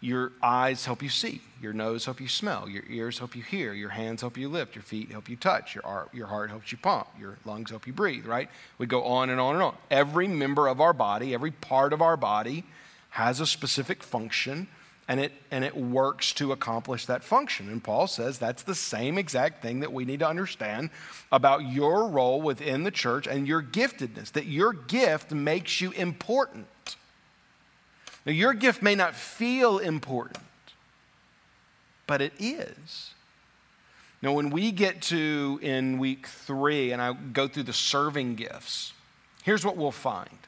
Your 0.05 0.33
eyes 0.43 0.85
help 0.85 1.01
you 1.01 1.09
see. 1.09 1.41
Your 1.59 1.73
nose 1.73 2.05
help 2.05 2.21
you 2.21 2.27
smell. 2.27 2.69
Your 2.69 2.83
ears 2.87 3.17
help 3.17 3.35
you 3.35 3.41
hear. 3.41 3.73
Your 3.73 3.89
hands 3.89 4.21
help 4.21 4.37
you 4.37 4.47
lift. 4.47 4.75
Your 4.75 4.83
feet 4.83 5.11
help 5.11 5.27
you 5.27 5.35
touch. 5.35 5.73
Your, 5.73 6.09
your 6.13 6.27
heart 6.27 6.51
helps 6.51 6.71
you 6.71 6.77
pump. 6.77 7.07
Your 7.19 7.39
lungs 7.43 7.71
help 7.71 7.87
you 7.87 7.93
breathe, 7.93 8.27
right? 8.27 8.47
We 8.77 8.85
go 8.85 9.03
on 9.03 9.31
and 9.31 9.39
on 9.39 9.55
and 9.55 9.63
on. 9.63 9.75
Every 9.89 10.27
member 10.27 10.67
of 10.67 10.79
our 10.79 10.93
body, 10.93 11.33
every 11.33 11.49
part 11.49 11.91
of 11.91 12.03
our 12.03 12.17
body 12.17 12.65
has 13.09 13.39
a 13.39 13.47
specific 13.47 14.03
function 14.03 14.67
and 15.07 15.19
it, 15.19 15.31
and 15.49 15.65
it 15.65 15.75
works 15.75 16.33
to 16.33 16.51
accomplish 16.51 17.07
that 17.07 17.23
function. 17.23 17.67
And 17.67 17.83
Paul 17.83 18.05
says 18.05 18.37
that's 18.37 18.61
the 18.61 18.75
same 18.75 19.17
exact 19.17 19.63
thing 19.63 19.79
that 19.79 19.91
we 19.91 20.05
need 20.05 20.19
to 20.19 20.27
understand 20.27 20.91
about 21.31 21.67
your 21.67 22.07
role 22.07 22.43
within 22.43 22.83
the 22.83 22.91
church 22.91 23.25
and 23.25 23.47
your 23.47 23.63
giftedness, 23.63 24.31
that 24.33 24.45
your 24.45 24.71
gift 24.71 25.31
makes 25.31 25.81
you 25.81 25.89
important. 25.93 26.67
Now, 28.25 28.31
your 28.31 28.53
gift 28.53 28.81
may 28.81 28.95
not 28.95 29.15
feel 29.15 29.77
important, 29.77 30.43
but 32.07 32.21
it 32.21 32.33
is. 32.39 33.11
Now, 34.21 34.33
when 34.33 34.49
we 34.49 34.71
get 34.71 35.01
to 35.03 35.59
in 35.61 35.99
week 35.99 36.27
three, 36.27 36.91
and 36.91 37.01
I 37.01 37.13
go 37.13 37.47
through 37.47 37.63
the 37.63 37.73
serving 37.73 38.35
gifts, 38.35 38.93
here's 39.43 39.63
what 39.63 39.77
we'll 39.77 39.91
find. 39.91 40.39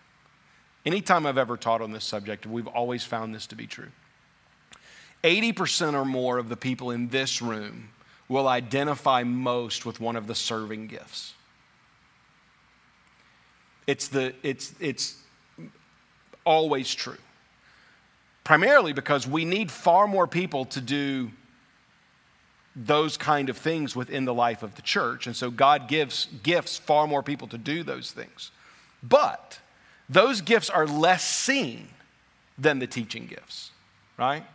Anytime 0.85 1.25
I've 1.25 1.37
ever 1.37 1.57
taught 1.57 1.81
on 1.81 1.91
this 1.91 2.05
subject, 2.05 2.47
we've 2.47 2.67
always 2.67 3.03
found 3.03 3.35
this 3.35 3.45
to 3.47 3.55
be 3.55 3.67
true 3.67 3.91
80% 5.23 5.93
or 5.93 6.05
more 6.05 6.37
of 6.37 6.49
the 6.49 6.57
people 6.57 6.91
in 6.91 7.09
this 7.09 7.41
room 7.41 7.89
will 8.29 8.47
identify 8.47 9.23
most 9.23 9.85
with 9.85 9.99
one 9.99 10.15
of 10.15 10.27
the 10.27 10.35
serving 10.35 10.87
gifts. 10.87 11.33
It's, 13.85 14.07
the, 14.09 14.33
it's, 14.43 14.73
it's 14.79 15.17
always 16.45 16.93
true. 16.93 17.17
Primarily 18.47 18.93
because 18.93 19.27
we 19.27 19.43
need 19.43 19.69
far 19.69 20.07
more 20.07 20.25
people 20.25 20.63
to 20.67 20.79
do 20.79 21.31
those 22.77 23.17
kind 23.17 23.49
of 23.49 23.57
things 23.57 23.93
within 23.93 24.23
the 24.23 24.33
life 24.33 24.63
of 24.63 24.75
the 24.75 24.81
church. 24.81 25.27
And 25.27 25.35
so 25.35 25.51
God 25.51 25.89
gives 25.89 26.29
gifts 26.43 26.77
far 26.77 27.07
more 27.07 27.21
people 27.21 27.49
to 27.49 27.57
do 27.57 27.83
those 27.83 28.13
things. 28.13 28.51
But 29.03 29.59
those 30.07 30.39
gifts 30.39 30.69
are 30.69 30.87
less 30.87 31.27
seen 31.27 31.89
than 32.57 32.79
the 32.79 32.87
teaching 32.87 33.27
gifts, 33.27 33.71
right? 34.17 34.45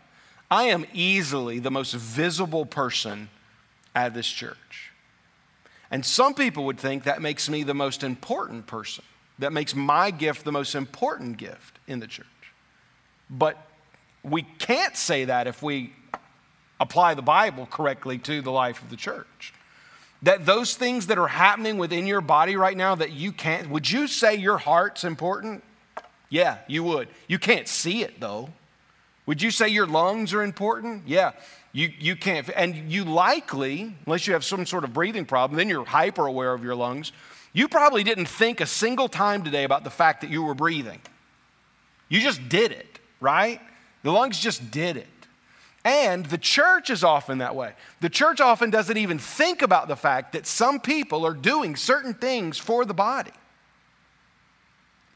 I 0.51 0.63
am 0.63 0.87
easily 0.95 1.59
the 1.59 1.71
most 1.71 1.93
visible 1.93 2.65
person 2.65 3.29
at 3.95 4.15
this 4.15 4.27
church. 4.27 4.91
And 5.91 6.03
some 6.03 6.33
people 6.33 6.65
would 6.65 6.79
think 6.79 7.05
that 7.05 7.21
makes 7.21 7.47
me 7.47 7.63
the 7.63 7.75
most 7.75 8.03
important 8.03 8.67
person, 8.67 9.05
that 9.39 9.53
makes 9.53 9.75
my 9.75 10.11
gift 10.11 10.47
the 10.47 10.53
most 10.53 10.75
important 10.75 11.37
gift 11.37 11.79
in 11.87 12.01
the 12.01 12.07
church. 12.07 12.27
But 13.29 13.69
we 14.23 14.43
can't 14.43 14.97
say 14.97 15.25
that 15.25 15.47
if 15.47 15.63
we 15.63 15.93
apply 16.81 17.15
the 17.15 17.23
Bible 17.23 17.67
correctly 17.67 18.19
to 18.19 18.43
the 18.43 18.51
life 18.51 18.83
of 18.83 18.91
the 18.91 18.97
church. 18.97 19.55
That 20.23 20.47
those 20.47 20.75
things 20.75 21.09
that 21.09 21.19
are 21.19 21.29
happening 21.29 21.79
within 21.79 22.07
your 22.07 22.21
body 22.21 22.57
right 22.57 22.77
now 22.77 22.95
that 22.95 23.13
you 23.13 23.33
can't, 23.33 23.71
would 23.71 23.91
you 23.91 24.07
say 24.07 24.37
your 24.37 24.59
heart's 24.59 25.05
important? 25.05 25.65
Yeah, 26.29 26.59
you 26.67 26.85
would. 26.85 27.09
You 27.29 27.39
can't 27.39 27.67
see 27.67 28.03
it 28.03 28.21
though. 28.21 28.51
Would 29.27 29.41
you 29.43 29.51
say 29.51 29.69
your 29.69 29.87
lungs 29.87 30.33
are 30.33 30.43
important? 30.43 31.07
Yeah. 31.07 31.33
You, 31.73 31.91
you 31.99 32.17
can't, 32.17 32.49
and 32.55 32.93
you 32.93 33.05
likely, 33.05 33.95
unless 34.05 34.27
you 34.27 34.35
have 34.35 34.45
some 34.45 34.67
sort 34.67 34.85
of 34.85 34.93
breathing 34.93 35.25
problem, 35.25 35.57
then 35.57 35.69
you're 35.69 35.87
hyper 35.87 36.27
aware 36.27 36.53
of 36.53 36.63
your 36.63 36.75
lungs. 36.75 37.13
You 37.55 37.67
probably 37.67 38.05
didn't 38.05 38.27
think 38.27 38.61
a 38.61 38.67
single 38.67 39.09
time 39.09 39.43
today 39.43 39.65
about 39.65 39.85
the 39.85 39.91
fact 39.91 40.21
that 40.21 40.31
you 40.31 40.43
were 40.43 40.55
breathing. 40.55 41.01
You 42.09 42.21
just 42.21 42.47
did 42.49 42.73
it, 42.73 42.99
right? 43.21 43.61
The 44.03 44.11
lungs 44.11 44.39
just 44.39 44.71
did 44.71 44.97
it. 44.97 45.07
And 45.85 46.27
the 46.27 46.39
church 46.39 46.91
is 46.91 47.03
often 47.03 47.39
that 47.39 47.57
way. 47.57 47.73
The 48.01 48.09
church 48.09 48.41
often 48.41 48.71
doesn't 48.71 48.97
even 48.97 49.19
think 49.19 49.63
about 49.63 49.89
the 49.89 49.97
fact 49.97 50.33
that 50.33 50.47
some 50.47 50.79
people 50.81 51.27
are 51.27 51.35
doing 51.35 51.75
certain 51.75 52.15
things 52.15 52.59
for 52.59 52.85
the 52.85 52.95
body, 52.95 53.33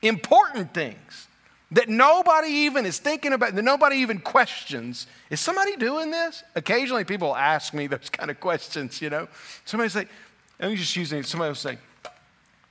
important 0.03 0.75
things 0.75 1.29
that 1.73 1.89
nobody 1.89 2.49
even 2.49 2.87
is 2.87 2.99
thinking 2.99 3.33
about, 3.33 3.55
that 3.55 3.63
nobody 3.63 3.97
even 3.97 4.19
questions. 4.21 5.07
Is 5.31 5.41
somebody 5.41 5.77
doing 5.77 6.11
this? 6.11 6.45
Occasionally 6.55 7.05
people 7.05 7.35
ask 7.35 7.75
me 7.75 7.87
those 7.87 8.09
kind 8.13 8.31
of 8.31 8.41
questions, 8.41 9.01
you 9.01 9.11
know. 9.11 9.29
Somebody 9.65 9.91
say, 9.91 10.07
me 10.61 10.77
just 10.77 10.97
it. 10.97 11.27
Somebody 11.27 11.51
will 11.51 11.55
say, 11.55 11.79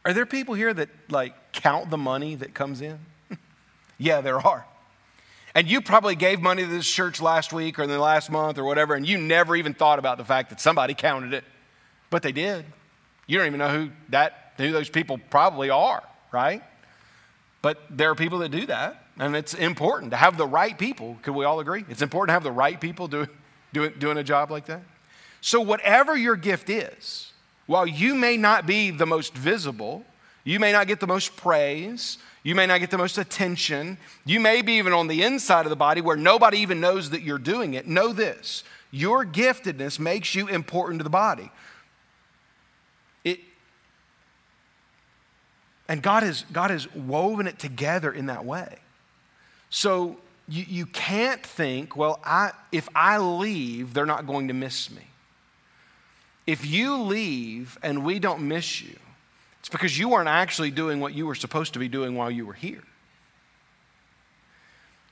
Are 0.04 0.14
there 0.14 0.26
people 0.26 0.56
here 0.56 0.74
that 0.74 0.90
like 1.10 1.34
count 1.54 1.90
the 1.90 1.98
money 1.98 2.36
that 2.36 2.54
comes 2.54 2.82
in? 2.82 3.00
yeah, 3.98 4.22
there 4.22 4.40
are. 4.40 4.66
And 5.56 5.70
you 5.70 5.82
probably 5.82 6.16
gave 6.16 6.42
money 6.42 6.64
to 6.64 6.68
this 6.68 6.86
church 6.86 7.22
last 7.22 7.54
week 7.54 7.80
or 7.80 7.84
in 7.84 7.90
the 7.90 7.98
last 7.98 8.30
month 8.30 8.58
or 8.58 8.66
whatever, 8.66 8.94
and 8.94 9.08
you 9.08 9.18
never 9.18 9.56
even 9.56 9.74
thought 9.74 10.00
about 10.00 10.18
the 10.18 10.26
fact 10.26 10.50
that 10.50 10.60
somebody 10.60 10.94
counted 10.94 11.34
it. 11.34 11.46
But 12.10 12.22
they 12.22 12.34
did. 12.34 12.66
You 13.26 13.38
don't 13.38 13.48
even 13.48 13.60
know 13.60 13.70
who 13.70 13.90
that 14.10 14.54
who 14.58 14.72
those 14.72 14.90
people 14.90 15.18
probably 15.30 15.70
are, 15.70 16.04
right? 16.32 16.62
But 17.62 17.82
there 17.90 18.12
are 18.12 18.16
people 18.16 18.40
that 18.40 18.50
do 18.50 18.66
that, 18.68 19.06
and 19.18 19.36
it's 19.36 19.54
important 19.54 20.12
to 20.12 20.18
have 20.18 20.38
the 20.38 20.46
right 20.46 20.78
people. 20.78 21.18
Could 21.24 21.34
we 21.34 21.46
all 21.46 21.60
agree? 21.60 21.84
It's 21.90 22.02
important 22.02 22.30
to 22.30 22.34
have 22.34 22.44
the 22.44 22.52
right 22.52 22.80
people 22.80 23.08
doing, 23.08 23.30
doing, 23.74 23.94
doing 23.98 24.18
a 24.18 24.24
job 24.24 24.52
like 24.52 24.66
that. 24.68 24.84
So, 25.42 25.62
whatever 25.62 26.16
your 26.16 26.36
gift 26.36 26.70
is, 26.70 27.32
while 27.66 27.88
you 27.88 28.14
may 28.14 28.38
not 28.38 28.68
be 28.68 28.92
the 28.92 29.06
most 29.06 29.34
visible, 29.34 30.06
you 30.44 30.60
may 30.60 30.72
not 30.72 30.88
get 30.88 31.00
the 31.00 31.08
most 31.08 31.36
praise, 31.36 32.18
you 32.46 32.54
may 32.54 32.68
not 32.68 32.80
get 32.80 32.92
the 32.92 32.98
most 33.00 33.18
attention, 33.18 33.98
you 34.24 34.40
may 34.40 34.62
be 34.62 34.74
even 34.74 34.94
on 34.94 35.08
the 35.08 35.24
inside 35.24 35.66
of 35.66 35.72
the 35.72 35.76
body 35.76 36.00
where 36.00 36.16
nobody 36.16 36.60
even 36.60 36.80
knows 36.80 37.10
that 37.10 37.24
you're 37.24 37.40
doing 37.40 37.74
it. 37.74 37.88
Know 37.88 38.14
this 38.14 38.64
your 38.92 39.26
giftedness 39.26 39.98
makes 39.98 40.36
you 40.36 40.48
important 40.48 41.00
to 41.00 41.04
the 41.04 41.10
body. 41.10 41.50
It, 43.24 43.40
And 45.90 46.04
God 46.04 46.22
has, 46.22 46.46
God 46.54 46.70
has 46.70 46.94
woven 46.94 47.48
it 47.48 47.58
together 47.58 48.12
in 48.12 48.28
that 48.28 48.46
way. 48.46 48.78
So 49.72 50.18
you, 50.48 50.66
you 50.68 50.86
can't 50.86 51.44
think, 51.44 51.98
well, 51.98 52.20
I, 52.24 52.52
if 52.72 52.88
I 52.94 53.18
leave, 53.18 53.96
they're 53.96 54.06
not 54.06 54.28
going 54.28 54.50
to 54.50 54.54
miss 54.54 54.92
me. 54.92 55.08
If 56.46 56.64
you 56.64 57.02
leave 57.02 57.80
and 57.82 58.06
we 58.06 58.20
don't 58.20 58.48
miss 58.48 58.84
you, 58.84 58.98
it's 59.66 59.70
because 59.72 59.98
you 59.98 60.10
weren't 60.10 60.30
actually 60.30 60.70
doing 60.70 61.00
what 61.00 61.16
you 61.16 61.26
were 61.26 61.34
supposed 61.34 61.74
to 61.74 61.80
be 61.80 61.88
doing 61.88 62.14
while 62.14 62.30
you 62.30 62.46
were 62.46 62.54
here. 62.54 62.84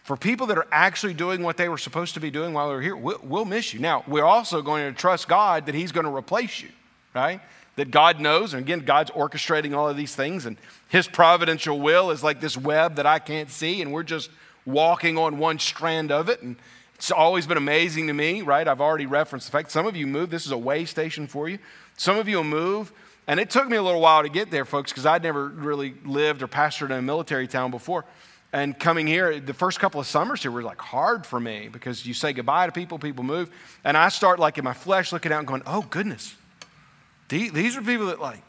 For 0.04 0.16
people 0.16 0.46
that 0.46 0.60
are 0.60 0.68
actually 0.72 1.16
doing 1.16 1.42
what 1.42 1.58
they 1.58 1.70
were 1.70 1.80
supposed 1.80 2.14
to 2.14 2.20
be 2.20 2.30
doing 2.30 2.54
while 2.54 2.70
they're 2.70 2.80
here, 2.80 2.96
we'll, 2.96 3.20
we'll 3.24 3.46
miss 3.46 3.74
you. 3.74 3.80
Now, 3.80 4.04
we're 4.08 4.24
also 4.24 4.62
going 4.62 4.94
to 4.94 4.96
trust 4.96 5.28
God 5.28 5.66
that 5.66 5.74
He's 5.74 5.92
going 5.92 6.06
to 6.06 6.16
replace 6.16 6.62
you, 6.62 6.70
right? 7.16 7.42
That 7.78 7.90
God 7.90 8.20
knows, 8.20 8.54
and 8.54 8.62
again, 8.62 8.82
God's 8.82 9.10
orchestrating 9.10 9.76
all 9.76 9.90
of 9.90 9.98
these 9.98 10.14
things, 10.14 10.46
and 10.46 10.56
His 10.88 11.08
providential 11.08 11.80
will 11.80 12.12
is 12.12 12.22
like 12.22 12.40
this 12.40 12.56
web 12.56 12.98
that 12.98 13.08
I 13.08 13.18
can't 13.18 13.50
see, 13.50 13.82
and 13.82 13.92
we're 13.92 14.04
just 14.04 14.30
walking 14.68 15.18
on 15.18 15.40
one 15.40 15.58
strand 15.58 16.12
of 16.12 16.30
it. 16.30 16.44
And 16.44 16.58
it's 16.94 17.10
always 17.10 17.48
been 17.48 17.58
amazing 17.58 18.06
to 18.06 18.14
me, 18.14 18.44
right? 18.44 18.68
I've 18.68 18.82
already 18.82 19.08
referenced 19.08 19.48
the 19.48 19.52
fact 19.52 19.72
some 19.72 19.88
of 19.88 19.96
you 19.96 20.06
move. 20.06 20.30
This 20.30 20.46
is 20.46 20.52
a 20.52 20.58
way 20.60 20.86
station 20.86 21.26
for 21.26 21.50
you. 21.50 21.58
Some 21.98 22.20
of 22.20 22.28
you 22.28 22.38
will 22.38 22.44
move. 22.44 22.94
And 23.28 23.40
it 23.40 23.50
took 23.50 23.68
me 23.68 23.78
a 23.78 23.84
little 23.84 24.02
while 24.02 24.24
to 24.24 24.30
get 24.30 24.52
there, 24.52 24.66
folks, 24.66 24.92
because 24.92 25.06
I'd 25.06 25.24
never 25.24 25.48
really 25.48 25.96
lived 26.04 26.42
or 26.42 26.48
pastored 26.48 26.88
in 26.88 26.92
a 26.98 27.02
military 27.02 27.48
town 27.48 27.72
before. 27.72 28.06
And 28.52 28.78
coming 28.78 29.08
here, 29.08 29.40
the 29.40 29.54
first 29.54 29.80
couple 29.80 30.00
of 30.00 30.06
summers 30.06 30.44
here 30.44 30.52
were 30.52 30.62
like 30.62 30.80
hard 30.80 31.26
for 31.26 31.40
me 31.40 31.70
because 31.72 32.06
you 32.06 32.14
say 32.14 32.34
goodbye 32.34 32.68
to 32.68 32.72
people, 32.72 33.00
people 33.00 33.24
move. 33.24 33.50
And 33.84 33.98
I 33.98 34.10
start 34.10 34.40
like 34.40 34.58
in 34.58 34.64
my 34.64 34.74
flesh 34.74 35.12
looking 35.12 35.32
out 35.32 35.40
and 35.40 35.48
going, 35.48 35.64
oh, 35.66 35.82
goodness. 35.90 36.36
These 37.30 37.78
are 37.78 37.82
people 37.82 38.08
that 38.08 38.20
like 38.22 38.44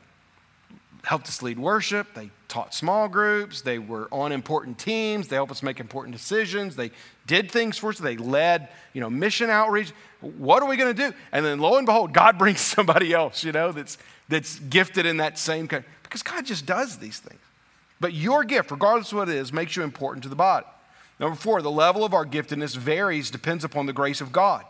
helped 1.05 1.29
us 1.29 1.43
lead 1.43 1.59
worship. 1.59 2.15
They 2.15 2.31
taught 2.49 2.75
small 2.75 3.09
groups. 3.09 3.63
They 3.63 3.79
were 3.79 4.09
on 4.11 4.33
important 4.33 4.79
teams. 4.79 5.29
They 5.29 5.37
helped 5.37 5.53
us 5.53 5.63
make 5.63 5.81
important 5.81 6.17
decisions. 6.17 6.77
They 6.77 6.91
did 7.27 7.51
things 7.51 7.79
for 7.79 7.91
us. 7.91 7.99
They 7.99 8.17
led, 8.17 8.69
you 8.93 9.01
know, 9.01 9.11
mission 9.11 9.51
outreach. 9.51 9.93
What 10.21 10.63
are 10.63 10.69
we 10.69 10.77
going 10.77 10.95
to 10.95 11.11
do? 11.11 11.17
And 11.33 11.45
then 11.45 11.59
lo 11.59 11.77
and 11.77 11.87
behold, 11.87 12.13
God 12.13 12.39
brings 12.39 12.61
somebody 12.61 13.13
else, 13.13 13.45
you 13.45 13.53
know, 13.53 13.73
that's, 13.73 13.99
that's 14.29 14.59
gifted 14.59 15.07
in 15.07 15.19
that 15.19 15.39
same 15.39 15.69
kind. 15.69 15.85
Because 16.03 16.23
God 16.23 16.47
just 16.47 16.67
does 16.67 16.99
these 16.99 17.19
things. 17.19 17.41
But 18.01 18.13
your 18.13 18.45
gift, 18.45 18.71
regardless 18.71 19.13
of 19.13 19.19
what 19.19 19.29
it 19.29 19.37
is, 19.37 19.53
makes 19.53 19.77
you 19.77 19.83
important 19.83 20.23
to 20.25 20.29
the 20.29 20.37
body. 20.37 20.67
Number 21.21 21.37
four, 21.37 21.63
the 21.63 21.71
level 21.71 22.05
of 22.05 22.13
our 22.13 22.27
giftedness 22.27 22.77
varies, 22.77 23.31
depends 23.31 23.65
upon 23.65 23.87
the 23.87 23.93
grace 23.93 24.21
of 24.21 24.33
God. 24.33 24.65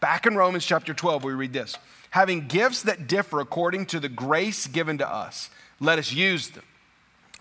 Back 0.00 0.26
in 0.26 0.36
Romans 0.36 0.64
chapter 0.64 0.92
12, 0.92 1.24
we 1.24 1.32
read 1.32 1.52
this 1.52 1.78
having 2.10 2.46
gifts 2.46 2.82
that 2.82 3.06
differ 3.06 3.40
according 3.40 3.84
to 3.84 4.00
the 4.00 4.08
grace 4.08 4.66
given 4.66 4.96
to 4.98 5.08
us, 5.08 5.50
let 5.80 5.98
us 5.98 6.12
use 6.12 6.50
them. 6.50 6.64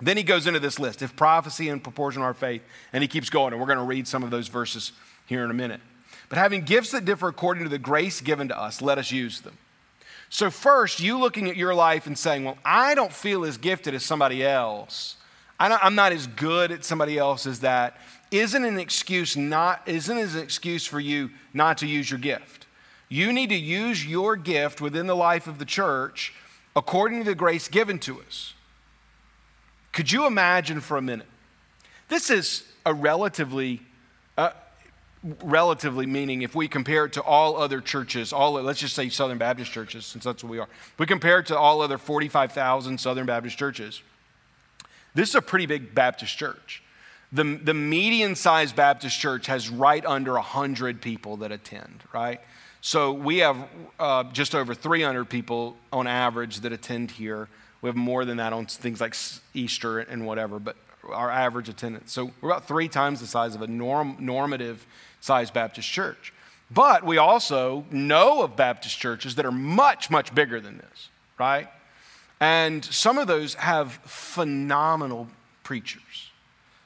Then 0.02 0.18
he 0.18 0.24
goes 0.24 0.46
into 0.46 0.60
this 0.60 0.80
list 0.80 1.02
if 1.02 1.16
prophecy 1.16 1.70
in 1.70 1.80
proportion 1.80 2.22
to 2.22 2.26
our 2.26 2.34
faith, 2.34 2.62
and 2.92 3.02
he 3.02 3.08
keeps 3.08 3.30
going, 3.30 3.54
and 3.54 3.62
we're 3.62 3.68
going 3.68 3.80
to 3.80 3.86
read 3.86 4.08
some 4.08 4.24
of 4.24 4.30
those 4.30 4.50
verses 4.50 4.92
here 5.26 5.44
in 5.44 5.52
a 5.52 5.54
minute. 5.54 5.82
But 6.28 6.38
having 6.38 6.62
gifts 6.62 6.92
that 6.92 7.06
differ 7.06 7.28
according 7.28 7.64
to 7.64 7.70
the 7.70 7.78
grace 7.78 8.20
given 8.20 8.48
to 8.50 8.60
us, 8.60 8.82
let 8.82 8.98
us 8.98 9.12
use 9.12 9.42
them. 9.42 9.58
So, 10.30 10.50
first, 10.50 11.00
you 11.00 11.20
looking 11.20 11.50
at 11.50 11.56
your 11.56 11.74
life 11.74 12.08
and 12.08 12.18
saying, 12.18 12.44
Well, 12.44 12.58
I 12.66 12.96
don't 12.96 13.14
feel 13.14 13.46
as 13.46 13.58
gifted 13.58 13.94
as 13.94 14.04
somebody 14.04 14.44
else. 14.44 15.18
I'm 15.58 15.96
not 15.96 16.12
as 16.12 16.28
good 16.28 16.72
at 16.72 16.84
somebody 16.84 17.18
else 17.18 17.48
as 17.48 17.62
that. 17.62 17.98
Isn't 18.32 18.66
an 18.66 18.78
excuse 18.78 19.38
not 19.38 19.82
isn't 19.86 20.18
an 20.18 20.38
excuse 20.38 20.86
for 20.86 21.00
you 21.00 21.30
not 21.54 21.78
to 21.78 21.88
use 21.88 22.10
your 22.12 22.20
gift. 22.20 22.66
You 23.08 23.32
need 23.32 23.50
to 23.50 23.56
use 23.56 24.06
your 24.06 24.36
gift 24.36 24.82
within 24.82 25.08
the 25.08 25.16
life 25.16 25.48
of 25.48 25.60
the 25.60 25.66
church 25.66 26.34
according 26.76 27.20
to 27.20 27.26
the 27.26 27.36
grace 27.36 27.68
given 27.68 28.00
to 28.00 28.22
us. 28.22 28.54
Could 29.92 30.12
you 30.12 30.28
imagine 30.28 30.82
for 30.82 30.98
a 30.98 31.02
minute? 31.02 31.28
This 32.10 32.30
is 32.30 32.64
a 32.86 32.94
relatively, 32.94 33.82
uh, 34.38 34.52
relatively 35.44 36.06
meaning 36.06 36.42
if 36.42 36.54
we 36.54 36.68
compare 36.68 37.06
it 37.06 37.14
to 37.14 37.24
all 37.24 37.58
other 37.58 37.82
churches, 37.82 38.34
all 38.34 38.54
let's 38.54 38.80
just 38.80 38.94
say 38.94 39.10
Southern 39.10 39.38
Baptist 39.38 39.72
churches, 39.72 40.06
since 40.06 40.24
that's 40.24 40.44
what 40.44 40.52
we 40.52 40.60
are. 40.60 40.68
If 40.68 41.00
we 41.00 41.06
compare 41.06 41.40
it 41.40 41.48
to 41.48 41.58
all 41.58 41.82
other 41.82 41.98
45,000 41.98 43.00
Southern 43.00 43.26
Baptist 43.26 43.58
churches. 43.58 44.02
This 45.14 45.30
is 45.30 45.36
a 45.36 45.42
pretty 45.42 45.66
big 45.66 45.96
Baptist 45.96 46.38
church. 46.38 46.84
The, 47.32 47.56
the 47.56 47.74
median 47.74 48.36
sized 48.36 48.76
Baptist 48.76 49.20
church 49.20 49.48
has 49.48 49.70
right 49.70 50.06
under 50.06 50.34
100 50.34 51.02
people 51.02 51.38
that 51.38 51.52
attend, 51.52 52.04
right? 52.14 52.42
So 52.86 53.14
we 53.14 53.40
have 53.40 53.58
uh, 54.00 54.26
just 54.26 54.54
over 54.54 54.76
300 54.76 55.26
people 55.26 55.76
on 55.92 56.06
average 56.06 56.60
that 56.60 56.72
attend 56.72 57.10
here. 57.10 57.48
We 57.82 57.90
have 57.90 57.96
more 57.96 58.26
than 58.26 58.38
that 58.38 58.54
on 58.54 58.68
things 58.68 59.02
like 59.02 59.16
Easter 59.56 60.02
and 60.02 60.28
whatever, 60.28 60.60
but 60.60 60.76
our 61.10 61.32
average 61.32 61.68
attendance. 61.68 62.12
So 62.12 62.30
we're 62.42 62.52
about 62.52 62.68
three 62.68 62.88
times 62.88 63.22
the 63.22 63.26
size 63.26 63.56
of 63.56 63.64
a 63.64 63.68
norm, 63.68 64.18
normative 64.20 64.86
sized 65.20 65.52
Baptist 65.52 65.90
church. 65.90 66.32
But 66.70 67.04
we 67.04 67.18
also 67.18 67.86
know 67.90 68.44
of 68.44 68.56
Baptist 68.56 69.00
churches 69.00 69.34
that 69.34 69.48
are 69.48 69.52
much, 69.52 70.12
much 70.12 70.36
bigger 70.36 70.62
than 70.62 70.78
this, 70.78 71.10
right? 71.40 71.68
And 72.40 72.86
some 72.86 73.18
of 73.18 73.26
those 73.26 73.56
have 73.56 73.94
phenomenal 74.04 75.28
preachers. 75.64 76.30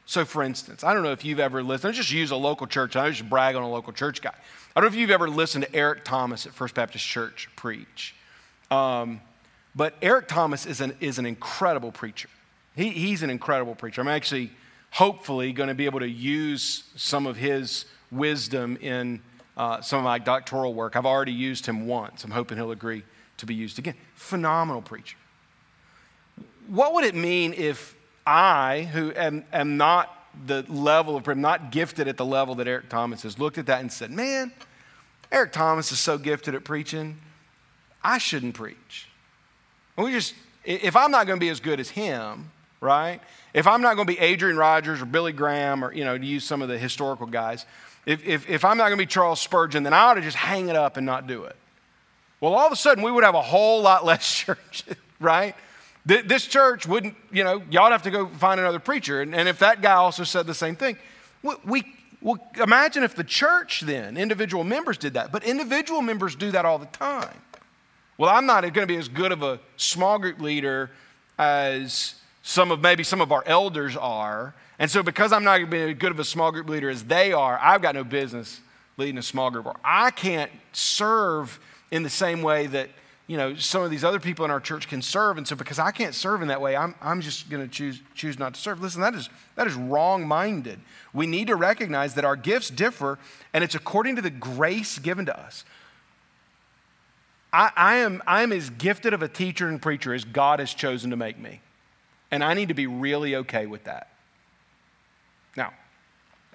So, 0.06 0.24
for 0.24 0.44
instance, 0.44 0.86
I 0.86 0.94
don't 0.94 1.04
know 1.04 1.12
if 1.12 1.26
you've 1.26 1.42
ever 1.42 1.62
listened, 1.62 1.94
I 1.94 1.96
just 1.96 2.12
use 2.12 2.32
a 2.32 2.38
local 2.38 2.68
church, 2.68 2.96
I 2.96 3.10
just 3.10 3.30
brag 3.30 3.58
on 3.58 3.64
a 3.64 3.70
local 3.70 3.92
church 3.92 4.22
guy. 4.22 4.34
I 4.80 4.82
don't 4.82 4.92
know 4.92 4.96
if 4.96 5.02
you've 5.02 5.12
ever 5.12 5.28
listened 5.28 5.66
to 5.66 5.76
Eric 5.76 6.06
Thomas 6.06 6.46
at 6.46 6.54
First 6.54 6.74
Baptist 6.74 7.06
Church 7.06 7.50
preach. 7.58 8.16
Um, 8.72 9.20
but 9.76 9.94
Eric 10.02 10.30
Thomas 10.30 10.66
is 10.66 10.80
an, 10.80 10.96
is 11.02 11.20
an 11.20 11.26
incredible 11.26 11.92
preacher. 11.92 12.30
He, 12.78 12.92
he's 12.92 13.22
an 13.22 13.30
incredible 13.30 13.76
preacher. 13.76 14.00
I'm 14.00 14.08
actually, 14.08 14.52
hopefully, 14.92 15.52
going 15.52 15.68
to 15.68 15.76
be 15.76 15.84
able 15.84 16.00
to 16.00 16.08
use 16.08 16.86
some 16.96 17.28
of 17.28 17.36
his 17.36 17.84
wisdom 18.10 18.78
in 18.80 19.20
uh, 19.58 19.82
some 19.82 20.00
of 20.00 20.06
my 20.06 20.18
doctoral 20.18 20.74
work. 20.74 20.96
I've 20.96 21.06
already 21.06 21.34
used 21.34 21.66
him 21.66 21.86
once. 21.86 22.24
I'm 22.24 22.32
hoping 22.32 22.58
he'll 22.58 22.72
agree 22.72 23.04
to 23.40 23.46
be 23.46 23.56
used 23.56 23.80
again. 23.80 23.96
Phenomenal 24.16 24.82
preacher. 24.82 25.18
What 26.70 26.94
would 26.94 27.04
it 27.04 27.16
mean 27.16 27.54
if 27.54 27.98
I, 28.26 28.88
who 28.94 29.12
am, 29.14 29.44
am 29.52 29.76
not 29.76 30.16
the 30.46 30.64
level 30.70 31.18
of, 31.18 31.28
not 31.36 31.74
gifted 31.74 32.08
at 32.08 32.16
the 32.16 32.24
level 32.24 32.56
that 32.56 32.68
Eric 32.70 32.88
Thomas 32.88 33.26
is, 33.26 33.38
looked 33.38 33.58
at 33.58 33.66
that 33.66 33.82
and 33.82 33.92
said, 33.92 34.10
Man, 34.10 34.54
Eric 35.32 35.52
Thomas 35.52 35.92
is 35.92 36.00
so 36.00 36.18
gifted 36.18 36.56
at 36.56 36.64
preaching, 36.64 37.20
I 38.04 38.18
shouldn't 38.18 38.56
preach. 38.56 39.08
We 39.98 40.12
just, 40.12 40.34
if 40.64 40.96
I'm 40.96 41.12
not 41.12 41.28
going 41.28 41.40
to 41.40 41.44
be 41.44 41.50
as 41.50 41.60
good 41.60 41.80
as 41.80 41.90
him, 41.90 42.52
right? 42.82 43.20
If 43.54 43.68
I'm 43.68 43.82
not 43.82 43.96
going 43.96 44.08
to 44.08 44.14
be 44.14 44.20
Adrian 44.20 44.58
Rogers 44.58 45.02
or 45.02 45.06
Billy 45.06 45.34
Graham 45.34 45.84
or, 45.84 45.94
you 45.94 46.06
know, 46.06 46.18
to 46.18 46.26
use 46.26 46.44
some 46.44 46.62
of 46.62 46.70
the 46.70 46.78
historical 46.78 47.28
guys, 47.28 47.66
if, 48.06 48.26
if, 48.26 48.50
if 48.50 48.66
I'm 48.66 48.78
not 48.78 48.86
going 48.86 48.98
to 48.98 49.04
be 49.04 49.06
Charles 49.06 49.42
Spurgeon, 49.42 49.84
then 49.84 49.94
I 49.94 50.00
ought 50.00 50.14
to 50.16 50.22
just 50.22 50.38
hang 50.38 50.70
it 50.70 50.76
up 50.76 50.98
and 50.98 51.06
not 51.06 51.28
do 51.28 51.44
it. 51.44 51.56
Well, 52.40 52.54
all 52.54 52.66
of 52.66 52.72
a 52.72 52.78
sudden, 52.78 53.04
we 53.04 53.12
would 53.12 53.24
have 53.24 53.36
a 53.36 53.42
whole 53.42 53.82
lot 53.82 54.06
less 54.06 54.34
church, 54.34 54.86
right? 55.20 55.56
This 56.06 56.48
church 56.48 56.88
wouldn't, 56.88 57.16
you 57.32 57.44
know—y'all'd 57.44 57.92
have 57.92 58.04
to 58.04 58.10
go 58.10 58.28
find 58.28 58.60
another 58.60 58.80
preacher. 58.80 59.22
And, 59.22 59.36
and 59.36 59.48
if 59.48 59.60
that 59.60 59.82
guy 59.82 59.94
also 59.94 60.24
said 60.24 60.48
the 60.48 60.56
same 60.56 60.76
thing, 60.76 60.98
we 61.66 61.84
well, 62.22 62.38
imagine 62.62 63.04
if 63.04 63.16
the 63.16 63.24
church 63.24 63.82
then, 63.82 64.18
individual 64.18 64.64
members 64.64 64.98
did 64.98 65.14
that. 65.14 65.32
But 65.32 65.44
individual 65.44 66.02
members 66.02 66.36
do 66.36 66.52
that 66.52 66.66
all 66.66 66.78
the 66.78 66.86
time. 66.88 67.42
Well, 68.18 68.30
I'm 68.30 68.46
not 68.46 68.62
going 68.62 68.74
to 68.74 68.94
be 68.94 68.98
as 68.98 69.08
good 69.08 69.32
of 69.32 69.44
a 69.44 69.60
small 69.78 70.20
group 70.20 70.42
leader 70.42 70.92
as 71.38 72.16
some 72.44 72.72
of 72.72 72.82
maybe 72.82 73.04
some 73.04 73.22
of 73.22 73.32
our 73.32 73.44
elders 73.46 73.96
are. 73.96 74.54
And 74.78 74.92
so, 74.92 75.02
because 75.04 75.32
I'm 75.32 75.44
not 75.44 75.58
going 75.58 75.70
to 75.70 75.72
be 75.72 75.92
as 75.92 75.98
good 75.98 76.12
of 76.12 76.20
a 76.20 76.26
small 76.26 76.52
group 76.52 76.68
leader 76.68 76.90
as 76.90 77.04
they 77.04 77.32
are, 77.32 77.58
I've 77.62 77.82
got 77.82 77.96
no 77.96 78.04
business 78.04 78.60
leading 78.98 79.18
a 79.18 79.24
small 79.24 79.50
group. 79.50 79.66
Or 79.66 79.78
I 79.84 80.12
can't 80.12 80.52
serve 80.74 81.60
in 81.92 82.04
the 82.04 82.10
same 82.10 82.42
way 82.42 82.68
that 82.68 82.90
you 83.30 83.38
know, 83.38 83.54
some 83.54 83.84
of 83.84 83.92
these 83.92 84.04
other 84.04 84.20
people 84.20 84.44
in 84.44 84.50
our 84.50 84.60
church 84.60 84.88
can 84.88 85.04
serve. 85.04 85.38
And 85.38 85.48
so 85.48 85.56
because 85.56 85.78
I 85.78 85.92
can't 85.92 86.16
serve 86.16 86.42
in 86.42 86.48
that 86.48 86.62
way, 86.62 86.76
I'm, 86.76 86.96
I'm 87.00 87.22
just 87.22 87.48
going 87.48 87.62
to 87.62 87.72
choose, 87.72 88.02
choose 88.16 88.40
not 88.40 88.56
to 88.56 88.60
serve. 88.60 88.82
Listen, 88.82 89.02
that 89.02 89.14
is, 89.14 89.30
that 89.56 89.68
is 89.68 89.76
wrong 89.76 90.28
minded. 90.28 90.80
We 91.14 91.28
need 91.28 91.46
to 91.46 91.56
recognize 91.56 92.16
that 92.16 92.26
our 92.26 92.36
gifts 92.36 92.72
differ, 92.72 93.20
and 93.54 93.64
it's 93.64 93.76
according 93.76 94.16
to 94.16 94.24
the 94.24 94.32
grace 94.32 94.98
given 94.98 95.28
to 95.28 95.40
us. 95.40 95.64
I, 97.54 97.70
I, 97.76 97.96
am, 97.98 98.24
I 98.26 98.42
am 98.42 98.52
as 98.52 98.72
gifted 98.72 99.14
of 99.14 99.22
a 99.22 99.28
teacher 99.28 99.68
and 99.68 99.80
preacher 99.80 100.12
as 100.12 100.24
God 100.24 100.60
has 100.60 100.74
chosen 100.74 101.12
to 101.12 101.16
make 101.16 101.38
me. 101.38 101.62
And 102.32 102.44
I 102.44 102.56
need 102.56 102.70
to 102.70 102.74
be 102.74 102.88
really 102.88 103.36
okay 103.36 103.68
with 103.68 103.84
that. 103.84 104.10
Now, 105.56 105.72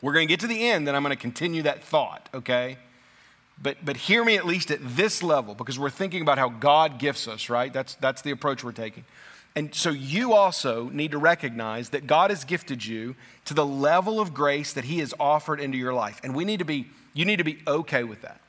we're 0.02 0.12
going 0.12 0.26
to 0.26 0.32
get 0.32 0.40
to 0.40 0.48
the 0.48 0.68
end, 0.68 0.88
and 0.88 0.96
I'm 0.96 1.04
going 1.04 1.14
to 1.14 1.22
continue 1.22 1.62
that 1.62 1.84
thought, 1.84 2.28
okay? 2.34 2.78
But, 3.62 3.84
but 3.84 3.96
hear 3.96 4.24
me 4.24 4.36
at 4.36 4.46
least 4.46 4.70
at 4.70 4.80
this 4.82 5.22
level 5.22 5.54
because 5.54 5.78
we're 5.78 5.90
thinking 5.90 6.22
about 6.22 6.38
how 6.38 6.48
God 6.48 6.98
gifts 6.98 7.28
us, 7.28 7.48
right? 7.48 7.72
That's, 7.72 7.94
that's 7.96 8.22
the 8.22 8.30
approach 8.30 8.64
we're 8.64 8.72
taking. 8.72 9.04
And 9.56 9.72
so 9.74 9.90
you 9.90 10.32
also 10.32 10.88
need 10.88 11.12
to 11.12 11.18
recognize 11.18 11.90
that 11.90 12.06
God 12.06 12.30
has 12.30 12.44
gifted 12.44 12.84
you 12.84 13.14
to 13.44 13.54
the 13.54 13.64
level 13.64 14.20
of 14.20 14.34
grace 14.34 14.72
that 14.72 14.84
He 14.84 14.98
has 14.98 15.14
offered 15.20 15.60
into 15.60 15.78
your 15.78 15.94
life. 15.94 16.20
And 16.24 16.34
we 16.34 16.44
need 16.44 16.58
to 16.58 16.64
be, 16.64 16.88
you 17.12 17.24
need 17.24 17.36
to 17.36 17.44
be 17.44 17.62
okay 17.66 18.02
with 18.02 18.22
that. 18.22 18.40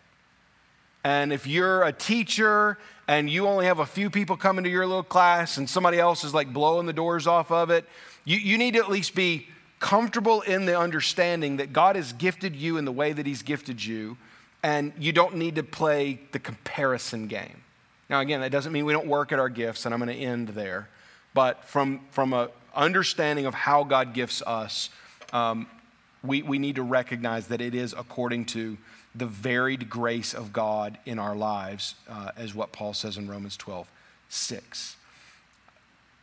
And 1.03 1.31
if 1.31 1.45
you're 1.45 1.83
a 1.83 1.93
teacher 1.93 2.79
and 3.07 3.29
you 3.29 3.47
only 3.47 3.67
have 3.67 3.77
a 3.77 3.85
few 3.85 4.09
people 4.09 4.35
coming 4.35 4.63
to 4.63 4.69
your 4.71 4.87
little 4.87 5.03
class 5.03 5.57
and 5.57 5.69
somebody 5.69 5.99
else 5.99 6.23
is 6.23 6.33
like 6.33 6.51
blowing 6.51 6.87
the 6.87 6.93
doors 6.93 7.27
off 7.27 7.51
of 7.51 7.69
it, 7.69 7.85
you, 8.23 8.37
you 8.37 8.57
need 8.57 8.73
to 8.73 8.79
at 8.79 8.89
least 8.89 9.13
be 9.13 9.47
comfortable 9.79 10.41
in 10.41 10.65
the 10.65 10.77
understanding 10.77 11.57
that 11.57 11.71
God 11.71 11.95
has 11.95 12.11
gifted 12.13 12.55
you 12.55 12.77
in 12.77 12.85
the 12.85 12.91
way 12.91 13.13
that 13.13 13.27
He's 13.27 13.43
gifted 13.43 13.85
you 13.85 14.17
and 14.66 14.93
you 14.97 15.11
don't 15.11 15.36
need 15.36 15.53
to 15.57 15.63
play 15.63 16.20
the 16.32 16.39
comparison 16.39 17.28
game. 17.28 17.61
Now, 18.09 18.20
again, 18.20 18.41
that 18.41 18.51
doesn't 18.51 18.74
mean 18.74 18.86
we 18.86 18.93
don't 18.93 19.05
work 19.05 19.32
at 19.32 19.38
our 19.38 19.47
gifts, 19.47 19.86
and 19.86 19.93
I'm 19.93 19.99
going 19.99 20.18
to 20.18 20.20
end 20.20 20.49
there. 20.49 20.89
But 21.36 21.66
from, 21.66 22.01
from 22.09 22.34
an 22.34 22.47
understanding 22.74 23.45
of 23.45 23.53
how 23.53 23.84
God 23.84 24.16
gifts 24.16 24.41
us, 24.41 24.89
um, 25.32 25.68
we, 26.24 26.41
we 26.41 26.57
need 26.57 26.78
to 26.78 26.82
recognize 26.82 27.45
that 27.49 27.61
it 27.61 27.76
is 27.76 27.93
according 27.95 28.45
to 28.45 28.76
the 29.13 29.28
varied 29.28 29.88
grace 29.88 30.34
of 30.34 30.51
God 30.51 30.97
in 31.05 31.20
our 31.20 31.36
lives, 31.36 31.93
uh, 32.09 32.32
as 32.36 32.55
what 32.55 32.72
Paul 32.72 32.95
says 32.95 33.18
in 33.18 33.30
Romans 33.30 33.55
12 33.57 33.88
6. 34.30 34.95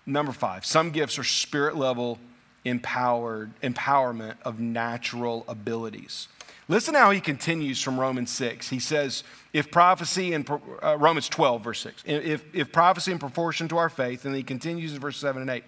Number 0.04 0.32
five, 0.32 0.66
some 0.66 0.90
gifts 0.90 1.16
are 1.16 1.24
spirit 1.24 1.76
level 1.76 2.18
empowered 2.64 3.52
empowerment 3.60 4.34
of 4.44 4.58
natural 4.58 5.44
abilities. 5.46 6.26
Listen 6.72 6.94
how 6.94 7.10
he 7.10 7.20
continues 7.20 7.82
from 7.82 8.00
Romans 8.00 8.30
6. 8.30 8.70
He 8.70 8.78
says, 8.78 9.24
if 9.52 9.70
prophecy 9.70 10.32
and 10.32 10.48
uh, 10.82 10.96
Romans 10.96 11.28
12, 11.28 11.62
verse 11.62 11.80
6, 11.80 12.02
if, 12.06 12.42
if 12.54 12.72
prophecy 12.72 13.12
in 13.12 13.18
proportion 13.18 13.68
to 13.68 13.76
our 13.76 13.90
faith, 13.90 14.24
and 14.24 14.34
he 14.34 14.42
continues 14.42 14.94
in 14.94 14.98
verse 14.98 15.18
7 15.18 15.42
and 15.42 15.50
8, 15.50 15.64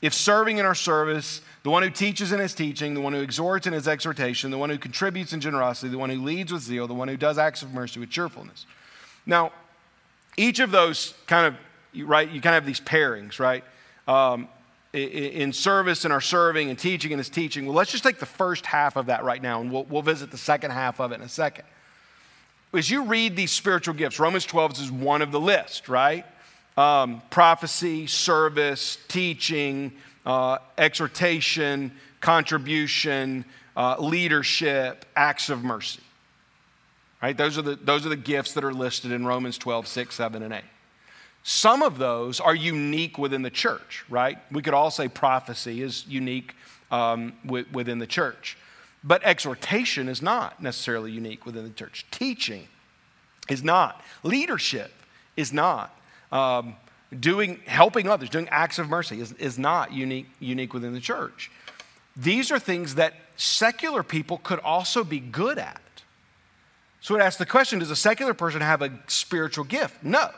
if 0.00 0.14
serving 0.14 0.58
in 0.58 0.64
our 0.64 0.76
service, 0.76 1.40
the 1.64 1.70
one 1.70 1.82
who 1.82 1.90
teaches 1.90 2.30
in 2.30 2.38
his 2.38 2.54
teaching, 2.54 2.94
the 2.94 3.00
one 3.00 3.14
who 3.14 3.20
exhorts 3.20 3.66
in 3.66 3.72
his 3.72 3.88
exhortation, 3.88 4.52
the 4.52 4.58
one 4.58 4.70
who 4.70 4.78
contributes 4.78 5.32
in 5.32 5.40
generosity, 5.40 5.88
the 5.88 5.98
one 5.98 6.08
who 6.08 6.22
leads 6.22 6.52
with 6.52 6.62
zeal, 6.62 6.86
the 6.86 6.94
one 6.94 7.08
who 7.08 7.16
does 7.16 7.36
acts 7.36 7.62
of 7.62 7.74
mercy 7.74 7.98
with 7.98 8.10
cheerfulness. 8.10 8.64
Now, 9.26 9.50
each 10.36 10.60
of 10.60 10.70
those 10.70 11.14
kind 11.26 11.48
of, 11.48 12.06
right, 12.06 12.30
you 12.30 12.40
kind 12.40 12.54
of 12.54 12.62
have 12.62 12.66
these 12.66 12.80
pairings, 12.80 13.40
right? 13.40 13.64
Um, 14.06 14.46
in 14.94 15.52
service 15.52 16.04
and 16.04 16.12
our 16.12 16.20
serving 16.20 16.70
and 16.70 16.78
teaching 16.78 17.12
and 17.12 17.18
his 17.18 17.28
teaching. 17.28 17.66
Well, 17.66 17.74
let's 17.74 17.90
just 17.90 18.04
take 18.04 18.18
the 18.18 18.26
first 18.26 18.64
half 18.64 18.96
of 18.96 19.06
that 19.06 19.24
right 19.24 19.42
now, 19.42 19.60
and 19.60 19.72
we'll, 19.72 19.84
we'll 19.84 20.02
visit 20.02 20.30
the 20.30 20.38
second 20.38 20.70
half 20.70 21.00
of 21.00 21.12
it 21.12 21.16
in 21.16 21.22
a 21.22 21.28
second. 21.28 21.64
As 22.72 22.90
you 22.90 23.04
read 23.04 23.36
these 23.36 23.50
spiritual 23.50 23.94
gifts, 23.94 24.18
Romans 24.18 24.46
12 24.46 24.80
is 24.80 24.90
one 24.90 25.22
of 25.22 25.32
the 25.32 25.40
list, 25.40 25.88
right? 25.88 26.24
um, 26.76 27.22
prophecy, 27.30 28.06
service, 28.06 28.98
teaching, 29.08 29.92
uh, 30.26 30.58
exhortation, 30.76 31.92
contribution, 32.20 33.44
uh, 33.76 33.96
leadership, 33.98 35.04
acts 35.16 35.50
of 35.50 35.62
mercy. 35.62 36.00
Right? 37.22 37.36
Those 37.36 37.56
are, 37.56 37.62
the, 37.62 37.76
those 37.76 38.04
are 38.04 38.10
the 38.10 38.16
gifts 38.16 38.52
that 38.54 38.64
are 38.64 38.72
listed 38.72 39.12
in 39.12 39.24
Romans 39.24 39.56
12, 39.56 39.86
6, 39.86 40.14
7, 40.14 40.42
and 40.42 40.52
8. 40.52 40.62
Some 41.46 41.82
of 41.82 41.98
those 41.98 42.40
are 42.40 42.54
unique 42.54 43.18
within 43.18 43.42
the 43.42 43.50
church, 43.50 44.02
right? 44.08 44.38
We 44.50 44.62
could 44.62 44.72
all 44.72 44.90
say 44.90 45.08
prophecy 45.08 45.82
is 45.82 46.06
unique 46.08 46.56
um, 46.90 47.34
within 47.44 47.98
the 47.98 48.06
church. 48.06 48.56
But 49.04 49.22
exhortation 49.22 50.08
is 50.08 50.22
not 50.22 50.62
necessarily 50.62 51.12
unique 51.12 51.44
within 51.44 51.64
the 51.64 51.70
church. 51.70 52.06
Teaching 52.10 52.66
is 53.50 53.62
not. 53.62 54.02
Leadership 54.22 54.90
is 55.36 55.52
not 55.52 55.94
um, 56.32 56.76
doing, 57.20 57.60
helping 57.66 58.08
others, 58.08 58.30
doing 58.30 58.48
acts 58.50 58.78
of 58.78 58.88
mercy 58.88 59.20
is, 59.20 59.32
is 59.32 59.58
not 59.58 59.92
unique, 59.92 60.30
unique 60.40 60.72
within 60.72 60.94
the 60.94 61.00
church. 61.00 61.50
These 62.16 62.50
are 62.50 62.58
things 62.58 62.94
that 62.94 63.12
secular 63.36 64.02
people 64.02 64.38
could 64.38 64.60
also 64.60 65.04
be 65.04 65.20
good 65.20 65.58
at. 65.58 65.82
So 67.02 67.16
it 67.16 67.20
asks 67.20 67.36
the 67.36 67.44
question 67.44 67.80
Does 67.80 67.90
a 67.90 67.96
secular 67.96 68.32
person 68.32 68.62
have 68.62 68.80
a 68.80 68.90
spiritual 69.08 69.64
gift? 69.64 70.02
No. 70.02 70.30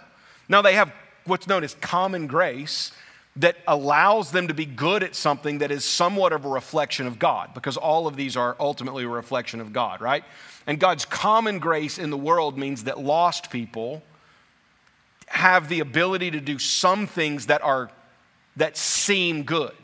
Now 0.48 0.62
they 0.62 0.74
have 0.74 0.92
what's 1.24 1.46
known 1.46 1.64
as 1.64 1.74
common 1.80 2.26
grace 2.26 2.92
that 3.36 3.56
allows 3.68 4.30
them 4.30 4.48
to 4.48 4.54
be 4.54 4.64
good 4.64 5.02
at 5.02 5.14
something 5.14 5.58
that 5.58 5.70
is 5.70 5.84
somewhat 5.84 6.32
of 6.32 6.44
a 6.44 6.48
reflection 6.48 7.06
of 7.06 7.18
God, 7.18 7.52
because 7.52 7.76
all 7.76 8.06
of 8.06 8.16
these 8.16 8.36
are 8.36 8.56
ultimately 8.58 9.04
a 9.04 9.08
reflection 9.08 9.60
of 9.60 9.72
God, 9.72 10.00
right? 10.00 10.24
And 10.66 10.80
God's 10.80 11.04
common 11.04 11.58
grace 11.58 11.98
in 11.98 12.10
the 12.10 12.16
world 12.16 12.56
means 12.56 12.84
that 12.84 12.98
lost 12.98 13.50
people 13.50 14.02
have 15.26 15.68
the 15.68 15.80
ability 15.80 16.30
to 16.30 16.40
do 16.40 16.58
some 16.58 17.06
things 17.06 17.46
that 17.46 17.62
are 17.62 17.90
that 18.56 18.76
seem 18.76 19.42
good. 19.42 19.74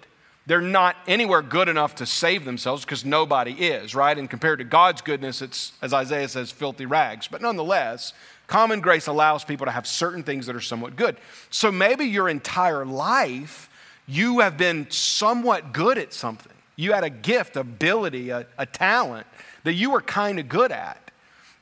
They're 0.47 0.61
not 0.61 0.97
anywhere 1.07 1.43
good 1.43 1.69
enough 1.69 1.97
to 1.97 2.07
save 2.07 2.45
themselves 2.45 2.85
because 2.85 3.05
nobody 3.05 3.53
is, 3.53 3.95
right? 3.95 4.17
And 4.17 4.29
compared 4.31 4.59
to 4.59 4.65
God's 4.65 5.03
goodness, 5.03 5.43
it's, 5.43 5.73
as 5.83 5.93
Isaiah 5.93 6.27
says, 6.27 6.51
filthy 6.51 6.87
rags. 6.87 7.29
But 7.29 7.43
nonetheless, 7.43 8.13
common 8.47 8.81
grace 8.81 9.07
allows 9.07 9.45
people 9.45 9.67
to 9.67 9.73
have 9.73 9.87
certain 9.87 10.23
things 10.23 10.47
that 10.47 10.57
are 10.57 10.61
somewhat 10.61 10.97
good. 10.97 11.17
So 11.51 11.73
maybe 11.73 12.05
your 12.05 12.29
entire 12.29 12.85
life, 12.85 13.71
you 14.07 14.41
have 14.41 14.57
been 14.57 14.91
somewhat 14.91 15.73
good 15.73 15.99
at 15.99 16.13
something. 16.13 16.53
You 16.77 16.93
had 16.93 17.05
a 17.05 17.11
gift, 17.11 17.57
ability, 17.57 18.31
a, 18.31 18.47
a 18.59 18.67
talent 18.67 19.27
that 19.65 19.75
you 19.75 19.91
were 19.91 20.01
kind 20.01 20.39
of 20.39 20.49
good 20.49 20.73
at 20.73 21.03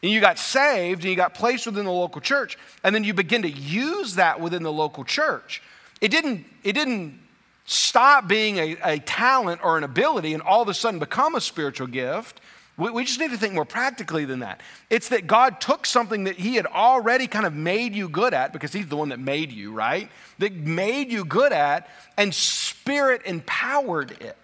and 0.02 0.10
you 0.10 0.20
got 0.20 0.38
saved 0.38 1.02
and 1.02 1.10
you 1.10 1.16
got 1.16 1.34
placed 1.34 1.66
within 1.66 1.84
the 1.84 1.92
local 1.92 2.20
church 2.20 2.58
and 2.82 2.94
then 2.94 3.04
you 3.04 3.14
begin 3.14 3.42
to 3.42 3.50
use 3.50 4.14
that 4.14 4.40
within 4.40 4.62
the 4.62 4.72
local 4.72 5.04
church 5.04 5.62
it 6.00 6.10
didn't 6.10 6.44
it 6.64 6.72
didn't 6.72 7.18
stop 7.66 8.26
being 8.26 8.58
a, 8.58 8.76
a 8.82 8.98
talent 9.00 9.60
or 9.62 9.76
an 9.78 9.84
ability 9.84 10.34
and 10.34 10.42
all 10.42 10.62
of 10.62 10.68
a 10.68 10.74
sudden 10.74 10.98
become 10.98 11.34
a 11.34 11.40
spiritual 11.40 11.86
gift 11.86 12.40
we, 12.80 12.90
we 12.90 13.04
just 13.04 13.20
need 13.20 13.30
to 13.30 13.36
think 13.36 13.54
more 13.54 13.64
practically 13.64 14.24
than 14.24 14.40
that 14.40 14.60
it's 14.88 15.08
that 15.10 15.26
god 15.26 15.60
took 15.60 15.86
something 15.86 16.24
that 16.24 16.36
he 16.36 16.56
had 16.56 16.66
already 16.66 17.26
kind 17.26 17.46
of 17.46 17.54
made 17.54 17.94
you 17.94 18.08
good 18.08 18.34
at 18.34 18.52
because 18.52 18.72
he's 18.72 18.88
the 18.88 18.96
one 18.96 19.10
that 19.10 19.20
made 19.20 19.52
you 19.52 19.72
right 19.72 20.08
that 20.38 20.54
made 20.54 21.12
you 21.12 21.24
good 21.24 21.52
at 21.52 21.88
and 22.16 22.34
spirit 22.34 23.22
empowered 23.24 24.10
it 24.20 24.36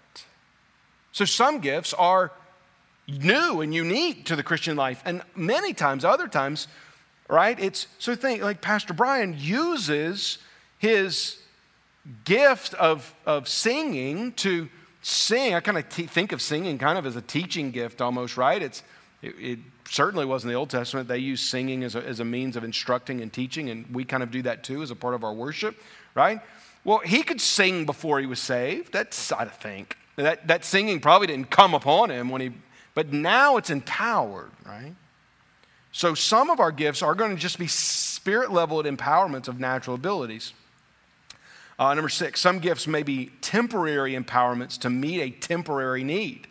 so 1.12 1.24
some 1.24 1.60
gifts 1.60 1.94
are 1.94 2.30
new 3.08 3.60
and 3.60 3.74
unique 3.74 4.26
to 4.26 4.36
the 4.36 4.42
Christian 4.42 4.76
life. 4.76 5.02
And 5.04 5.22
many 5.34 5.72
times, 5.72 6.04
other 6.04 6.28
times, 6.28 6.68
right? 7.28 7.58
It's 7.58 7.86
so 7.98 8.14
think 8.14 8.42
like 8.42 8.60
Pastor 8.60 8.94
Brian 8.94 9.34
uses 9.38 10.38
his 10.78 11.38
gift 12.24 12.74
of, 12.74 13.14
of 13.24 13.48
singing 13.48 14.32
to 14.32 14.68
sing. 15.06 15.54
I 15.54 15.60
kind 15.60 15.78
of 15.78 15.88
t- 15.88 16.06
think 16.06 16.32
of 16.32 16.42
singing 16.42 16.78
kind 16.78 16.98
of 16.98 17.06
as 17.06 17.16
a 17.16 17.22
teaching 17.22 17.70
gift 17.70 18.00
almost, 18.00 18.36
right? 18.36 18.60
It's, 18.60 18.82
it, 19.22 19.34
it 19.38 19.58
certainly 19.88 20.24
was 20.24 20.44
in 20.44 20.48
the 20.48 20.56
Old 20.56 20.70
Testament. 20.70 21.08
They 21.08 21.18
used 21.18 21.44
singing 21.44 21.84
as 21.84 21.94
a, 21.94 22.04
as 22.04 22.20
a 22.20 22.24
means 22.24 22.56
of 22.56 22.64
instructing 22.64 23.20
and 23.20 23.32
teaching, 23.32 23.70
and 23.70 23.86
we 23.94 24.04
kind 24.04 24.22
of 24.22 24.30
do 24.30 24.42
that 24.42 24.64
too 24.64 24.82
as 24.82 24.90
a 24.90 24.96
part 24.96 25.14
of 25.14 25.24
our 25.24 25.32
worship, 25.32 25.80
right? 26.14 26.40
Well, 26.84 26.98
he 26.98 27.22
could 27.22 27.40
sing 27.40 27.86
before 27.86 28.20
he 28.20 28.26
was 28.26 28.38
saved. 28.38 28.92
That's, 28.92 29.32
I 29.32 29.44
think. 29.46 29.96
That, 30.16 30.46
that 30.48 30.64
singing 30.64 31.00
probably 31.00 31.26
didn't 31.26 31.50
come 31.50 31.74
upon 31.74 32.10
him 32.10 32.30
when 32.30 32.40
he 32.40 32.52
but 32.96 33.12
now 33.12 33.58
it's 33.58 33.68
empowered, 33.68 34.50
right? 34.64 34.94
So 35.92 36.14
some 36.14 36.48
of 36.48 36.60
our 36.60 36.72
gifts 36.72 37.02
are 37.02 37.14
going 37.14 37.34
to 37.34 37.40
just 37.40 37.58
be 37.58 37.66
spirit 37.66 38.50
level 38.50 38.82
empowerments 38.82 39.48
of 39.48 39.60
natural 39.60 39.96
abilities. 39.96 40.54
Uh, 41.78 41.92
number 41.92 42.08
six, 42.08 42.40
some 42.40 42.58
gifts 42.58 42.86
may 42.86 43.02
be 43.02 43.30
temporary 43.40 44.14
empowerments 44.14 44.78
to 44.80 44.90
meet 44.90 45.20
a 45.20 45.30
temporary 45.30 46.04
need. 46.04 46.46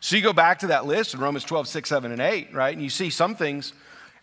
So 0.00 0.16
you 0.16 0.22
go 0.22 0.32
back 0.32 0.58
to 0.60 0.66
that 0.68 0.84
list 0.84 1.14
in 1.14 1.20
Romans 1.20 1.44
12, 1.44 1.68
6, 1.68 1.88
7, 1.88 2.10
and 2.10 2.20
8, 2.20 2.52
right? 2.52 2.74
And 2.74 2.82
you 2.82 2.90
see 2.90 3.08
some 3.08 3.36
things, 3.36 3.72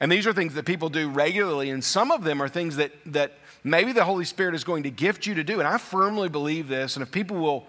and 0.02 0.12
these 0.12 0.28
are 0.28 0.34
things 0.34 0.54
that 0.56 0.66
people 0.66 0.90
do 0.90 1.10
regularly, 1.10 1.70
and 1.70 1.82
some 1.82 2.12
of 2.12 2.26
them 2.26 2.42
are 2.42 2.50
things 2.50 2.76
that, 2.76 2.92
that 3.06 3.38
maybe 3.64 3.94
the 3.94 4.04
Holy 4.04 4.26
Spirit 4.26 4.56
is 4.56 4.66
going 4.66 4.84
to 4.84 4.92
gift 4.92 5.26
you 5.26 5.36
to 5.36 5.44
do. 5.44 5.60
And 5.60 5.68
I 5.68 5.78
firmly 5.78 6.28
believe 6.28 6.68
this, 6.68 6.98
and 6.98 7.04
if 7.04 7.12
people 7.12 7.38
will 7.38 7.68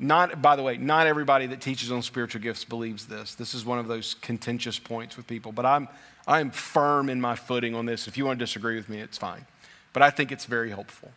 not, 0.00 0.42
by 0.42 0.56
the 0.56 0.64
way, 0.64 0.76
not 0.76 1.06
everybody 1.06 1.46
that 1.46 1.60
teaches 1.60 1.92
on 1.92 2.02
spiritual 2.02 2.42
gifts 2.42 2.64
believes 2.64 3.06
this. 3.06 3.36
This 3.36 3.54
is 3.54 3.64
one 3.64 3.78
of 3.78 3.86
those 3.86 4.14
contentious 4.14 4.80
points 4.80 5.16
with 5.16 5.28
people, 5.28 5.52
but 5.52 5.64
I'm, 5.64 5.86
I'm 6.26 6.50
firm 6.50 7.08
in 7.08 7.20
my 7.20 7.36
footing 7.36 7.76
on 7.76 7.86
this. 7.86 8.08
If 8.08 8.18
you 8.18 8.24
want 8.24 8.40
to 8.40 8.44
disagree 8.44 8.74
with 8.74 8.88
me, 8.88 9.00
it's 9.00 9.18
fine. 9.18 9.46
But 9.92 10.02
I 10.02 10.10
think 10.10 10.32
it's 10.32 10.46
very 10.46 10.70
helpful. 10.70 11.12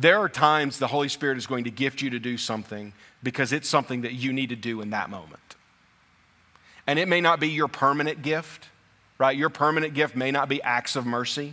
There 0.00 0.18
are 0.18 0.30
times 0.30 0.78
the 0.78 0.86
Holy 0.86 1.10
Spirit 1.10 1.36
is 1.36 1.46
going 1.46 1.64
to 1.64 1.70
gift 1.70 2.00
you 2.00 2.08
to 2.10 2.18
do 2.18 2.38
something 2.38 2.94
because 3.22 3.52
it's 3.52 3.68
something 3.68 4.00
that 4.00 4.14
you 4.14 4.32
need 4.32 4.48
to 4.48 4.56
do 4.56 4.80
in 4.80 4.90
that 4.90 5.10
moment. 5.10 5.56
And 6.86 6.98
it 6.98 7.06
may 7.06 7.20
not 7.20 7.38
be 7.38 7.48
your 7.48 7.68
permanent 7.68 8.22
gift, 8.22 8.70
right? 9.18 9.36
Your 9.36 9.50
permanent 9.50 9.92
gift 9.92 10.16
may 10.16 10.30
not 10.30 10.48
be 10.48 10.62
acts 10.62 10.96
of 10.96 11.04
mercy, 11.04 11.52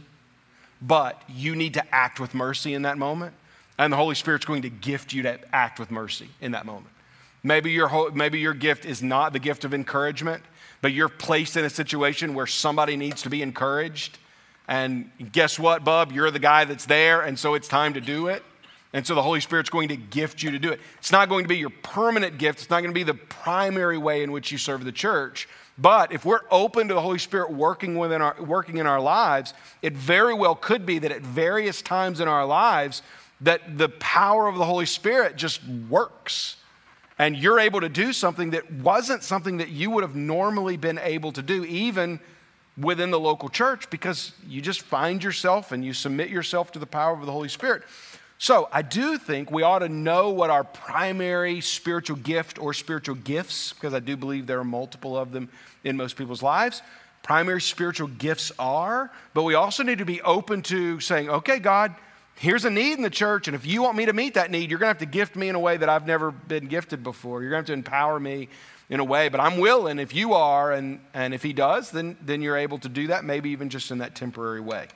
but 0.81 1.21
you 1.27 1.57
need 1.57 1.73
to 1.73 1.93
act 1.93 2.21
with 2.21 2.33
mercy 2.33 2.73
in 2.73 2.83
that 2.83 2.97
moment. 2.97 3.33
And 3.77 3.91
the 3.91 3.97
Holy 3.97 4.15
Spirit's 4.15 4.45
going 4.45 4.61
to 4.61 4.69
gift 4.69 5.11
you 5.11 5.23
to 5.23 5.37
act 5.53 5.77
with 5.77 5.91
mercy 5.91 6.29
in 6.39 6.53
that 6.53 6.65
moment. 6.65 6.93
Maybe 7.43 7.71
your, 7.71 8.11
maybe 8.11 8.39
your 8.39 8.53
gift 8.53 8.85
is 8.85 9.03
not 9.03 9.33
the 9.33 9.39
gift 9.39 9.65
of 9.65 9.73
encouragement, 9.73 10.41
but 10.81 10.93
you're 10.93 11.09
placed 11.09 11.57
in 11.57 11.65
a 11.65 11.69
situation 11.69 12.33
where 12.33 12.47
somebody 12.47 12.95
needs 12.95 13.23
to 13.23 13.29
be 13.29 13.41
encouraged. 13.41 14.19
And 14.67 15.11
guess 15.31 15.57
what, 15.57 15.83
bub? 15.83 16.11
You're 16.11 16.31
the 16.31 16.39
guy 16.39 16.65
that's 16.65 16.85
there, 16.85 17.21
and 17.21 17.39
so 17.39 17.53
it's 17.53 17.67
time 17.67 17.93
to 17.93 18.01
do 18.01 18.27
it. 18.27 18.43
And 18.93 19.05
so 19.05 19.15
the 19.15 19.21
Holy 19.21 19.39
Spirit's 19.41 19.69
going 19.69 19.89
to 19.89 19.97
gift 19.97 20.41
you 20.41 20.51
to 20.51 20.59
do 20.59 20.71
it. 20.71 20.79
It's 20.97 21.11
not 21.11 21.29
going 21.29 21.43
to 21.43 21.47
be 21.47 21.57
your 21.57 21.69
permanent 21.69 22.37
gift, 22.37 22.61
it's 22.61 22.69
not 22.69 22.81
going 22.81 22.91
to 22.91 22.97
be 22.99 23.03
the 23.03 23.13
primary 23.13 23.97
way 23.97 24.23
in 24.23 24.31
which 24.31 24.51
you 24.51 24.57
serve 24.57 24.83
the 24.83 24.91
church. 24.91 25.47
But 25.77 26.11
if 26.11 26.25
we're 26.25 26.41
open 26.49 26.87
to 26.87 26.93
the 26.93 27.01
Holy 27.01 27.19
Spirit 27.19 27.51
working, 27.51 27.97
within 27.97 28.21
our, 28.21 28.35
working 28.41 28.77
in 28.77 28.87
our 28.87 28.99
lives, 28.99 29.53
it 29.81 29.93
very 29.93 30.33
well 30.33 30.55
could 30.55 30.85
be 30.85 30.99
that 30.99 31.11
at 31.11 31.21
various 31.21 31.81
times 31.81 32.19
in 32.19 32.27
our 32.27 32.45
lives, 32.45 33.03
that 33.41 33.77
the 33.77 33.89
power 33.89 34.47
of 34.47 34.57
the 34.57 34.65
Holy 34.65 34.87
Spirit 34.87 35.35
just 35.35 35.61
works. 35.67 36.55
And 37.19 37.35
you're 37.35 37.59
able 37.59 37.81
to 37.81 37.89
do 37.89 38.13
something 38.13 38.51
that 38.51 38.71
wasn't 38.71 39.23
something 39.23 39.57
that 39.57 39.69
you 39.69 39.91
would 39.91 40.03
have 40.03 40.15
normally 40.15 40.77
been 40.77 40.97
able 40.97 41.31
to 41.33 41.41
do, 41.41 41.63
even 41.65 42.19
within 42.77 43.09
the 43.09 43.19
local 43.19 43.49
church, 43.49 43.89
because 43.89 44.33
you 44.47 44.61
just 44.61 44.81
find 44.81 45.23
yourself 45.23 45.71
and 45.71 45.83
you 45.83 45.93
submit 45.93 46.29
yourself 46.29 46.71
to 46.71 46.79
the 46.79 46.85
power 46.85 47.13
of 47.13 47.25
the 47.25 47.31
Holy 47.31 47.49
Spirit. 47.49 47.83
So 48.37 48.69
I 48.71 48.83
do 48.83 49.17
think 49.17 49.49
we 49.49 49.63
ought 49.63 49.79
to 49.79 49.89
know 49.89 50.29
what 50.29 50.51
our 50.51 50.63
primary 50.63 51.59
spiritual 51.59 52.17
gift 52.17 52.59
or 52.59 52.73
spiritual 52.73 53.15
gifts, 53.15 53.73
because 53.73 53.95
I 53.95 53.99
do 53.99 54.15
believe 54.15 54.45
there 54.45 54.59
are 54.59 54.63
multiple 54.63 55.17
of 55.17 55.31
them 55.31 55.49
in 55.83 55.97
most 55.97 56.17
people's 56.17 56.43
lives, 56.43 56.83
primary 57.23 57.61
spiritual 57.61 58.07
gifts 58.07 58.51
are. 58.59 59.11
But 59.33 59.41
we 59.41 59.55
also 59.55 59.81
need 59.81 59.97
to 59.97 60.05
be 60.05 60.21
open 60.21 60.61
to 60.63 60.99
saying, 60.99 61.29
okay, 61.29 61.57
God, 61.57 61.95
here's 62.35 62.63
a 62.63 62.69
need 62.69 62.93
in 62.93 63.01
the 63.01 63.09
church, 63.09 63.47
and 63.47 63.55
if 63.55 63.65
you 63.65 63.81
want 63.81 63.97
me 63.97 64.05
to 64.05 64.13
meet 64.13 64.35
that 64.35 64.51
need, 64.51 64.69
you're 64.69 64.79
to 64.79 64.85
have 64.85 64.99
to 64.99 65.07
gift 65.07 65.35
me 65.35 65.49
in 65.49 65.55
a 65.55 65.59
way 65.59 65.75
that 65.75 65.89
I've 65.89 66.05
never 66.05 66.29
been 66.29 66.67
gifted 66.67 67.01
before. 67.01 67.41
You're 67.41 67.49
to 67.49 67.55
have 67.57 67.65
to 67.65 67.73
empower 67.73 68.19
me 68.19 68.49
in 68.89 68.99
a 68.99 69.03
way, 69.03 69.27
but 69.29 69.39
I'm 69.39 69.57
willing 69.57 69.99
if 69.99 70.15
you 70.15 70.33
are, 70.33 70.71
and, 70.71 70.99
and 71.13 71.33
if 71.33 71.43
he 71.43 71.51
does, 71.51 71.91
then, 71.91 72.17
then 72.21 72.41
you're 72.41 72.57
able 72.57 72.77
to 72.79 72.89
do 72.89 73.07
that, 73.07 73.25
maybe 73.25 73.49
even 73.49 73.69
just 73.69 73.91
in 73.91 73.97
that 73.97 74.15
temporary 74.15 74.61
way. 74.61 74.87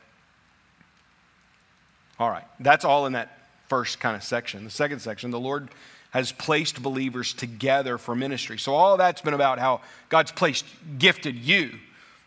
All 2.19 2.29
right, 2.29 2.45
that's 2.59 2.85
all 2.85 3.05
in 3.05 3.13
that 3.13 3.37
first 3.67 3.99
kind 3.99 4.15
of 4.15 4.23
section. 4.23 4.63
The 4.63 4.69
second 4.69 4.99
section, 4.99 5.31
the 5.31 5.39
Lord 5.39 5.69
has 6.11 6.31
placed 6.31 6.81
believers 6.81 7.33
together 7.33 7.97
for 7.97 8.15
ministry. 8.15 8.59
So 8.59 8.73
all 8.73 8.97
that's 8.97 9.21
been 9.21 9.33
about 9.33 9.59
how 9.59 9.81
God's 10.09 10.31
placed, 10.31 10.65
gifted 10.97 11.35
you. 11.35 11.79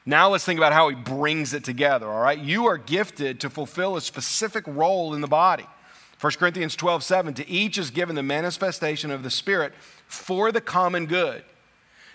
Now 0.06 0.30
let's 0.30 0.44
think 0.44 0.58
about 0.58 0.72
how 0.72 0.88
he 0.88 0.94
brings 0.94 1.54
it 1.54 1.64
together, 1.64 2.06
all 2.06 2.20
right? 2.20 2.38
You 2.38 2.66
are 2.66 2.76
gifted 2.76 3.40
to 3.40 3.50
fulfill 3.50 3.96
a 3.96 4.00
specific 4.00 4.64
role 4.66 5.14
in 5.14 5.22
the 5.22 5.28
body. 5.28 5.66
1 6.20 6.32
Corinthians 6.34 6.76
12, 6.76 7.02
7, 7.02 7.34
to 7.34 7.48
each 7.48 7.78
is 7.78 7.90
given 7.90 8.14
the 8.14 8.22
manifestation 8.22 9.10
of 9.10 9.22
the 9.22 9.30
Spirit 9.30 9.72
for 10.06 10.52
the 10.52 10.60
common 10.60 11.06
good. 11.06 11.42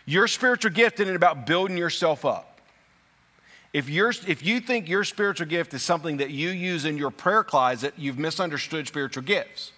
Your 0.09 0.27
spiritual 0.27 0.71
gift 0.71 0.99
isn't 0.99 1.15
about 1.15 1.45
building 1.45 1.77
yourself 1.77 2.25
up. 2.25 2.61
If, 3.73 3.87
you're, 3.87 4.09
if 4.09 4.43
you 4.43 4.59
think 4.59 4.89
your 4.89 5.03
spiritual 5.03 5.45
gift 5.45 5.71
is 5.75 5.83
something 5.83 6.17
that 6.17 6.31
you 6.31 6.49
use 6.49 6.83
in 6.83 6.97
your 6.97 7.11
prayer 7.11 7.43
closet, 7.43 7.93
you've 7.95 8.17
misunderstood 8.17 8.87
spiritual 8.87 9.21
gifts. 9.21 9.71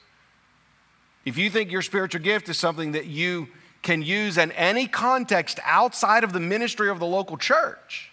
If 1.25 1.37
you 1.37 1.49
think 1.49 1.69
your 1.69 1.81
spiritual 1.81 2.21
gift 2.21 2.47
is 2.47 2.57
something 2.57 2.93
that 2.93 3.07
you 3.07 3.49
can 3.81 4.01
use 4.01 4.37
in 4.37 4.53
any 4.53 4.87
context 4.87 5.59
outside 5.65 6.23
of 6.23 6.31
the 6.31 6.39
ministry 6.39 6.89
of 6.89 6.99
the 6.99 7.05
local 7.05 7.35
church, 7.35 8.10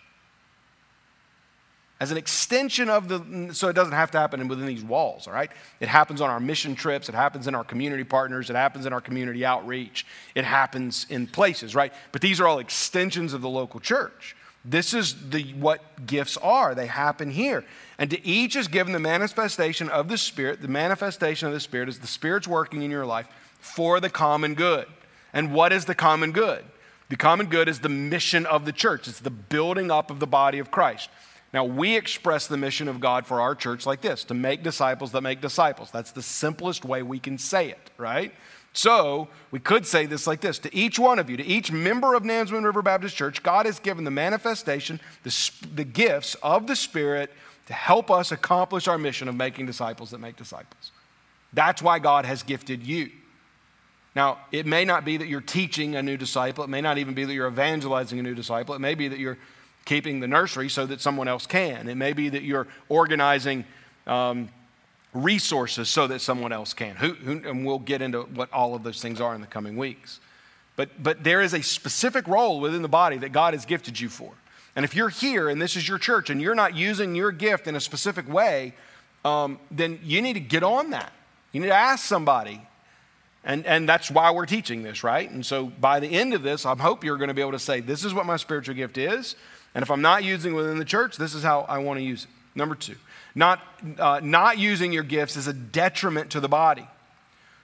as 2.01 2.13
an 2.13 2.17
extension 2.17 2.89
of 2.89 3.09
the, 3.09 3.53
so 3.53 3.69
it 3.69 3.73
doesn't 3.73 3.93
have 3.93 4.11
to 4.13 4.19
happen 4.19 4.47
within 4.47 4.67
these 4.67 4.85
walls, 4.85 5.27
all 5.27 5.33
right? 5.33 5.51
It 5.81 5.89
happens 5.89 6.21
on 6.21 6.31
our 6.31 6.39
mission 6.39 6.77
trips, 6.77 7.09
it 7.09 7.15
happens 7.15 7.49
in 7.49 7.55
our 7.57 7.65
community 7.65 8.05
partners, 8.05 8.51
it 8.51 8.57
happens 8.57 8.87
in 8.87 8.93
our 8.93 9.01
community 9.01 9.45
outreach, 9.45 10.07
it 10.37 10.45
happens 10.45 11.07
in 11.11 11.27
places, 11.27 11.75
right? 11.75 11.93
But 12.13 12.23
these 12.23 12.41
are 12.41 12.47
all 12.47 12.61
extensions 12.61 13.33
of 13.33 13.41
the 13.41 13.49
local 13.49 13.81
church. 13.81 14.37
This 14.65 14.95
is 14.95 15.31
the, 15.31 15.55
what 15.55 16.07
gifts 16.07 16.37
are. 16.37 16.75
They 16.75 16.87
happen 16.87 17.31
here. 17.31 17.65
And 17.97 18.11
to 18.11 18.27
each 18.27 18.55
is 18.55 18.69
given 18.69 18.93
the 18.93 18.99
manifestation 18.99 19.89
of 19.89 20.09
the 20.09 20.19
Spirit. 20.19 20.61
The 20.63 20.69
manifestation 20.69 21.49
of 21.49 21.55
the 21.55 21.61
Spirit 21.61 21.89
is 21.89 22.01
the 22.01 22.07
Spirit's 22.07 22.47
working 22.47 22.83
in 22.83 22.91
your 22.91 23.07
life 23.07 23.29
for 23.61 23.99
the 23.99 24.11
common 24.11 24.55
good. 24.55 24.87
And 25.33 25.53
what 25.53 25.73
is 25.73 25.87
the 25.87 25.95
common 25.95 26.33
good? 26.33 26.65
The 27.09 27.17
common 27.17 27.47
good 27.47 27.69
is 27.69 27.81
the 27.81 27.89
mission 27.89 28.45
of 28.47 28.67
the 28.67 28.73
church, 28.73 29.09
it's 29.09 29.21
the 29.21 29.31
building 29.31 29.91
up 29.91 30.11
of 30.11 30.21
the 30.21 30.27
body 30.27 30.59
of 30.59 30.71
Christ. 30.71 31.09
Now, 31.53 31.65
we 31.65 31.97
express 31.97 32.47
the 32.47 32.59
mission 32.59 32.89
of 32.89 33.01
God 33.01 33.27
for 33.27 33.41
our 33.41 33.55
church 33.55 33.87
like 33.87 34.03
this 34.03 34.25
to 34.25 34.35
make 34.35 34.63
disciples 34.63 35.13
that 35.13 35.23
make 35.23 35.41
disciples. 35.41 35.91
That's 35.91 36.13
the 36.13 36.23
simplest 36.23 36.85
way 36.85 37.03
we 37.03 37.19
can 37.19 37.39
say 37.39 37.71
it, 37.71 37.91
right? 37.97 38.35
So, 38.75 39.29
we 39.51 39.59
could 39.59 39.87
say 39.87 40.05
this 40.05 40.27
like 40.27 40.43
this 40.43 40.59
To 40.61 40.75
each 40.75 40.99
one 40.99 41.19
of 41.19 41.31
you, 41.31 41.39
to 41.39 41.45
each 41.45 41.73
member 41.73 42.15
of 42.15 42.23
Nansemond 42.23 42.65
River 42.65 42.83
Baptist 42.83 43.17
Church, 43.17 43.43
God 43.43 43.65
has 43.65 43.79
given 43.79 44.05
the 44.05 44.11
manifestation, 44.11 45.01
the, 45.25 45.51
the 45.75 45.85
gifts 45.85 46.35
of 46.43 46.67
the 46.67 46.77
Spirit 46.77 47.33
to 47.67 47.73
help 47.73 48.11
us 48.11 48.31
accomplish 48.31 48.87
our 48.87 48.99
mission 48.99 49.27
of 49.27 49.35
making 49.35 49.67
disciples 49.67 50.11
that 50.11 50.19
make 50.19 50.37
disciples. 50.37 50.93
That's 51.53 51.81
why 51.81 51.99
God 51.99 52.27
has 52.27 52.43
gifted 52.43 52.83
you. 52.83 53.11
Now, 54.15 54.39
it 54.53 54.67
may 54.67 54.85
not 54.85 55.05
be 55.05 55.17
that 55.17 55.29
you're 55.29 55.41
teaching 55.41 55.95
a 55.95 56.03
new 56.03 56.17
disciple, 56.17 56.65
it 56.65 56.71
may 56.71 56.81
not 56.81 56.99
even 56.99 57.15
be 57.15 57.25
that 57.25 57.33
you're 57.33 57.49
evangelizing 57.49 58.19
a 58.19 58.23
new 58.23 58.35
disciple, 58.35 58.75
it 58.75 58.81
may 58.81 58.95
be 58.95 59.09
that 59.09 59.19
you're 59.19 59.39
keeping 59.89 60.21
the 60.21 60.29
nursery 60.29 60.69
so 60.69 60.85
that 60.85 61.01
someone 61.01 61.29
else 61.29 61.47
can. 61.47 61.89
It 61.89 61.95
may 61.95 62.13
be 62.13 62.29
that 62.29 62.43
you're 62.43 62.69
organizing 62.91 63.65
um, 64.07 64.51
resources 65.15 65.89
so 65.89 66.07
that 66.07 66.21
someone 66.21 66.53
else 66.53 66.75
can. 66.75 66.95
Who, 66.97 67.15
who, 67.15 67.49
and 67.49 67.65
we'll 67.65 67.79
get 67.79 68.03
into 68.03 68.23
what 68.23 68.53
all 68.53 68.75
of 68.75 68.83
those 68.83 69.01
things 69.01 69.19
are 69.19 69.35
in 69.35 69.41
the 69.41 69.47
coming 69.47 69.79
weeks. 69.79 70.21
But, 70.77 71.03
but 71.03 71.25
there 71.25 71.41
is 71.41 71.55
a 71.55 71.63
specific 71.63 72.29
role 72.29 72.61
within 72.61 72.83
the 72.83 72.89
body 72.89 73.17
that 73.17 73.33
God 73.33 73.55
has 73.55 73.65
gifted 73.65 73.99
you 73.99 74.11
for. 74.11 74.33
And 74.77 74.85
if 74.85 74.95
you're 74.95 75.09
here 75.09 75.49
and 75.49 75.61
this 75.61 75.75
is 75.75 75.89
your 75.89 75.99
church 75.99 76.29
and 76.29 76.41
you're 76.41 76.55
not 76.55 76.77
using 76.77 77.15
your 77.15 77.33
gift 77.33 77.67
in 77.67 77.75
a 77.75 77.81
specific 77.81 78.29
way, 78.29 78.75
um, 79.25 79.59
then 79.71 79.99
you 80.05 80.21
need 80.21 80.35
to 80.35 80.41
get 80.41 80.63
on 80.63 80.91
that. 80.91 81.13
You 81.53 81.63
need 81.63 81.69
to 81.69 81.75
ask 81.75 82.05
somebody. 82.05 82.61
And, 83.43 83.65
and 83.65 83.89
that's 83.89 84.11
why 84.11 84.31
we're 84.33 84.45
teaching 84.45 84.83
this, 84.83 85.03
right? 85.03 85.29
And 85.31 85.45
so 85.45 85.67
by 85.67 85.99
the 85.99 86.09
end 86.09 86.35
of 86.35 86.43
this, 86.43 86.67
I 86.67 86.77
hope 86.77 87.03
you're 87.03 87.17
going 87.17 87.29
to 87.29 87.35
be 87.35 87.41
able 87.41 87.53
to 87.53 87.59
say, 87.59 87.81
This 87.81 88.05
is 88.05 88.13
what 88.13 88.27
my 88.27 88.37
spiritual 88.37 88.75
gift 88.75 88.99
is. 88.99 89.35
And 89.75 89.83
if 89.83 89.91
I'm 89.91 90.03
not 90.03 90.25
using 90.25 90.55
within 90.55 90.79
the 90.79 90.85
church, 90.85 91.17
this 91.17 91.35
is 91.35 91.43
how 91.43 91.61
I 91.63 91.79
want 91.79 91.99
to 91.99 92.05
use 92.05 92.25
it. 92.25 92.31
Number 92.55 92.75
two, 92.75 92.97
not, 93.35 93.61
uh, 93.99 94.21
not 94.23 94.59
using 94.59 94.93
your 94.93 95.05
gifts 95.05 95.37
is 95.37 95.47
a 95.47 95.53
detriment 95.53 96.31
to 96.31 96.41
the 96.41 96.49
body. 96.49 96.89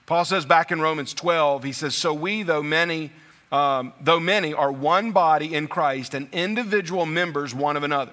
Paul 0.06 0.24
says 0.24 0.44
back 0.44 0.70
in 0.70 0.80
Romans 0.80 1.14
12, 1.14 1.64
he 1.64 1.72
says, 1.72 1.94
So 1.94 2.12
we, 2.12 2.42
though 2.42 2.62
many, 2.62 3.10
um, 3.50 3.92
though 4.00 4.20
many 4.20 4.52
are 4.54 4.70
one 4.70 5.12
body 5.12 5.54
in 5.54 5.66
Christ 5.66 6.14
and 6.14 6.28
individual 6.32 7.06
members 7.06 7.54
one 7.54 7.76
of 7.76 7.82
another. 7.82 8.12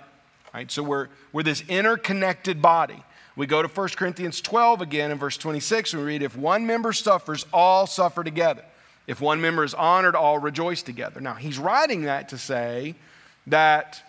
Right? 0.53 0.71
So 0.71 0.83
we're, 0.83 1.09
we're 1.31 1.43
this 1.43 1.63
interconnected 1.67 2.61
body. 2.61 3.03
We 3.35 3.45
go 3.45 3.61
to 3.61 3.67
1 3.67 3.89
Corinthians 3.89 4.41
12 4.41 4.81
again 4.81 5.11
in 5.11 5.17
verse 5.17 5.37
26, 5.37 5.93
and 5.93 6.01
we 6.01 6.07
read, 6.07 6.23
If 6.23 6.35
one 6.35 6.65
member 6.65 6.93
suffers, 6.93 7.45
all 7.53 7.87
suffer 7.87 8.23
together. 8.23 8.63
If 9.07 9.21
one 9.21 9.41
member 9.41 9.63
is 9.63 9.73
honored, 9.73 10.15
all 10.15 10.37
rejoice 10.37 10.81
together. 10.81 11.21
Now, 11.21 11.33
he's 11.33 11.57
writing 11.57 12.03
that 12.03 12.29
to 12.29 12.37
say 12.37 12.95
that 13.47 14.03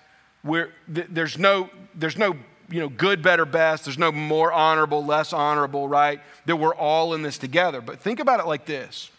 th- 0.45 0.69
there's 1.09 1.39
no, 1.39 1.71
there's 1.95 2.17
no 2.17 2.37
you 2.73 2.81
know, 2.81 2.89
good, 2.89 3.23
better, 3.23 3.45
best. 3.45 3.85
There's 3.85 3.99
no 3.99 4.11
more 4.11 4.51
honorable, 4.51 5.05
less 5.05 5.33
honorable, 5.33 5.89
right? 5.89 6.21
That 6.47 6.57
we're 6.57 6.75
all 6.75 7.15
in 7.15 7.23
this 7.23 7.37
together. 7.37 7.81
But 7.81 8.01
think 8.01 8.19
about 8.19 8.41
it 8.41 8.47
like 8.47 8.65
this 8.65 9.11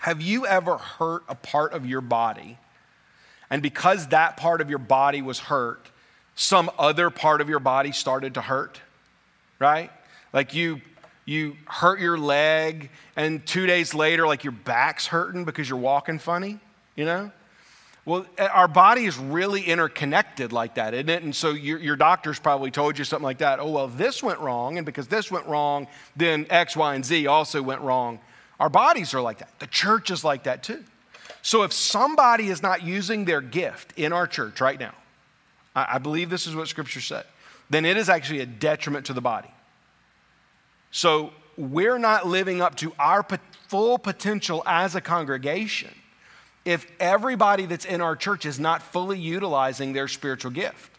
Have 0.00 0.20
you 0.20 0.46
ever 0.46 0.76
hurt 0.76 1.22
a 1.28 1.34
part 1.34 1.72
of 1.72 1.86
your 1.86 2.00
body? 2.00 2.58
And 3.50 3.62
because 3.62 4.08
that 4.08 4.36
part 4.36 4.60
of 4.60 4.68
your 4.68 4.78
body 4.78 5.22
was 5.22 5.38
hurt, 5.38 5.88
some 6.34 6.70
other 6.78 7.10
part 7.10 7.40
of 7.40 7.48
your 7.48 7.60
body 7.60 7.92
started 7.92 8.34
to 8.34 8.40
hurt, 8.40 8.80
right? 9.60 9.90
Like 10.32 10.54
you, 10.54 10.80
you 11.24 11.56
hurt 11.66 12.00
your 12.00 12.18
leg, 12.18 12.90
and 13.14 13.46
two 13.46 13.66
days 13.66 13.94
later, 13.94 14.26
like 14.26 14.42
your 14.42 14.52
back's 14.52 15.06
hurting 15.06 15.44
because 15.44 15.68
you're 15.68 15.78
walking 15.78 16.18
funny, 16.18 16.58
you 16.96 17.04
know? 17.04 17.30
Well, 18.06 18.26
eh, 18.36 18.46
our 18.46 18.68
body 18.68 19.06
is 19.06 19.16
really 19.16 19.62
interconnected 19.62 20.52
like 20.52 20.74
that, 20.74 20.92
isn't 20.94 21.08
it? 21.08 21.22
And 21.22 21.34
so 21.34 21.50
your, 21.50 21.78
your 21.78 21.96
doctor's 21.96 22.38
probably 22.38 22.70
told 22.70 22.98
you 22.98 23.04
something 23.04 23.24
like 23.24 23.38
that. 23.38 23.60
Oh, 23.60 23.70
well, 23.70 23.88
this 23.88 24.22
went 24.22 24.40
wrong, 24.40 24.76
and 24.76 24.84
because 24.84 25.08
this 25.08 25.30
went 25.30 25.46
wrong, 25.46 25.86
then 26.14 26.46
X, 26.50 26.76
Y, 26.76 26.94
and 26.94 27.04
Z 27.04 27.26
also 27.26 27.62
went 27.62 27.80
wrong. 27.80 28.20
Our 28.60 28.68
bodies 28.68 29.14
are 29.14 29.20
like 29.20 29.38
that. 29.38 29.58
The 29.58 29.66
church 29.66 30.10
is 30.10 30.22
like 30.22 30.44
that 30.44 30.62
too. 30.62 30.84
So 31.42 31.62
if 31.62 31.72
somebody 31.72 32.48
is 32.48 32.62
not 32.62 32.82
using 32.82 33.24
their 33.24 33.40
gift 33.40 33.92
in 33.96 34.12
our 34.12 34.26
church 34.26 34.60
right 34.60 34.78
now, 34.78 34.94
I, 35.74 35.94
I 35.94 35.98
believe 35.98 36.30
this 36.30 36.46
is 36.46 36.54
what 36.54 36.68
Scripture 36.68 37.00
said, 37.00 37.24
then 37.70 37.84
it 37.84 37.96
is 37.96 38.08
actually 38.08 38.40
a 38.40 38.46
detriment 38.46 39.06
to 39.06 39.12
the 39.14 39.20
body. 39.20 39.50
So 40.90 41.32
we're 41.56 41.98
not 41.98 42.26
living 42.26 42.60
up 42.60 42.76
to 42.76 42.92
our 42.98 43.26
full 43.68 43.98
potential 43.98 44.62
as 44.66 44.94
a 44.94 45.00
congregation 45.00 45.90
if 46.64 46.90
everybody 46.98 47.66
that's 47.66 47.84
in 47.84 48.00
our 48.00 48.16
church 48.16 48.46
is 48.46 48.58
not 48.58 48.82
fully 48.82 49.18
utilizing 49.18 49.92
their 49.92 50.08
spiritual 50.08 50.50
gift. 50.50 50.90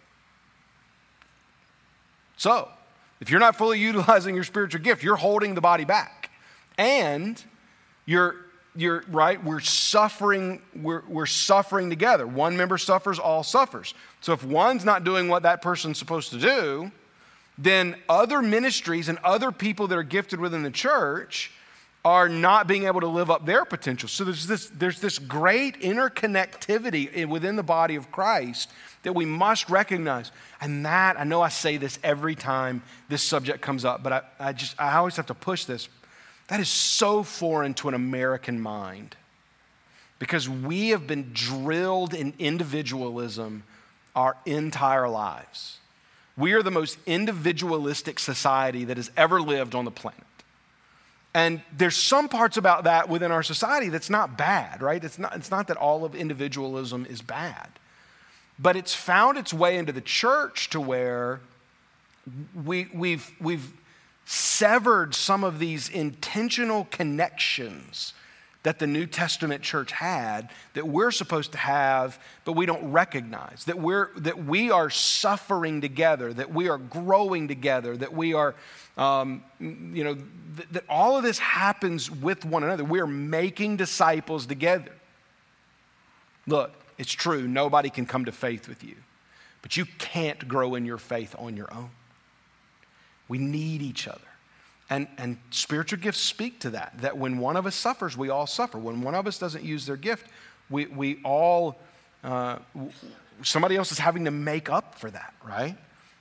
So, 2.37 2.69
if 3.19 3.29
you're 3.29 3.39
not 3.39 3.55
fully 3.55 3.79
utilizing 3.91 4.35
your 4.35 4.43
spiritual 4.43 4.81
gift, 4.81 5.03
you're 5.03 5.15
holding 5.15 5.55
the 5.55 5.61
body 5.61 5.85
back. 5.85 6.29
And 6.77 7.41
you're, 8.05 8.35
you're 8.75 9.03
right, 9.07 9.41
we're 9.43 9.61
suffering, 9.61 10.61
we're, 10.75 11.03
we're 11.07 11.25
suffering 11.25 11.89
together. 11.89 12.27
One 12.27 12.57
member 12.57 12.77
suffers, 12.77 13.17
all 13.17 13.43
suffers. 13.43 13.93
So 14.21 14.33
if 14.33 14.43
one's 14.43 14.85
not 14.85 15.03
doing 15.03 15.29
what 15.29 15.43
that 15.43 15.61
person's 15.61 15.97
supposed 15.97 16.31
to 16.31 16.39
do, 16.39 16.91
then 17.57 17.95
other 18.09 18.41
ministries 18.41 19.07
and 19.07 19.17
other 19.23 19.51
people 19.51 19.87
that 19.87 19.97
are 19.97 20.03
gifted 20.03 20.39
within 20.39 20.63
the 20.63 20.71
church 20.71 21.51
are 22.05 22.29
not 22.29 22.67
being 22.67 22.85
able 22.85 23.01
to 23.01 23.07
live 23.07 23.31
up 23.31 23.47
their 23.47 23.65
potential. 23.65 24.07
So 24.07 24.23
there's 24.23 24.45
this, 24.45 24.67
there's 24.67 25.01
this 25.01 25.17
great 25.17 25.81
interconnectivity 25.81 27.25
within 27.25 27.55
the 27.55 27.63
body 27.63 27.95
of 27.95 28.11
Christ 28.11 28.69
that 29.01 29.13
we 29.13 29.25
must 29.25 29.67
recognize. 29.71 30.31
And 30.61 30.85
that, 30.85 31.19
I 31.19 31.23
know 31.23 31.41
I 31.41 31.49
say 31.49 31.77
this 31.77 31.97
every 32.03 32.35
time 32.35 32.83
this 33.09 33.23
subject 33.23 33.61
comes 33.61 33.83
up, 33.83 34.03
but 34.03 34.13
I, 34.13 34.21
I 34.39 34.53
just, 34.53 34.79
I 34.79 34.95
always 34.97 35.15
have 35.15 35.25
to 35.25 35.33
push 35.33 35.65
this. 35.65 35.89
That 36.47 36.59
is 36.59 36.69
so 36.69 37.23
foreign 37.23 37.73
to 37.75 37.87
an 37.87 37.95
American 37.95 38.61
mind 38.61 39.15
because 40.19 40.47
we 40.47 40.89
have 40.89 41.07
been 41.07 41.31
drilled 41.33 42.13
in 42.13 42.35
individualism 42.37 43.63
our 44.15 44.37
entire 44.45 45.09
lives. 45.09 45.79
We 46.37 46.53
are 46.53 46.61
the 46.61 46.69
most 46.69 46.99
individualistic 47.07 48.19
society 48.19 48.83
that 48.85 48.97
has 48.97 49.09
ever 49.17 49.41
lived 49.41 49.73
on 49.73 49.85
the 49.85 49.91
planet. 49.91 50.21
And 51.35 51.61
there's 51.77 51.97
some 51.97 52.29
parts 52.29 52.55
about 52.55 52.85
that 52.85 53.09
within 53.09 53.29
our 53.29 53.43
society 53.43 53.89
that's 53.89 54.09
not 54.09 54.37
bad, 54.37 54.81
right? 54.81 55.03
It's 55.03 55.19
not, 55.19 55.35
it's 55.35 55.51
not 55.51 55.67
that 55.67 55.75
all 55.75 56.05
of 56.05 56.15
individualism 56.15 57.05
is 57.05 57.21
bad. 57.21 57.67
But 58.57 58.77
it's 58.77 58.95
found 58.95 59.37
its 59.37 59.53
way 59.53 59.77
into 59.77 59.91
the 59.91 59.99
church 59.99 60.69
to 60.69 60.79
where 60.79 61.41
we, 62.63 62.87
we've, 62.93 63.29
we've 63.41 63.73
severed 64.23 65.13
some 65.13 65.43
of 65.43 65.59
these 65.59 65.89
intentional 65.89 66.85
connections 66.85 68.13
that 68.65 68.79
the 68.79 68.87
New 68.87 69.05
Testament 69.05 69.61
church 69.61 69.91
had 69.91 70.49
that 70.73 70.87
we're 70.87 71.11
supposed 71.11 71.51
to 71.51 71.57
have, 71.59 72.19
but 72.45 72.53
we 72.53 72.65
don't 72.65 72.91
recognize. 72.91 73.63
That, 73.65 73.77
we're, 73.77 74.09
that 74.17 74.43
we 74.43 74.71
are 74.71 74.89
suffering 74.89 75.81
together, 75.81 76.33
that 76.33 76.51
we 76.51 76.67
are 76.67 76.79
growing 76.79 77.47
together, 77.47 77.95
that 77.95 78.11
we 78.11 78.33
are, 78.33 78.55
um, 78.97 79.43
you 79.59 80.03
know, 80.03 80.15
th- 80.15 80.69
that 80.71 80.83
all 80.89 81.15
of 81.15 81.21
this 81.21 81.37
happens 81.37 82.09
with 82.09 82.43
one 82.43 82.63
another. 82.63 82.83
We 82.83 82.99
are 82.99 83.07
making 83.07 83.77
disciples 83.77 84.47
together. 84.47 84.93
Look, 86.47 86.73
it's 86.97 87.11
true, 87.13 87.47
nobody 87.47 87.91
can 87.91 88.07
come 88.07 88.25
to 88.25 88.31
faith 88.31 88.67
with 88.67 88.83
you, 88.83 88.95
but 89.61 89.77
you 89.77 89.85
can't 89.99 90.47
grow 90.47 90.73
in 90.73 90.85
your 90.87 90.97
faith 90.97 91.35
on 91.37 91.55
your 91.55 91.71
own. 91.71 91.91
We 93.27 93.37
need 93.37 93.83
each 93.83 94.07
other. 94.07 94.21
And, 94.89 95.07
and 95.17 95.37
spiritual 95.49 95.99
gifts 95.99 96.19
speak 96.19 96.59
to 96.59 96.69
that, 96.71 96.93
that 96.99 97.17
when 97.17 97.39
one 97.39 97.57
of 97.57 97.65
us 97.65 97.75
suffers, 97.75 98.15
we 98.15 98.29
all 98.29 98.45
suffer. 98.45 98.77
When 98.77 99.01
one 99.01 99.15
of 99.15 99.25
us 99.25 99.39
doesn't 99.39 99.63
use 99.63 99.87
their 99.87 99.97
gift, 99.97 100.27
we, 100.69 100.85
we 100.85 101.21
all, 101.23 101.77
uh, 102.23 102.59
somebody 103.41 103.75
else 103.75 103.91
is 103.91 103.97
having 103.97 104.25
to 104.25 104.31
make 104.31 104.69
up 104.69 104.95
for 104.95 105.09
that, 105.09 105.33
right? 105.43 105.75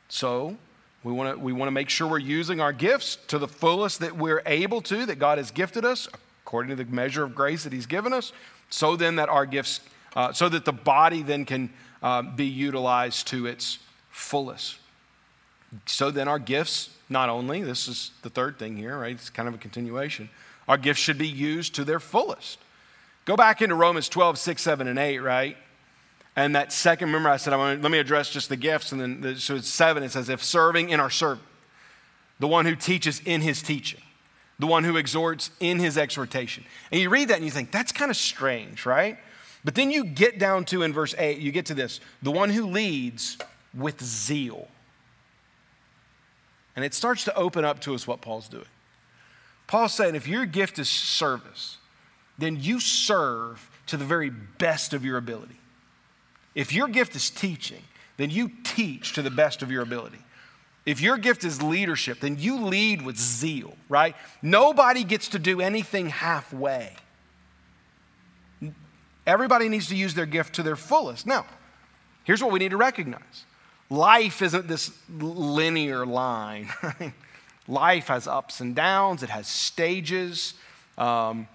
So 0.08 0.56
we 1.02 1.12
want 1.12 1.36
to 1.36 1.38
we 1.38 1.52
want 1.52 1.66
to 1.66 1.72
make 1.72 1.90
sure 1.90 2.06
we're 2.06 2.18
using 2.18 2.60
our 2.60 2.72
gifts 2.72 3.18
to 3.28 3.38
the 3.38 3.48
fullest 3.48 4.00
that 4.00 4.16
we're 4.16 4.42
able 4.46 4.80
to, 4.82 5.04
that 5.06 5.18
God 5.18 5.36
has 5.36 5.50
gifted 5.50 5.84
us 5.84 6.08
according 6.44 6.76
to 6.76 6.82
the 6.82 6.90
measure 6.90 7.24
of 7.24 7.34
grace 7.34 7.64
that 7.64 7.72
He's 7.72 7.86
given 7.86 8.12
us, 8.12 8.32
so 8.70 8.96
then 8.96 9.16
that 9.16 9.28
our 9.28 9.44
gifts, 9.44 9.80
uh, 10.16 10.32
so 10.32 10.48
that 10.48 10.64
the 10.64 10.72
body 10.72 11.22
then 11.22 11.44
can 11.44 11.70
uh, 12.02 12.22
be 12.22 12.46
utilized 12.46 13.26
to 13.28 13.46
its 13.46 13.78
fullest. 14.10 14.76
So 15.86 16.10
then 16.10 16.28
our 16.28 16.38
gifts 16.38 16.90
not 17.14 17.30
only, 17.30 17.62
this 17.62 17.88
is 17.88 18.10
the 18.20 18.28
third 18.28 18.58
thing 18.58 18.76
here, 18.76 18.98
right? 18.98 19.12
It's 19.12 19.30
kind 19.30 19.48
of 19.48 19.54
a 19.54 19.58
continuation. 19.58 20.28
Our 20.68 20.76
gifts 20.76 21.00
should 21.00 21.16
be 21.16 21.28
used 21.28 21.74
to 21.76 21.84
their 21.84 22.00
fullest. 22.00 22.58
Go 23.24 23.36
back 23.36 23.62
into 23.62 23.74
Romans 23.74 24.10
12, 24.10 24.36
6, 24.36 24.60
7, 24.60 24.88
and 24.88 24.98
8, 24.98 25.20
right? 25.20 25.56
And 26.36 26.56
that 26.56 26.72
second, 26.72 27.08
remember 27.08 27.28
I 27.28 27.36
said, 27.36 27.52
I 27.52 27.56
want 27.56 27.78
to, 27.78 27.82
let 27.82 27.92
me 27.92 27.98
address 27.98 28.30
just 28.30 28.48
the 28.48 28.56
gifts. 28.56 28.90
And 28.90 29.00
then, 29.00 29.20
the, 29.20 29.36
so 29.36 29.54
it's 29.54 29.68
seven, 29.68 30.02
it 30.02 30.10
says, 30.10 30.28
if 30.28 30.42
serving 30.42 30.90
in 30.90 30.98
our 30.98 31.08
serving, 31.08 31.44
the 32.40 32.48
one 32.48 32.66
who 32.66 32.74
teaches 32.74 33.22
in 33.24 33.40
his 33.40 33.62
teaching, 33.62 34.02
the 34.58 34.66
one 34.66 34.82
who 34.82 34.96
exhorts 34.96 35.52
in 35.60 35.78
his 35.78 35.96
exhortation. 35.96 36.64
And 36.90 37.00
you 37.00 37.08
read 37.08 37.28
that 37.28 37.36
and 37.36 37.44
you 37.44 37.52
think, 37.52 37.70
that's 37.70 37.92
kind 37.92 38.10
of 38.10 38.16
strange, 38.16 38.84
right? 38.84 39.18
But 39.64 39.76
then 39.76 39.92
you 39.92 40.04
get 40.04 40.40
down 40.40 40.64
to 40.66 40.82
in 40.82 40.92
verse 40.92 41.14
8, 41.16 41.38
you 41.38 41.52
get 41.52 41.66
to 41.66 41.74
this 41.74 42.00
the 42.20 42.32
one 42.32 42.50
who 42.50 42.66
leads 42.66 43.38
with 43.72 44.02
zeal. 44.02 44.68
And 46.76 46.84
it 46.84 46.94
starts 46.94 47.24
to 47.24 47.34
open 47.36 47.64
up 47.64 47.80
to 47.80 47.94
us 47.94 48.06
what 48.06 48.20
Paul's 48.20 48.48
doing. 48.48 48.64
Paul's 49.66 49.94
saying 49.94 50.14
if 50.14 50.28
your 50.28 50.46
gift 50.46 50.78
is 50.78 50.88
service, 50.88 51.78
then 52.38 52.58
you 52.60 52.80
serve 52.80 53.70
to 53.86 53.96
the 53.96 54.04
very 54.04 54.30
best 54.30 54.92
of 54.92 55.04
your 55.04 55.16
ability. 55.16 55.58
If 56.54 56.72
your 56.72 56.88
gift 56.88 57.16
is 57.16 57.30
teaching, 57.30 57.82
then 58.16 58.30
you 58.30 58.50
teach 58.62 59.12
to 59.14 59.22
the 59.22 59.30
best 59.30 59.62
of 59.62 59.70
your 59.70 59.82
ability. 59.82 60.18
If 60.86 61.00
your 61.00 61.16
gift 61.16 61.44
is 61.44 61.62
leadership, 61.62 62.20
then 62.20 62.38
you 62.38 62.60
lead 62.60 63.02
with 63.02 63.16
zeal, 63.16 63.76
right? 63.88 64.14
Nobody 64.42 65.02
gets 65.02 65.28
to 65.28 65.38
do 65.38 65.60
anything 65.60 66.10
halfway. 66.10 66.94
Everybody 69.26 69.68
needs 69.70 69.88
to 69.88 69.96
use 69.96 70.14
their 70.14 70.26
gift 70.26 70.54
to 70.56 70.62
their 70.62 70.76
fullest. 70.76 71.26
Now, 71.26 71.46
here's 72.24 72.42
what 72.42 72.52
we 72.52 72.58
need 72.58 72.72
to 72.72 72.76
recognize 72.76 73.44
life 73.90 74.42
isn't 74.42 74.68
this 74.68 74.90
linear 75.18 76.06
line. 76.06 76.68
life 77.68 78.08
has 78.08 78.26
ups 78.26 78.60
and 78.60 78.74
downs, 78.74 79.22
it 79.22 79.30
has 79.30 79.46
stages. 79.46 80.54
Um, 80.98 81.48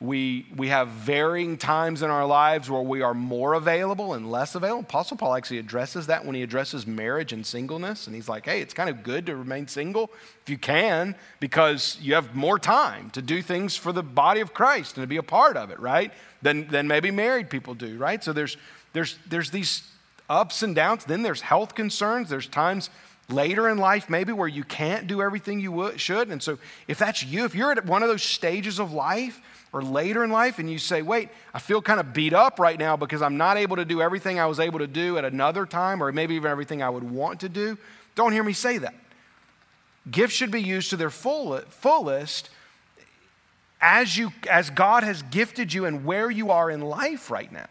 we, 0.00 0.46
we 0.56 0.68
have 0.68 0.88
varying 0.88 1.56
times 1.56 2.02
in 2.02 2.10
our 2.10 2.26
lives 2.26 2.68
where 2.68 2.82
we 2.82 3.00
are 3.00 3.14
more 3.14 3.54
available 3.54 4.12
and 4.14 4.30
less 4.30 4.54
available. 4.54 4.80
Apostle 4.80 5.16
Paul 5.16 5.34
actually 5.34 5.58
addresses 5.58 6.08
that 6.08 6.24
when 6.24 6.34
he 6.34 6.42
addresses 6.42 6.86
marriage 6.86 7.32
and 7.32 7.46
singleness. 7.46 8.06
And 8.06 8.14
he's 8.14 8.28
like, 8.28 8.44
hey, 8.44 8.60
it's 8.60 8.74
kind 8.74 8.90
of 8.90 9.02
good 9.02 9.26
to 9.26 9.36
remain 9.36 9.66
single 9.66 10.10
if 10.42 10.50
you 10.50 10.58
can, 10.58 11.14
because 11.40 11.96
you 12.02 12.14
have 12.14 12.34
more 12.34 12.58
time 12.58 13.10
to 13.10 13.22
do 13.22 13.40
things 13.40 13.76
for 13.76 13.92
the 13.92 14.02
body 14.02 14.40
of 14.40 14.52
Christ 14.52 14.96
and 14.96 15.02
to 15.04 15.08
be 15.08 15.16
a 15.16 15.22
part 15.22 15.56
of 15.56 15.70
it, 15.70 15.80
right? 15.80 16.12
Than, 16.42 16.68
than 16.68 16.86
maybe 16.86 17.10
married 17.10 17.48
people 17.48 17.74
do, 17.74 17.96
right? 17.96 18.22
So 18.22 18.32
there's, 18.32 18.56
there's, 18.92 19.16
there's 19.26 19.50
these 19.50 19.88
ups 20.28 20.62
and 20.62 20.74
downs. 20.74 21.04
Then 21.04 21.22
there's 21.22 21.40
health 21.40 21.74
concerns. 21.74 22.28
There's 22.28 22.46
times 22.46 22.90
later 23.28 23.68
in 23.68 23.78
life, 23.78 24.10
maybe, 24.10 24.32
where 24.32 24.48
you 24.48 24.64
can't 24.64 25.06
do 25.06 25.22
everything 25.22 25.60
you 25.60 25.92
should. 25.96 26.28
And 26.28 26.42
so, 26.42 26.58
if 26.88 26.98
that's 26.98 27.22
you, 27.22 27.44
if 27.44 27.54
you're 27.54 27.72
at 27.72 27.86
one 27.86 28.02
of 28.02 28.08
those 28.08 28.22
stages 28.22 28.78
of 28.78 28.92
life 28.92 29.40
or 29.72 29.82
later 29.82 30.22
in 30.22 30.30
life 30.30 30.58
and 30.58 30.70
you 30.70 30.78
say, 30.78 31.02
wait, 31.02 31.30
I 31.52 31.58
feel 31.58 31.82
kind 31.82 31.98
of 31.98 32.12
beat 32.12 32.32
up 32.32 32.58
right 32.60 32.78
now 32.78 32.96
because 32.96 33.22
I'm 33.22 33.36
not 33.36 33.56
able 33.56 33.76
to 33.76 33.84
do 33.84 34.00
everything 34.00 34.38
I 34.38 34.46
was 34.46 34.60
able 34.60 34.78
to 34.78 34.86
do 34.86 35.18
at 35.18 35.24
another 35.24 35.66
time 35.66 36.02
or 36.02 36.12
maybe 36.12 36.36
even 36.36 36.50
everything 36.50 36.80
I 36.80 36.90
would 36.90 37.02
want 37.02 37.40
to 37.40 37.48
do, 37.48 37.76
don't 38.14 38.32
hear 38.32 38.44
me 38.44 38.52
say 38.52 38.78
that. 38.78 38.94
Gifts 40.08 40.34
should 40.34 40.52
be 40.52 40.62
used 40.62 40.90
to 40.90 40.96
their 40.96 41.10
full, 41.10 41.58
fullest 41.68 42.50
as, 43.80 44.16
you, 44.16 44.32
as 44.48 44.70
God 44.70 45.02
has 45.02 45.22
gifted 45.22 45.72
you 45.72 45.86
and 45.86 46.04
where 46.04 46.30
you 46.30 46.52
are 46.52 46.70
in 46.70 46.80
life 46.80 47.30
right 47.30 47.50
now. 47.50 47.66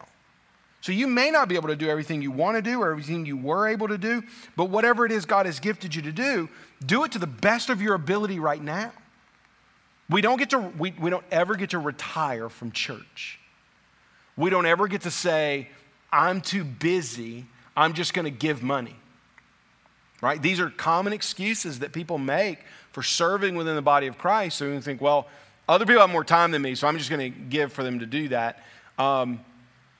So 0.84 0.92
you 0.92 1.06
may 1.06 1.30
not 1.30 1.48
be 1.48 1.54
able 1.54 1.68
to 1.68 1.76
do 1.76 1.88
everything 1.88 2.20
you 2.20 2.30
want 2.30 2.58
to 2.58 2.60
do 2.60 2.82
or 2.82 2.90
everything 2.90 3.24
you 3.24 3.38
were 3.38 3.66
able 3.66 3.88
to 3.88 3.96
do, 3.96 4.22
but 4.54 4.66
whatever 4.66 5.06
it 5.06 5.12
is 5.12 5.24
God 5.24 5.46
has 5.46 5.58
gifted 5.58 5.94
you 5.94 6.02
to 6.02 6.12
do, 6.12 6.50
do 6.84 7.04
it 7.04 7.12
to 7.12 7.18
the 7.18 7.26
best 7.26 7.70
of 7.70 7.80
your 7.80 7.94
ability 7.94 8.38
right 8.38 8.62
now. 8.62 8.92
We 10.10 10.20
don't 10.20 10.36
get 10.38 10.50
to 10.50 10.58
we, 10.58 10.92
we 11.00 11.08
don't 11.08 11.24
ever 11.30 11.54
get 11.54 11.70
to 11.70 11.78
retire 11.78 12.50
from 12.50 12.70
church. 12.70 13.38
We 14.36 14.50
don't 14.50 14.66
ever 14.66 14.86
get 14.86 15.00
to 15.02 15.10
say, 15.10 15.70
I'm 16.12 16.42
too 16.42 16.64
busy, 16.64 17.46
I'm 17.74 17.94
just 17.94 18.12
going 18.12 18.26
to 18.26 18.30
give 18.30 18.62
money. 18.62 18.96
Right? 20.20 20.42
These 20.42 20.60
are 20.60 20.68
common 20.68 21.14
excuses 21.14 21.78
that 21.78 21.94
people 21.94 22.18
make 22.18 22.58
for 22.92 23.02
serving 23.02 23.56
within 23.56 23.74
the 23.74 23.80
body 23.80 24.06
of 24.06 24.18
Christ. 24.18 24.58
So 24.58 24.66
you 24.66 24.82
think, 24.82 25.00
well, 25.00 25.28
other 25.66 25.86
people 25.86 26.02
have 26.02 26.10
more 26.10 26.24
time 26.24 26.50
than 26.50 26.60
me, 26.60 26.74
so 26.74 26.86
I'm 26.86 26.98
just 26.98 27.08
going 27.08 27.32
to 27.32 27.38
give 27.38 27.72
for 27.72 27.82
them 27.82 28.00
to 28.00 28.06
do 28.06 28.28
that. 28.28 28.62
Um, 28.98 29.40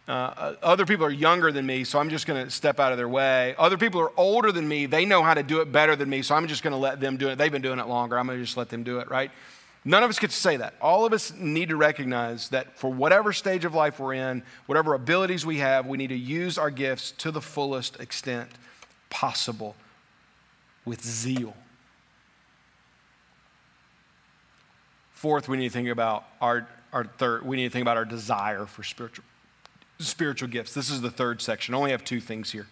uh, 0.07 0.55
other 0.63 0.85
people 0.85 1.07
are 1.07 1.11
younger 1.11 1.51
than 1.51 1.65
me, 1.65 1.83
so 1.85 1.99
I'm 1.99 2.11
just 2.11 2.27
going 2.27 2.45
to 2.45 2.51
step 2.51 2.79
out 2.79 2.93
of 2.93 2.99
their 2.99 3.09
way. 3.09 3.55
Other 3.57 3.79
people 3.79 4.01
are 4.03 4.13
older 4.19 4.53
than 4.53 4.69
me. 4.69 4.85
They 4.85 5.07
know 5.07 5.23
how 5.23 5.33
to 5.33 5.43
do 5.43 5.61
it 5.63 5.73
better 5.73 5.97
than 5.97 6.11
me, 6.11 6.21
so 6.21 6.35
I'm 6.35 6.47
just 6.47 6.63
going 6.63 6.73
to 6.73 6.79
let 6.79 7.01
them 7.01 7.17
do 7.17 7.29
it. 7.29 7.39
They've 7.39 7.51
been 7.51 7.63
doing 7.63 7.79
it 7.79 7.87
longer. 7.87 8.19
I'm 8.19 8.27
going 8.27 8.39
to 8.39 8.45
just 8.45 8.59
let 8.59 8.69
them 8.69 8.83
do 8.83 8.99
it, 8.99 9.11
right? 9.11 9.31
None 9.83 10.03
of 10.03 10.11
us 10.11 10.19
get 10.19 10.31
to 10.31 10.37
say 10.37 10.59
that. 10.59 10.75
All 10.81 11.07
of 11.07 11.15
us 11.15 11.33
need 11.35 11.71
to 11.71 11.77
recognize 11.77 12.51
that 12.51 12.79
for 12.79 12.93
whatever 12.93 13.33
stage 13.33 13.65
of 13.65 13.75
life 13.75 13.99
we're 13.99 14.15
in, 14.15 14.43
whatever 14.67 14.93
abilities 14.93 15.47
we 15.47 15.59
have, 15.59 15.87
we 15.87 15.97
need 15.97 16.09
to 16.09 16.17
use 16.17 16.59
our 16.59 16.71
gifts 16.71 17.13
to 17.13 17.31
the 17.31 17.41
fullest 17.41 17.99
extent 17.99 18.51
possible 19.09 19.75
with 20.85 21.03
zeal. 21.03 21.55
Fourth, 25.13 25.49
we 25.49 25.57
need 25.57 25.69
to 25.69 25.73
think 25.73 25.89
about 25.89 26.25
our, 26.43 26.69
our 26.93 27.05
third, 27.05 27.47
we 27.47 27.57
need 27.57 27.65
to 27.65 27.71
think 27.71 27.83
about 27.83 27.97
our 27.97 28.05
desire 28.05 28.67
for 28.67 28.83
spiritual 28.83 29.25
spiritual 29.99 30.49
gifts. 30.49 30.75
This 30.75 30.91
is 30.91 31.01
the 31.01 31.11
third 31.11 31.41
section. 31.41 31.75
I 31.75 31.79
only 31.79 31.91
have 31.93 32.05
two 32.05 32.21
things 32.21 32.53
here. 32.53 32.67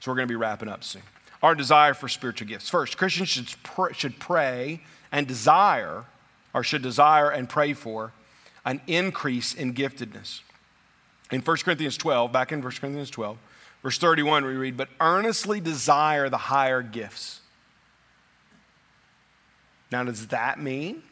So 0.00 0.10
we're 0.10 0.16
going 0.16 0.28
to 0.28 0.32
be 0.32 0.36
wrapping 0.36 0.68
up 0.68 0.84
soon. 0.84 1.02
Our 1.42 1.54
desire 1.54 1.94
for 1.94 2.08
spiritual 2.08 2.48
gifts. 2.48 2.68
First, 2.68 2.96
Christians 2.96 3.28
should, 3.28 3.62
pr- 3.62 3.92
should 3.92 4.18
pray 4.18 4.82
and 5.12 5.26
desire, 5.26 6.04
or 6.52 6.62
should 6.62 6.82
desire 6.82 7.30
and 7.30 7.48
pray 7.48 7.72
for, 7.72 8.12
an 8.64 8.80
increase 8.86 9.54
in 9.54 9.74
giftedness. 9.74 10.40
In 11.30 11.40
1 11.40 11.56
Corinthians 11.58 11.96
12, 11.96 12.32
back 12.32 12.52
in 12.52 12.62
1 12.62 12.72
Corinthians 12.72 13.10
12, 13.10 13.38
verse 13.82 13.98
31, 13.98 14.44
we 14.44 14.54
read, 14.54 14.76
But 14.76 14.88
earnestly 15.00 15.60
desire 15.60 16.28
the 16.28 16.38
higher 16.38 16.82
gifts. 16.82 17.40
Now, 19.90 20.04
does 20.04 20.28
that 20.28 20.60
mean? 20.60 21.02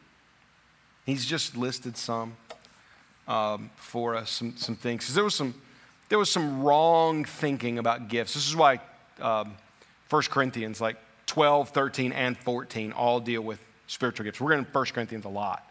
He's 1.05 1.25
just 1.25 1.57
listed 1.57 1.97
some 1.97 2.37
um, 3.29 3.71
for 3.77 4.15
us, 4.15 4.31
some, 4.31 4.57
some 4.57 4.77
things. 4.77 5.05
Because 5.05 5.15
there 5.15 5.25
was 5.25 5.35
some, 5.35 5.55
there 6.09 6.19
was 6.19 6.31
some 6.31 6.63
wrong 6.63 7.25
thinking 7.25 7.79
about 7.79 8.09
gifts. 8.09 8.35
This 8.35 8.49
is 8.49 8.57
why 8.57 8.81
um, 9.21 9.55
1 10.11 10.23
Corinthians, 10.25 10.81
like 10.81 10.97
12, 11.27 11.71
13, 11.71 12.13
and 12.13 12.37
14, 12.39 12.93
all 12.93 13.21
deal 13.21 13.43
with 13.43 13.61
spiritual 13.87 14.25
gifts. 14.25 14.41
We're 14.41 14.53
going 14.53 14.65
to 14.65 14.71
1 14.71 14.85
Corinthians 14.87 15.25
a 15.25 15.31
lot 15.31 15.69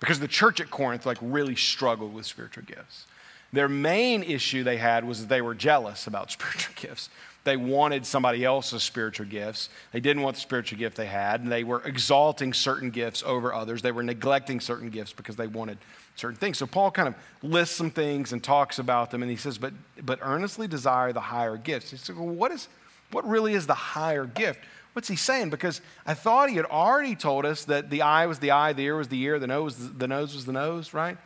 because 0.00 0.20
the 0.20 0.28
church 0.28 0.60
at 0.60 0.70
Corinth 0.70 1.06
like 1.06 1.18
really 1.20 1.56
struggled 1.56 2.14
with 2.14 2.26
spiritual 2.26 2.64
gifts. 2.64 3.06
Their 3.52 3.68
main 3.68 4.22
issue 4.22 4.62
they 4.62 4.76
had 4.76 5.04
was 5.06 5.22
that 5.22 5.28
they 5.28 5.40
were 5.40 5.54
jealous 5.54 6.06
about 6.06 6.30
spiritual 6.32 6.74
gifts. 6.76 7.08
they 7.44 7.56
wanted 7.56 8.04
somebody 8.04 8.44
else's 8.44 8.82
spiritual 8.82 9.26
gifts. 9.26 9.70
They 9.92 10.00
didn't 10.00 10.22
want 10.22 10.36
the 10.36 10.42
spiritual 10.42 10.78
gift 10.78 10.96
they 10.96 11.06
had, 11.06 11.40
and 11.40 11.50
they 11.50 11.64
were 11.64 11.82
exalting 11.82 12.52
certain 12.52 12.90
gifts 12.90 13.22
over 13.24 13.54
others. 13.54 13.80
They 13.80 13.92
were 13.92 14.02
neglecting 14.02 14.60
certain 14.60 14.90
gifts 14.90 15.12
because 15.12 15.36
they 15.36 15.46
wanted 15.46 15.78
certain 16.18 16.36
things. 16.36 16.58
So 16.58 16.66
Paul 16.66 16.90
kind 16.90 17.08
of 17.08 17.14
lists 17.42 17.76
some 17.76 17.90
things 17.90 18.32
and 18.32 18.42
talks 18.42 18.78
about 18.78 19.10
them, 19.10 19.22
and 19.22 19.30
he 19.30 19.36
says, 19.36 19.58
but, 19.58 19.72
but 20.02 20.18
earnestly 20.22 20.66
desire 20.66 21.12
the 21.12 21.20
higher 21.20 21.56
gifts. 21.56 21.90
He 21.90 21.96
says, 21.96 22.16
well, 22.16 22.26
what, 22.26 22.50
is, 22.50 22.68
what 23.12 23.26
really 23.26 23.54
is 23.54 23.66
the 23.66 23.74
higher 23.74 24.26
gift? 24.26 24.60
What's 24.92 25.08
he 25.08 25.16
saying? 25.16 25.50
Because 25.50 25.80
I 26.06 26.14
thought 26.14 26.50
he 26.50 26.56
had 26.56 26.66
already 26.66 27.14
told 27.14 27.46
us 27.46 27.64
that 27.66 27.90
the 27.90 28.02
eye 28.02 28.26
was 28.26 28.40
the 28.40 28.50
eye, 28.50 28.72
the 28.72 28.82
ear 28.82 28.96
was 28.96 29.08
the 29.08 29.20
ear, 29.20 29.38
the 29.38 29.46
nose, 29.46 29.92
the 29.92 30.08
nose 30.08 30.34
was 30.34 30.44
the 30.44 30.52
nose, 30.52 30.92
right? 30.92 31.16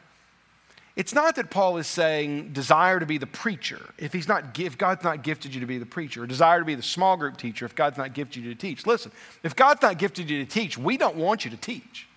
It's 0.95 1.14
not 1.14 1.36
that 1.36 1.49
Paul 1.51 1.78
is 1.78 1.86
saying 1.86 2.53
desire 2.53 3.01
to 3.01 3.07
be 3.07 3.16
the 3.16 3.26
preacher 3.26 3.80
if 3.97 4.12
he's 4.12 4.28
not 4.28 4.59
if 4.59 4.76
God's 4.76 5.03
not 5.03 5.22
gifted 5.22 5.55
you 5.55 5.61
to 5.61 5.66
be 5.66 5.78
the 5.78 5.86
preacher, 5.86 6.22
or 6.22 6.26
desire 6.26 6.59
to 6.59 6.66
be 6.66 6.74
the 6.74 6.82
small 6.82 7.16
group 7.16 7.38
teacher 7.38 7.64
if 7.64 7.74
God's 7.74 7.97
not 7.97 8.12
gifted 8.12 8.45
you 8.45 8.53
to 8.53 8.61
teach. 8.61 8.86
Listen, 8.86 9.11
if 9.43 9.57
God's 9.57 9.80
not 9.80 9.97
gifted 9.97 10.28
you 10.28 10.45
to 10.45 10.51
teach, 10.51 10.76
we 10.76 10.99
don't 10.99 11.16
want 11.16 11.47
you 11.47 11.51
to 11.51 11.57
teach. 11.57 12.09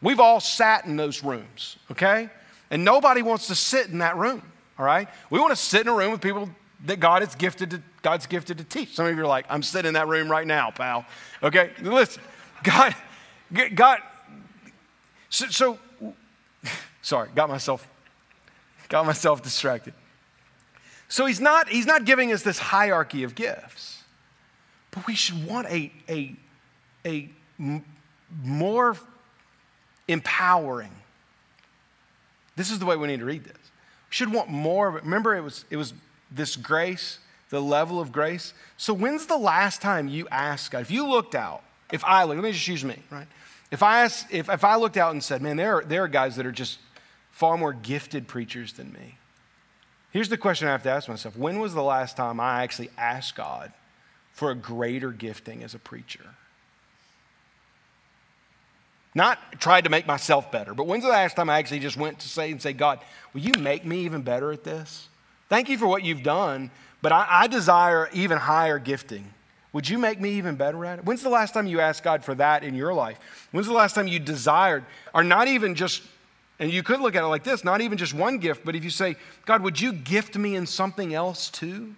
We've 0.00 0.20
all 0.20 0.40
sat 0.40 0.84
in 0.84 0.96
those 0.96 1.24
rooms, 1.24 1.76
okay? 1.90 2.28
And 2.70 2.84
nobody 2.84 3.22
wants 3.22 3.46
to 3.48 3.54
sit 3.54 3.88
in 3.88 3.98
that 3.98 4.16
room, 4.16 4.42
all 4.78 4.84
right? 4.84 5.08
We 5.30 5.38
want 5.38 5.52
to 5.52 5.56
sit 5.56 5.82
in 5.82 5.88
a 5.88 5.94
room 5.94 6.12
with 6.12 6.20
people 6.20 6.50
that 6.84 7.00
God 7.00 7.22
is 7.22 7.34
gifted 7.34 7.70
to, 7.70 7.82
God's 8.02 8.26
gifted 8.26 8.58
to 8.58 8.64
teach. 8.64 8.94
Some 8.94 9.06
of 9.06 9.16
you 9.16 9.22
are 9.22 9.26
like, 9.26 9.46
I'm 9.48 9.62
sitting 9.62 9.88
in 9.88 9.94
that 9.94 10.08
room 10.08 10.30
right 10.30 10.46
now, 10.46 10.70
pal. 10.70 11.06
Okay, 11.42 11.70
listen, 11.80 12.22
God, 12.62 12.94
God, 13.74 14.00
so, 15.30 15.46
so 15.48 15.78
sorry, 17.02 17.30
got 17.34 17.48
myself, 17.48 17.88
got 18.88 19.06
myself 19.06 19.42
distracted. 19.42 19.94
So 21.08 21.26
he's 21.26 21.40
not, 21.40 21.68
he's 21.68 21.86
not 21.86 22.04
giving 22.04 22.32
us 22.32 22.42
this 22.42 22.58
hierarchy 22.58 23.22
of 23.22 23.34
gifts, 23.34 24.02
but 24.90 25.06
we 25.06 25.14
should 25.14 25.46
want 25.46 25.68
a, 25.68 25.92
a, 26.08 26.36
a 27.06 27.30
more 28.42 28.96
empowering. 30.08 30.92
This 32.56 32.70
is 32.70 32.78
the 32.78 32.86
way 32.86 32.96
we 32.96 33.08
need 33.08 33.20
to 33.20 33.24
read 33.24 33.44
this. 33.44 33.52
We 33.52 34.10
should 34.10 34.32
want 34.32 34.48
more 34.48 34.88
of 34.88 34.96
it. 34.96 35.04
Remember, 35.04 35.34
it 35.34 35.42
was, 35.42 35.64
it 35.70 35.76
was 35.76 35.94
this 36.30 36.56
grace, 36.56 37.18
the 37.50 37.60
level 37.60 38.00
of 38.00 38.12
grace. 38.12 38.54
So, 38.76 38.94
when's 38.94 39.26
the 39.26 39.36
last 39.36 39.82
time 39.82 40.08
you 40.08 40.28
asked 40.30 40.70
God? 40.70 40.82
If 40.82 40.90
you 40.90 41.06
looked 41.06 41.34
out, 41.34 41.62
if 41.92 42.04
I 42.04 42.24
look, 42.24 42.36
let 42.36 42.44
me 42.44 42.52
just 42.52 42.68
use 42.68 42.84
me, 42.84 42.98
right? 43.10 43.26
If 43.70 43.82
I, 43.82 44.02
asked, 44.02 44.26
if, 44.30 44.48
if 44.48 44.62
I 44.64 44.76
looked 44.76 44.96
out 44.96 45.12
and 45.12 45.22
said, 45.22 45.42
man, 45.42 45.56
there 45.56 45.76
are, 45.76 45.84
there 45.84 46.04
are 46.04 46.08
guys 46.08 46.36
that 46.36 46.46
are 46.46 46.52
just 46.52 46.78
far 47.32 47.58
more 47.58 47.72
gifted 47.72 48.28
preachers 48.28 48.74
than 48.74 48.92
me. 48.92 49.18
Here's 50.12 50.28
the 50.28 50.36
question 50.36 50.68
I 50.68 50.72
have 50.72 50.84
to 50.84 50.90
ask 50.90 51.08
myself 51.08 51.36
When 51.36 51.58
was 51.58 51.74
the 51.74 51.82
last 51.82 52.16
time 52.16 52.38
I 52.38 52.62
actually 52.62 52.90
asked 52.96 53.34
God 53.34 53.72
for 54.32 54.50
a 54.50 54.54
greater 54.54 55.10
gifting 55.10 55.64
as 55.64 55.74
a 55.74 55.78
preacher? 55.78 56.36
Not 59.14 59.60
tried 59.60 59.84
to 59.84 59.90
make 59.90 60.06
myself 60.06 60.50
better, 60.50 60.74
but 60.74 60.86
when's 60.86 61.04
the 61.04 61.10
last 61.10 61.36
time 61.36 61.48
I 61.48 61.58
actually 61.58 61.78
just 61.80 61.96
went 61.96 62.18
to 62.20 62.28
say 62.28 62.50
and 62.50 62.60
say, 62.60 62.72
God, 62.72 63.00
will 63.32 63.42
you 63.42 63.52
make 63.60 63.84
me 63.84 64.00
even 64.00 64.22
better 64.22 64.50
at 64.50 64.64
this? 64.64 65.08
Thank 65.48 65.68
you 65.68 65.78
for 65.78 65.86
what 65.86 66.02
you've 66.02 66.22
done, 66.22 66.70
but 67.00 67.12
I, 67.12 67.26
I 67.28 67.46
desire 67.46 68.08
even 68.12 68.38
higher 68.38 68.78
gifting. 68.78 69.32
Would 69.72 69.88
you 69.88 69.98
make 69.98 70.20
me 70.20 70.30
even 70.30 70.56
better 70.56 70.84
at 70.84 71.00
it? 71.00 71.04
When's 71.04 71.22
the 71.22 71.28
last 71.28 71.54
time 71.54 71.66
you 71.66 71.80
asked 71.80 72.02
God 72.02 72.24
for 72.24 72.34
that 72.36 72.64
in 72.64 72.74
your 72.74 72.94
life? 72.94 73.48
When's 73.52 73.66
the 73.66 73.72
last 73.72 73.94
time 73.94 74.08
you 74.08 74.18
desired, 74.18 74.84
or 75.12 75.22
not 75.22 75.46
even 75.48 75.74
just, 75.74 76.02
and 76.58 76.72
you 76.72 76.82
could 76.82 77.00
look 77.00 77.14
at 77.14 77.22
it 77.22 77.26
like 77.26 77.44
this, 77.44 77.62
not 77.64 77.80
even 77.80 77.98
just 77.98 78.14
one 78.14 78.38
gift, 78.38 78.64
but 78.64 78.74
if 78.74 78.82
you 78.82 78.90
say, 78.90 79.16
God, 79.44 79.62
would 79.62 79.80
you 79.80 79.92
gift 79.92 80.36
me 80.36 80.56
in 80.56 80.66
something 80.66 81.14
else 81.14 81.50
too? 81.50 81.94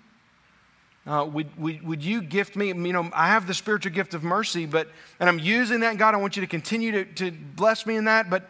Uh, 1.06 1.24
would, 1.24 1.56
would, 1.56 1.86
would 1.86 2.02
you 2.02 2.20
gift 2.20 2.56
me? 2.56 2.68
You 2.68 2.74
know, 2.74 3.08
I 3.12 3.28
have 3.28 3.46
the 3.46 3.54
spiritual 3.54 3.92
gift 3.92 4.14
of 4.14 4.24
mercy, 4.24 4.66
but, 4.66 4.88
and 5.20 5.28
I'm 5.28 5.38
using 5.38 5.80
that. 5.80 5.98
God, 5.98 6.14
I 6.14 6.16
want 6.18 6.36
you 6.36 6.40
to 6.40 6.48
continue 6.48 6.90
to, 6.92 7.04
to 7.04 7.30
bless 7.30 7.86
me 7.86 7.96
in 7.96 8.06
that, 8.06 8.28
but 8.28 8.48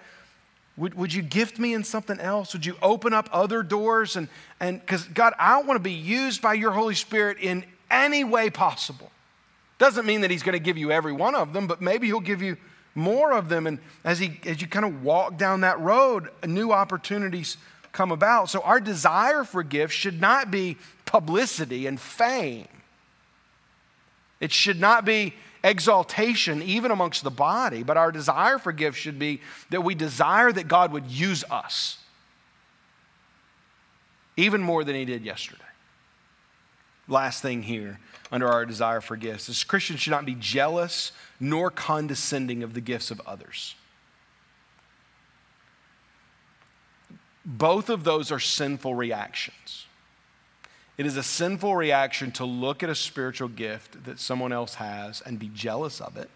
would, 0.79 0.95
would 0.95 1.13
you 1.13 1.23
gift 1.23 1.59
me 1.59 1.75
in 1.75 1.85
something 1.85 2.19
else? 2.19 2.55
Would 2.55 2.65
you 2.65 2.77
open 2.81 3.13
up 3.13 3.29
other 3.33 3.63
doors? 3.63 4.17
And, 4.17 4.29
and 4.59 4.81
because, 4.81 5.05
God, 5.05 5.35
I 5.39 5.63
want 5.63 5.77
to 5.77 5.83
be 5.83 5.93
used 5.93 6.41
by 6.41 6.55
your 6.55 6.73
Holy 6.73 6.95
Spirit 6.95 7.39
in 7.41 7.65
any 7.91 8.25
way 8.25 8.49
possible. 8.49 9.11
Doesn't 9.79 10.07
mean 10.07 10.23
that 10.23 10.31
He's 10.31 10.43
going 10.43 10.55
to 10.55 10.59
give 10.59 10.79
you 10.79 10.91
every 10.91 11.13
one 11.13 11.35
of 11.35 11.53
them, 11.53 11.67
but 11.67 11.83
maybe 11.83 12.07
He'll 12.07 12.21
give 12.21 12.41
you 12.41 12.57
more 12.95 13.33
of 13.33 13.51
them. 13.51 13.67
And 13.67 13.79
as, 14.05 14.19
he, 14.19 14.41
as 14.47 14.61
you 14.61 14.67
kind 14.67 14.87
of 14.87 15.03
walk 15.03 15.37
down 15.37 15.61
that 15.61 15.79
road, 15.81 16.31
new 16.47 16.73
opportunities 16.73 17.59
come 17.93 18.11
about. 18.13 18.51
So 18.51 18.61
our 18.61 18.81
desire 18.81 19.45
for 19.45 19.63
gifts 19.63 19.95
should 19.95 20.21
not 20.21 20.51
be 20.51 20.77
publicity 21.07 21.87
and 21.87 21.99
fame. 21.99 22.69
It 24.39 24.53
should 24.53 24.79
not 24.79 25.05
be 25.07 25.35
exaltation, 25.65 26.63
even 26.63 26.91
amongst 26.91 27.25
the 27.25 27.31
body, 27.31 27.83
but 27.83 27.97
our 27.97 28.13
desire 28.13 28.59
for 28.59 28.73
gifts 28.73 28.99
should 28.99 29.19
be 29.19 29.41
that 29.71 29.83
we 29.83 29.95
desire 29.95 30.53
that 30.53 30.69
God 30.69 30.93
would 30.93 31.07
use 31.07 31.43
us 31.51 31.99
even 34.37 34.63
more 34.63 34.85
than 34.85 34.95
He 34.95 35.05
did 35.05 35.25
yesterday. 35.25 35.63
Last 37.09 37.41
thing 37.41 37.63
here 37.63 37.99
under 38.31 38.49
our 38.49 38.67
desire 38.67 39.01
for 39.01 39.17
gifts 39.17 39.49
is 39.49 39.65
Christians 39.65 40.01
should 40.01 40.11
not 40.11 40.27
be 40.27 40.35
jealous 40.35 41.13
nor 41.39 41.71
condescending 41.71 42.63
of 42.63 42.75
the 42.75 42.81
gifts 42.81 43.11
of 43.11 43.21
others. 43.27 43.75
Both 47.45 47.89
of 47.89 48.03
those 48.03 48.33
are 48.33 48.41
sinful 48.41 48.95
reactions. 48.95 49.86
It 50.99 51.05
is 51.05 51.17
a 51.17 51.23
sinful 51.23 51.77
reaction 51.77 52.33
to 52.33 52.45
look 52.45 52.83
at 52.83 52.89
a 52.89 52.95
spiritual 52.95 53.49
gift 53.49 54.05
that 54.05 54.19
someone 54.19 54.53
else 54.53 54.75
has 54.75 55.21
and 55.21 55.39
be 55.39 55.51
jealous 55.53 56.01
of 56.01 56.17
it. 56.17 56.31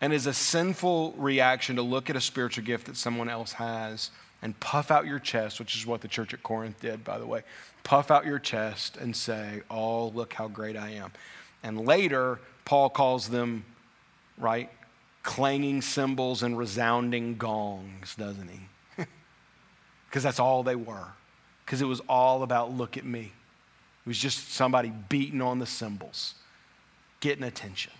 And 0.00 0.12
is 0.12 0.26
a 0.26 0.34
sinful 0.34 1.14
reaction 1.16 1.76
to 1.76 1.82
look 1.82 2.08
at 2.10 2.16
a 2.16 2.20
spiritual 2.20 2.64
gift 2.64 2.86
that 2.86 2.96
someone 2.96 3.28
else 3.28 3.52
has 3.54 4.10
and 4.42 4.58
puff 4.60 4.90
out 4.90 5.06
your 5.06 5.18
chest, 5.18 5.58
which 5.58 5.74
is 5.74 5.86
what 5.86 6.02
the 6.02 6.08
church 6.08 6.34
at 6.34 6.42
Corinth 6.42 6.80
did, 6.80 7.02
by 7.02 7.18
the 7.18 7.26
way. 7.26 7.42
Puff 7.82 8.10
out 8.10 8.26
your 8.26 8.38
chest 8.38 8.96
and 8.96 9.16
say, 9.16 9.62
Oh, 9.70 10.08
look 10.08 10.34
how 10.34 10.48
great 10.48 10.76
I 10.76 10.90
am. 10.90 11.12
And 11.62 11.86
later, 11.86 12.38
Paul 12.64 12.90
calls 12.90 13.28
them, 13.28 13.64
right, 14.38 14.70
clanging 15.22 15.82
cymbals 15.82 16.42
and 16.42 16.56
resounding 16.56 17.36
gongs, 17.36 18.14
doesn't 18.14 18.48
he? 18.48 18.60
because 20.08 20.22
that's 20.22 20.38
all 20.38 20.62
they 20.62 20.76
were. 20.76 21.08
Because 21.66 21.82
it 21.82 21.86
was 21.86 22.00
all 22.08 22.42
about 22.42 22.72
look 22.72 22.96
at 22.96 23.04
me. 23.04 23.32
It 24.06 24.08
was 24.08 24.18
just 24.18 24.52
somebody 24.52 24.92
beating 25.08 25.42
on 25.42 25.58
the 25.58 25.66
cymbals, 25.66 26.34
getting 27.20 27.42
attention. 27.42 27.92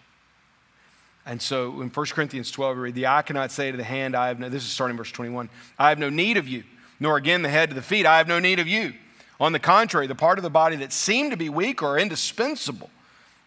And 1.26 1.42
so 1.42 1.82
in 1.82 1.90
1 1.90 2.06
Corinthians 2.06 2.52
12, 2.52 2.76
we 2.76 2.82
read, 2.84 2.94
The 2.94 3.08
eye 3.08 3.22
cannot 3.22 3.50
say 3.50 3.72
to 3.72 3.76
the 3.76 3.84
hand, 3.84 4.14
I 4.14 4.28
have 4.28 4.38
no, 4.38 4.48
this 4.48 4.62
is 4.62 4.70
starting 4.70 4.96
verse 4.96 5.10
21, 5.10 5.50
I 5.78 5.88
have 5.88 5.98
no 5.98 6.08
need 6.08 6.36
of 6.36 6.46
you, 6.46 6.62
nor 7.00 7.16
again 7.16 7.42
the 7.42 7.48
head 7.48 7.70
to 7.70 7.74
the 7.74 7.82
feet, 7.82 8.06
I 8.06 8.18
have 8.18 8.28
no 8.28 8.38
need 8.38 8.60
of 8.60 8.68
you. 8.68 8.94
On 9.40 9.52
the 9.52 9.58
contrary, 9.58 10.06
the 10.06 10.14
part 10.14 10.38
of 10.38 10.44
the 10.44 10.50
body 10.50 10.76
that 10.76 10.92
seem 10.92 11.30
to 11.30 11.36
be 11.36 11.48
weak 11.48 11.82
are 11.82 11.98
indispensable. 11.98 12.88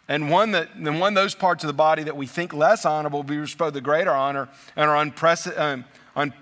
And 0.09 0.29
one 0.29 0.51
that, 0.51 0.75
and 0.75 0.99
one 0.99 1.13
those 1.13 1.35
parts 1.35 1.63
of 1.63 1.67
the 1.67 1.73
body 1.73 2.03
that 2.03 2.17
we 2.17 2.25
think 2.25 2.51
less 2.51 2.85
honorable 2.85 3.23
be 3.23 3.37
bestowed 3.37 3.73
the 3.73 3.81
greater 3.81 4.11
honor 4.11 4.49
and 4.75 4.89
are 4.89 4.97
unprecedented. 4.97 5.85
Um, 6.15 6.33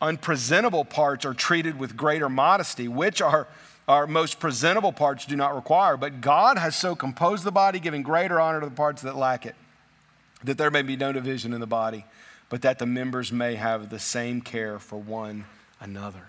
unpresentable 0.00 0.84
parts 0.84 1.24
are 1.24 1.34
treated 1.34 1.78
with 1.78 1.96
greater 1.96 2.28
modesty, 2.28 2.88
which 2.88 3.22
our, 3.22 3.46
our 3.88 4.06
most 4.06 4.38
presentable 4.40 4.92
parts 4.92 5.24
do 5.26 5.36
not 5.36 5.54
require. 5.54 5.96
But 5.96 6.20
God 6.20 6.58
has 6.58 6.76
so 6.76 6.94
composed 6.94 7.44
the 7.44 7.52
body, 7.52 7.80
giving 7.80 8.02
greater 8.02 8.40
honor 8.40 8.60
to 8.60 8.66
the 8.66 8.74
parts 8.74 9.02
that 9.02 9.16
lack 9.16 9.46
it, 9.46 9.54
that 10.42 10.58
there 10.58 10.70
may 10.70 10.82
be 10.82 10.96
no 10.96 11.12
division 11.12 11.52
in 11.52 11.60
the 11.60 11.66
body, 11.66 12.04
but 12.48 12.62
that 12.62 12.78
the 12.78 12.86
members 12.86 13.32
may 13.32 13.54
have 13.54 13.90
the 13.90 13.98
same 13.98 14.40
care 14.40 14.78
for 14.78 14.98
one 15.00 15.44
another. 15.80 16.28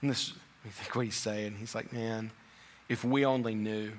And 0.00 0.10
this, 0.10 0.32
I 0.64 0.68
think 0.68 0.94
what 0.94 1.04
he's 1.04 1.16
saying, 1.16 1.56
he's 1.58 1.74
like, 1.74 1.92
man, 1.92 2.30
if 2.88 3.04
we 3.04 3.24
only 3.24 3.54
knew, 3.54 3.92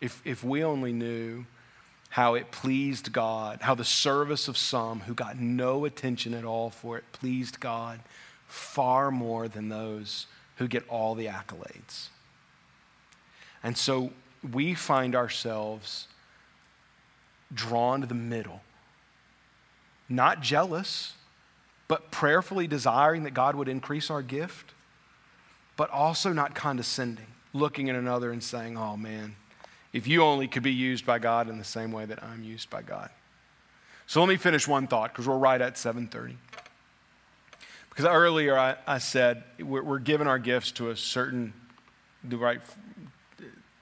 if, 0.00 0.22
if 0.24 0.44
we 0.44 0.62
only 0.62 0.92
knew 0.92 1.46
how 2.16 2.32
it 2.32 2.50
pleased 2.50 3.12
God, 3.12 3.60
how 3.60 3.74
the 3.74 3.84
service 3.84 4.48
of 4.48 4.56
some 4.56 5.00
who 5.00 5.12
got 5.12 5.38
no 5.38 5.84
attention 5.84 6.32
at 6.32 6.46
all 6.46 6.70
for 6.70 6.96
it 6.96 7.04
pleased 7.12 7.60
God 7.60 8.00
far 8.46 9.10
more 9.10 9.48
than 9.48 9.68
those 9.68 10.24
who 10.56 10.66
get 10.66 10.82
all 10.88 11.14
the 11.14 11.26
accolades. 11.26 12.08
And 13.62 13.76
so 13.76 14.12
we 14.50 14.72
find 14.72 15.14
ourselves 15.14 16.08
drawn 17.52 18.00
to 18.00 18.06
the 18.06 18.14
middle, 18.14 18.62
not 20.08 20.40
jealous, 20.40 21.12
but 21.86 22.10
prayerfully 22.10 22.66
desiring 22.66 23.24
that 23.24 23.34
God 23.34 23.56
would 23.56 23.68
increase 23.68 24.10
our 24.10 24.22
gift, 24.22 24.72
but 25.76 25.90
also 25.90 26.32
not 26.32 26.54
condescending, 26.54 27.26
looking 27.52 27.90
at 27.90 27.94
another 27.94 28.32
and 28.32 28.42
saying, 28.42 28.78
oh 28.78 28.96
man, 28.96 29.36
if 29.96 30.06
you 30.06 30.22
only 30.22 30.46
could 30.46 30.62
be 30.62 30.74
used 30.74 31.06
by 31.06 31.18
God 31.18 31.48
in 31.48 31.56
the 31.56 31.64
same 31.64 31.90
way 31.90 32.04
that 32.04 32.22
I'm 32.22 32.44
used 32.44 32.68
by 32.68 32.82
God. 32.82 33.08
So 34.06 34.20
let 34.20 34.28
me 34.28 34.36
finish 34.36 34.68
one 34.68 34.86
thought 34.86 35.10
because 35.10 35.26
we're 35.26 35.38
right 35.38 35.60
at 35.60 35.76
7:30. 35.76 36.36
Because 37.88 38.04
earlier 38.04 38.58
I, 38.58 38.76
I 38.86 38.98
said 38.98 39.42
we're, 39.58 39.82
we're, 39.82 39.98
giving 39.98 40.26
our 40.26 40.38
gifts 40.38 40.70
to 40.72 40.90
a 40.90 40.96
certain 40.96 41.54
the 42.22 42.36
right 42.36 42.60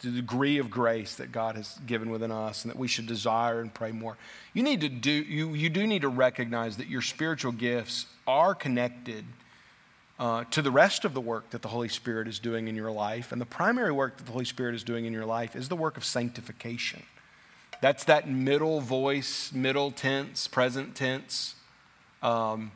the 0.02 0.10
degree 0.10 0.58
of 0.58 0.70
grace 0.70 1.16
that 1.16 1.32
God 1.32 1.56
has 1.56 1.80
given 1.84 2.10
within 2.10 2.30
us 2.30 2.62
and 2.62 2.70
that 2.70 2.78
we 2.78 2.86
should 2.86 3.06
desire 3.06 3.60
and 3.60 3.74
pray 3.74 3.90
more. 3.90 4.16
You 4.52 4.62
need 4.62 4.82
to 4.82 4.88
do 4.88 5.10
you 5.10 5.54
you 5.54 5.68
do 5.68 5.84
need 5.84 6.02
to 6.02 6.08
recognize 6.08 6.76
that 6.76 6.86
your 6.86 7.02
spiritual 7.02 7.50
gifts 7.50 8.06
are 8.24 8.54
connected 8.54 9.24
uh, 10.18 10.44
to 10.50 10.62
the 10.62 10.70
rest 10.70 11.04
of 11.04 11.14
the 11.14 11.20
work 11.20 11.50
that 11.50 11.62
the 11.62 11.68
Holy 11.68 11.88
Spirit 11.88 12.28
is 12.28 12.38
doing 12.38 12.68
in 12.68 12.76
your 12.76 12.90
life. 12.90 13.32
And 13.32 13.40
the 13.40 13.46
primary 13.46 13.92
work 13.92 14.16
that 14.16 14.24
the 14.24 14.32
Holy 14.32 14.44
Spirit 14.44 14.74
is 14.74 14.84
doing 14.84 15.04
in 15.04 15.12
your 15.12 15.26
life 15.26 15.56
is 15.56 15.68
the 15.68 15.76
work 15.76 15.96
of 15.96 16.04
sanctification. 16.04 17.02
That's 17.80 18.04
that 18.04 18.28
middle 18.28 18.80
voice, 18.80 19.52
middle 19.52 19.90
tense, 19.90 20.46
present 20.46 20.94
tense 20.94 21.56
um, 22.22 22.70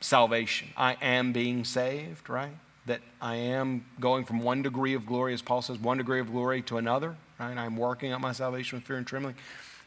salvation. 0.00 0.68
I 0.76 0.96
am 1.00 1.32
being 1.32 1.64
saved, 1.64 2.28
right? 2.28 2.52
that 2.88 3.00
I 3.20 3.36
am 3.36 3.86
going 4.00 4.24
from 4.24 4.40
one 4.40 4.62
degree 4.62 4.94
of 4.94 5.06
glory, 5.06 5.32
as 5.32 5.40
Paul 5.40 5.62
says, 5.62 5.78
one 5.78 5.98
degree 5.98 6.20
of 6.20 6.32
glory 6.32 6.62
to 6.62 6.78
another, 6.78 7.16
right? 7.38 7.56
I'm 7.56 7.76
working 7.76 8.12
out 8.12 8.20
my 8.20 8.32
salvation 8.32 8.78
with 8.78 8.84
fear 8.84 8.96
and 8.96 9.06
trembling. 9.06 9.36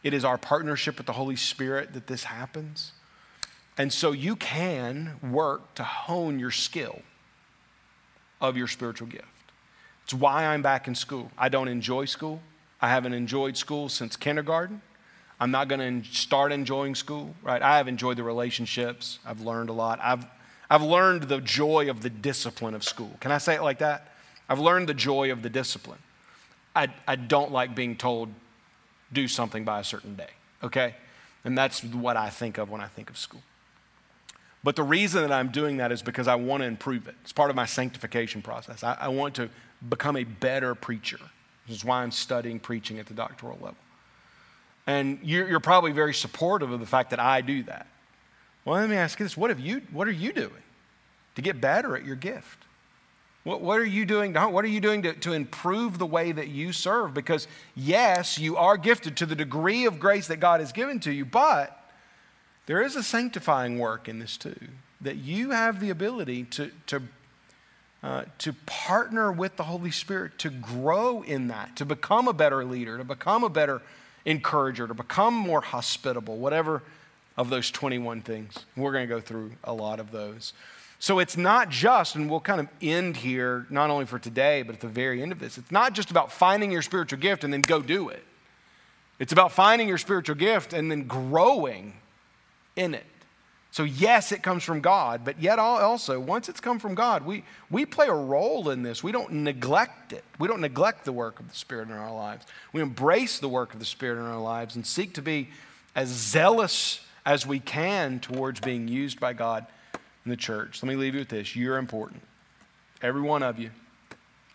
It 0.04 0.14
is 0.14 0.24
our 0.24 0.38
partnership 0.38 0.98
with 0.98 1.06
the 1.06 1.14
Holy 1.14 1.36
Spirit 1.36 1.94
that 1.94 2.08
this 2.08 2.24
happens. 2.24 2.94
And 3.78 3.92
so 3.92 4.12
you 4.12 4.36
can 4.36 5.18
work 5.32 5.74
to 5.76 5.84
hone 5.84 6.40
your 6.40 6.52
skill 6.52 7.02
of 8.40 8.58
your 8.58 8.68
spiritual 8.68 9.08
gift. 9.08 9.26
It's 10.04 10.14
why 10.14 10.46
I'm 10.46 10.62
back 10.62 10.88
in 10.88 10.96
school. 10.96 11.32
I 11.38 11.50
don't 11.50 11.68
enjoy 11.68 12.06
school. 12.06 12.42
I 12.82 12.90
haven't 12.90 13.14
enjoyed 13.14 13.56
school 13.56 13.90
since 13.90 14.16
kindergarten. 14.16 14.82
I'm 15.40 15.52
not 15.52 15.68
going 15.68 16.04
to 16.04 16.10
start 16.12 16.52
enjoying 16.52 16.96
school, 16.96 17.34
right? 17.42 17.62
I 17.62 17.78
have 17.78 17.88
enjoyed 17.88 18.18
the 18.18 18.24
relationships. 18.24 19.20
I've 19.26 19.42
learned 19.42 19.70
a 19.70 19.74
lot. 19.74 20.00
I've 20.02 20.26
I've 20.72 20.84
learned 20.84 21.24
the 21.24 21.42
joy 21.42 21.90
of 21.90 22.02
the 22.02 22.10
discipline 22.10 22.76
of 22.76 22.84
school. 22.86 23.12
Can 23.20 23.34
I 23.34 23.40
say 23.40 23.56
it 23.56 23.62
like 23.62 23.80
that? 23.80 24.14
I've 24.48 24.60
learned 24.60 24.88
the 24.88 24.94
joy 24.94 25.30
of 25.30 25.42
the 25.42 25.50
discipline. 25.50 26.00
I, 26.74 26.88
I 27.06 27.18
don't 27.18 27.52
like 27.52 27.76
being 27.76 27.98
told, 27.98 28.30
do 29.12 29.28
something 29.28 29.66
by 29.66 29.82
a 29.82 29.84
certain 29.84 30.16
day, 30.16 30.30
okay? 30.64 30.96
And 31.44 31.58
that's 31.58 31.84
what 31.84 32.16
I 32.16 32.30
think 32.30 32.58
of 32.58 32.70
when 32.70 32.80
I 32.80 32.88
think 32.88 33.10
of 33.10 33.18
school. 33.18 33.42
But 34.64 34.76
the 34.76 34.84
reason 34.84 35.22
that 35.22 35.32
I'm 35.32 35.50
doing 35.50 35.78
that 35.78 35.92
is 35.92 36.02
because 36.02 36.28
I 36.28 36.36
want 36.36 36.62
to 36.62 36.68
improve 36.68 37.08
it. 37.08 37.16
It's 37.24 37.34
part 37.34 37.50
of 37.50 37.56
my 37.56 37.66
sanctification 37.66 38.42
process. 38.42 38.84
I, 38.84 38.96
I 39.00 39.08
want 39.08 39.36
to 39.36 39.50
become 39.90 40.16
a 40.16 40.24
better 40.24 40.76
preacher, 40.76 41.20
which 41.66 41.78
is 41.78 41.84
why 41.84 42.04
I'm 42.04 42.12
studying 42.12 42.60
preaching 42.60 43.00
at 43.00 43.08
the 43.08 43.14
doctoral 43.14 43.56
level. 43.56 43.78
And 44.86 45.20
you're, 45.24 45.48
you're 45.48 45.60
probably 45.60 45.92
very 45.92 46.14
supportive 46.14 46.72
of 46.72 46.80
the 46.80 46.86
fact 46.86 47.10
that 47.10 47.20
I 47.20 47.42
do 47.42 47.64
that. 47.64 47.88
Well, 48.64 48.80
let 48.80 48.90
me 48.90 48.96
ask 48.96 49.20
you 49.20 49.26
this 49.26 49.36
what, 49.36 49.50
have 49.50 49.60
you, 49.60 49.82
what 49.92 50.08
are 50.08 50.12
you 50.12 50.32
doing 50.32 50.52
to 51.36 51.42
get 51.42 51.60
better 51.60 51.96
at 51.96 52.06
your 52.06 52.16
gift? 52.16 52.60
What, 53.44 53.62
what 53.62 53.80
are 53.80 53.86
you 53.86 54.06
doing? 54.06 54.34
What 54.36 54.64
are 54.64 54.68
you 54.68 54.80
doing 54.80 55.02
to, 55.02 55.14
to 55.14 55.34
improve 55.34 55.98
the 55.98 56.06
way 56.06 56.32
that 56.32 56.50
you 56.50 56.72
serve? 56.72 57.16
Because, 57.16 57.48
yes, 57.74 58.38
you 58.38 58.56
are 58.58 58.78
gifted 58.78 59.18
to 59.18 59.26
the 59.26 59.36
degree 59.36 59.86
of 59.86 60.00
grace 60.00 60.28
that 60.28 60.38
God 60.38 60.60
has 60.60 60.72
given 60.72 61.00
to 61.02 61.12
you, 61.12 61.26
but 61.26 61.81
there 62.66 62.82
is 62.82 62.96
a 62.96 63.04
sanctifying 63.04 63.80
work 63.80 64.08
in 64.08 64.20
this 64.20 64.38
too. 64.38 64.56
That 65.02 65.18
you 65.18 65.52
have 65.52 65.80
the 65.80 65.90
ability 65.90 66.44
to, 66.46 66.72
to, 66.88 67.02
uh, 68.04 68.24
to 68.40 68.54
partner 68.66 69.32
with 69.32 69.58
the 69.58 69.64
Holy 69.64 69.92
Spirit 69.92 70.38
to 70.40 70.50
grow 70.50 71.24
in 71.24 71.48
that, 71.48 71.76
to 71.78 71.86
become 71.86 72.28
a 72.28 72.34
better 72.34 72.64
leader, 72.64 72.98
to 72.98 73.04
become 73.04 73.44
a 73.44 73.50
better 73.50 73.82
encourager, 74.26 74.88
to 74.88 74.94
become 74.94 75.34
more 75.34 75.62
hospitable, 75.62 76.38
whatever 76.38 76.84
of 77.36 77.50
those 77.50 77.72
21 77.72 78.22
things. 78.22 78.66
We're 78.76 78.92
going 78.92 79.08
to 79.08 79.14
go 79.14 79.22
through 79.22 79.54
a 79.64 79.74
lot 79.74 80.00
of 80.00 80.12
those. 80.12 80.54
So 81.00 81.18
it's 81.18 81.36
not 81.36 81.70
just, 81.70 82.16
and 82.16 82.30
we'll 82.30 82.42
kind 82.42 82.60
of 82.60 82.68
end 82.80 83.18
here, 83.18 83.66
not 83.72 83.90
only 83.90 84.06
for 84.06 84.20
today, 84.20 84.62
but 84.62 84.76
at 84.76 84.82
the 84.82 84.88
very 84.88 85.24
end 85.24 85.32
of 85.32 85.40
this, 85.40 85.58
it's 85.58 85.72
not 85.72 85.94
just 85.94 86.12
about 86.12 86.32
finding 86.32 86.72
your 86.72 86.84
spiritual 86.84 87.18
gift 87.18 87.44
and 87.44 87.52
then 87.52 87.64
go 87.64 87.82
do 87.82 88.10
it. 88.10 88.24
It's 89.18 89.32
about 89.34 89.52
finding 89.52 89.88
your 89.88 89.98
spiritual 89.98 90.36
gift 90.36 90.74
and 90.74 90.92
then 90.92 91.08
growing 91.08 91.94
in 92.82 92.94
it. 92.94 93.06
So, 93.74 93.84
yes, 93.84 94.34
it 94.34 94.44
comes 94.44 94.64
from 94.64 94.82
God, 94.82 95.22
but 95.24 95.42
yet 95.42 95.58
also, 95.58 96.20
once 96.20 96.50
it's 96.50 96.60
come 96.60 96.78
from 96.78 96.94
God, 96.94 97.26
we, 97.26 97.46
we 97.70 97.86
play 97.86 98.08
a 98.08 98.14
role 98.14 98.70
in 98.70 98.84
this. 98.84 99.02
We 99.02 99.14
don't 99.14 99.32
neglect 99.32 100.12
it. 100.12 100.26
We 100.40 100.50
don't 100.50 100.60
neglect 100.60 101.06
the 101.06 101.14
work 101.14 101.40
of 101.40 101.50
the 101.50 101.56
Spirit 101.56 101.88
in 101.88 101.94
our 101.94 102.14
lives. 102.14 102.46
We 102.74 102.82
embrace 102.82 103.40
the 103.40 103.48
work 103.48 103.74
of 103.74 103.80
the 103.80 103.86
Spirit 103.86 104.20
in 104.20 104.26
our 104.26 104.42
lives 104.42 104.76
and 104.76 104.86
seek 104.86 105.14
to 105.14 105.22
be 105.22 105.50
as 105.96 106.10
zealous 106.10 107.00
as 107.26 107.48
we 107.48 107.60
can 107.60 108.20
towards 108.20 108.60
being 108.60 108.90
used 108.90 109.22
by 109.22 109.32
God 109.32 109.66
in 110.26 110.32
the 110.32 110.38
church. 110.38 110.84
Let 110.84 110.90
me 110.90 110.96
leave 110.96 111.14
you 111.14 111.22
with 111.22 111.30
this 111.30 111.56
you're 111.56 111.78
important. 111.78 112.22
Every 113.02 113.22
one 113.22 113.42
of 113.42 113.58
you, 113.58 113.72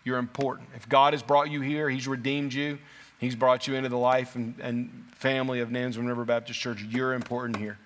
you're 0.03 0.19
important. 0.19 0.69
If 0.75 0.87
God 0.87 1.13
has 1.13 1.23
brought 1.23 1.49
you 1.49 1.61
here, 1.61 1.89
He's 1.89 2.07
redeemed 2.07 2.53
you, 2.53 2.77
He's 3.19 3.35
brought 3.35 3.67
you 3.67 3.73
into 3.73 3.89
the 3.89 3.97
life 3.97 4.35
and, 4.35 4.53
and 4.59 5.05
family 5.15 5.59
of 5.59 5.69
Nansemond 5.69 6.07
River 6.07 6.23
Baptist 6.23 6.59
Church, 6.59 6.83
you're 6.83 7.13
important 7.13 7.57
here. 7.57 7.79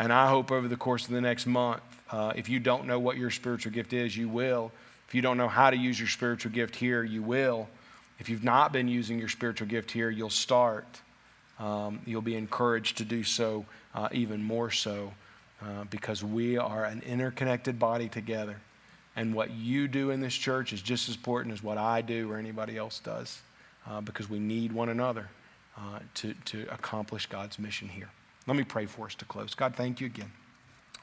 And 0.00 0.14
I 0.14 0.30
hope 0.30 0.50
over 0.50 0.66
the 0.66 0.78
course 0.78 1.04
of 1.04 1.10
the 1.10 1.20
next 1.20 1.44
month, 1.44 1.82
uh, 2.10 2.32
if 2.34 2.48
you 2.48 2.58
don't 2.58 2.86
know 2.86 2.98
what 2.98 3.18
your 3.18 3.30
spiritual 3.30 3.70
gift 3.70 3.92
is, 3.92 4.16
you 4.16 4.30
will. 4.30 4.72
If 5.06 5.14
you 5.14 5.20
don't 5.20 5.36
know 5.36 5.46
how 5.46 5.68
to 5.68 5.76
use 5.76 5.98
your 5.98 6.08
spiritual 6.08 6.52
gift 6.52 6.74
here, 6.74 7.02
you 7.02 7.20
will. 7.20 7.68
If 8.18 8.30
you've 8.30 8.42
not 8.42 8.72
been 8.72 8.88
using 8.88 9.18
your 9.18 9.28
spiritual 9.28 9.68
gift 9.68 9.90
here, 9.90 10.08
you'll 10.08 10.30
start. 10.30 10.86
Um, 11.58 12.00
you'll 12.06 12.22
be 12.22 12.34
encouraged 12.34 12.96
to 12.96 13.04
do 13.04 13.22
so 13.22 13.66
uh, 13.94 14.08
even 14.10 14.42
more 14.42 14.70
so 14.70 15.12
uh, 15.60 15.84
because 15.90 16.24
we 16.24 16.56
are 16.56 16.86
an 16.86 17.02
interconnected 17.02 17.78
body 17.78 18.08
together. 18.08 18.56
And 19.16 19.34
what 19.34 19.50
you 19.50 19.86
do 19.86 20.12
in 20.12 20.20
this 20.22 20.34
church 20.34 20.72
is 20.72 20.80
just 20.80 21.10
as 21.10 21.16
important 21.16 21.52
as 21.52 21.62
what 21.62 21.76
I 21.76 22.00
do 22.00 22.32
or 22.32 22.38
anybody 22.38 22.78
else 22.78 23.00
does 23.00 23.42
uh, 23.86 24.00
because 24.00 24.30
we 24.30 24.38
need 24.38 24.72
one 24.72 24.88
another 24.88 25.28
uh, 25.76 25.98
to, 26.14 26.32
to 26.46 26.66
accomplish 26.72 27.26
God's 27.26 27.58
mission 27.58 27.86
here. 27.86 28.08
Let 28.46 28.56
me 28.56 28.64
pray 28.64 28.86
for 28.86 29.06
us 29.06 29.14
to 29.16 29.24
close. 29.24 29.54
God, 29.54 29.76
thank 29.76 30.00
you 30.00 30.06
again 30.06 30.32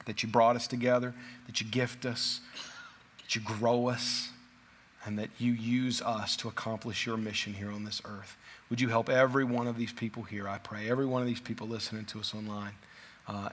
that 0.08 0.22
you 0.22 0.28
brought 0.28 0.56
us 0.56 0.66
together, 0.66 1.14
that 1.46 1.60
you 1.60 1.66
gift 1.66 2.06
us, 2.06 2.40
that 3.22 3.34
you 3.36 3.42
grow 3.42 3.88
us, 3.88 4.30
and 5.04 5.18
that 5.18 5.28
you 5.38 5.52
use 5.52 6.00
us 6.00 6.34
to 6.34 6.48
accomplish 6.48 7.04
your 7.04 7.18
mission 7.18 7.52
here 7.52 7.70
on 7.70 7.84
this 7.84 8.00
earth. 8.06 8.36
Would 8.70 8.80
you 8.80 8.88
help 8.88 9.10
every 9.10 9.44
one 9.44 9.66
of 9.66 9.76
these 9.76 9.92
people 9.92 10.22
here, 10.22 10.48
I 10.48 10.58
pray, 10.58 10.90
every 10.90 11.04
one 11.04 11.20
of 11.20 11.28
these 11.28 11.40
people 11.40 11.68
listening 11.68 12.06
to 12.06 12.20
us 12.20 12.34
online, 12.34 12.72
uh, 13.26 13.50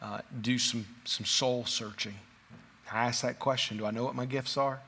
uh, 0.00 0.20
do 0.40 0.56
some, 0.56 0.86
some 1.04 1.26
soul 1.26 1.64
searching. 1.66 2.14
I 2.92 3.06
ask 3.06 3.22
that 3.22 3.38
question 3.38 3.76
Do 3.76 3.86
I 3.86 3.90
know 3.90 4.04
what 4.04 4.14
my 4.14 4.26
gifts 4.26 4.56
are? 4.56 4.80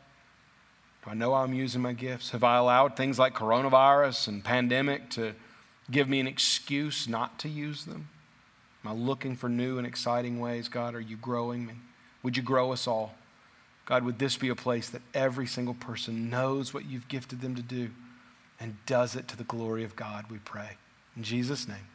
Do 1.05 1.11
I 1.11 1.15
know 1.15 1.35
I'm 1.35 1.55
using 1.55 1.83
my 1.83 1.93
gifts? 1.93 2.31
Have 2.31 2.45
I 2.45 2.57
allowed 2.57 2.97
things 2.97 3.19
like 3.19 3.35
coronavirus 3.35 4.29
and 4.29 4.45
pandemic 4.45 5.11
to 5.11 5.35
give 5.91 6.09
me 6.09 6.21
an 6.21 6.27
excuse 6.27 7.09
not 7.09 7.39
to 7.41 7.49
use 7.49 7.85
them? 7.85 8.09
Am 8.85 8.91
I 8.91 8.95
looking 8.95 9.37
for 9.37 9.49
new 9.49 9.79
and 9.79 9.87
exciting 9.87 10.41
ways? 10.41 10.69
God, 10.69 10.95
are 10.95 11.01
you 11.01 11.17
growing 11.17 11.67
me? 11.67 11.75
Would 12.23 12.37
you 12.37 12.43
grow 12.43 12.73
us 12.73 12.87
all? 12.87 13.15
God, 13.87 14.05
would 14.05 14.19
this 14.19 14.37
be 14.37 14.49
a 14.49 14.55
place 14.55 14.89
that 14.91 15.03
every 15.13 15.47
single 15.47 15.75
person 15.75 16.31
knows 16.31 16.73
what 16.73 16.87
you've 16.87 17.09
gifted 17.09 17.41
them 17.41 17.55
to 17.55 17.63
do? 17.63 17.91
and 18.61 18.77
does 18.87 19.17
it 19.17 19.29
to 19.29 19.37
the 19.37 19.45
glory 19.45 19.85
of 19.85 19.97
God, 19.97 20.27
we 20.31 20.39
pray. 20.39 20.71
In 21.17 21.23
Jesus' 21.23 21.69
name, 21.69 21.87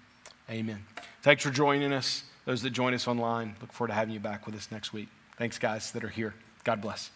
amen. 0.49 0.85
Thanks 1.21 1.43
for 1.43 1.49
joining 1.49 1.93
us. 1.93 2.23
Those 2.45 2.61
that 2.63 2.71
join 2.71 2.93
us 2.93 3.07
online, 3.07 3.55
look 3.61 3.71
forward 3.71 3.89
to 3.89 3.93
having 3.93 4.13
you 4.13 4.19
back 4.19 4.45
with 4.45 4.55
us 4.55 4.69
next 4.71 4.93
week. 4.93 5.07
Thanks, 5.37 5.57
guys, 5.57 5.91
that 5.91 6.03
are 6.03 6.09
here. 6.09 6.33
God 6.63 6.81
bless. 6.81 7.11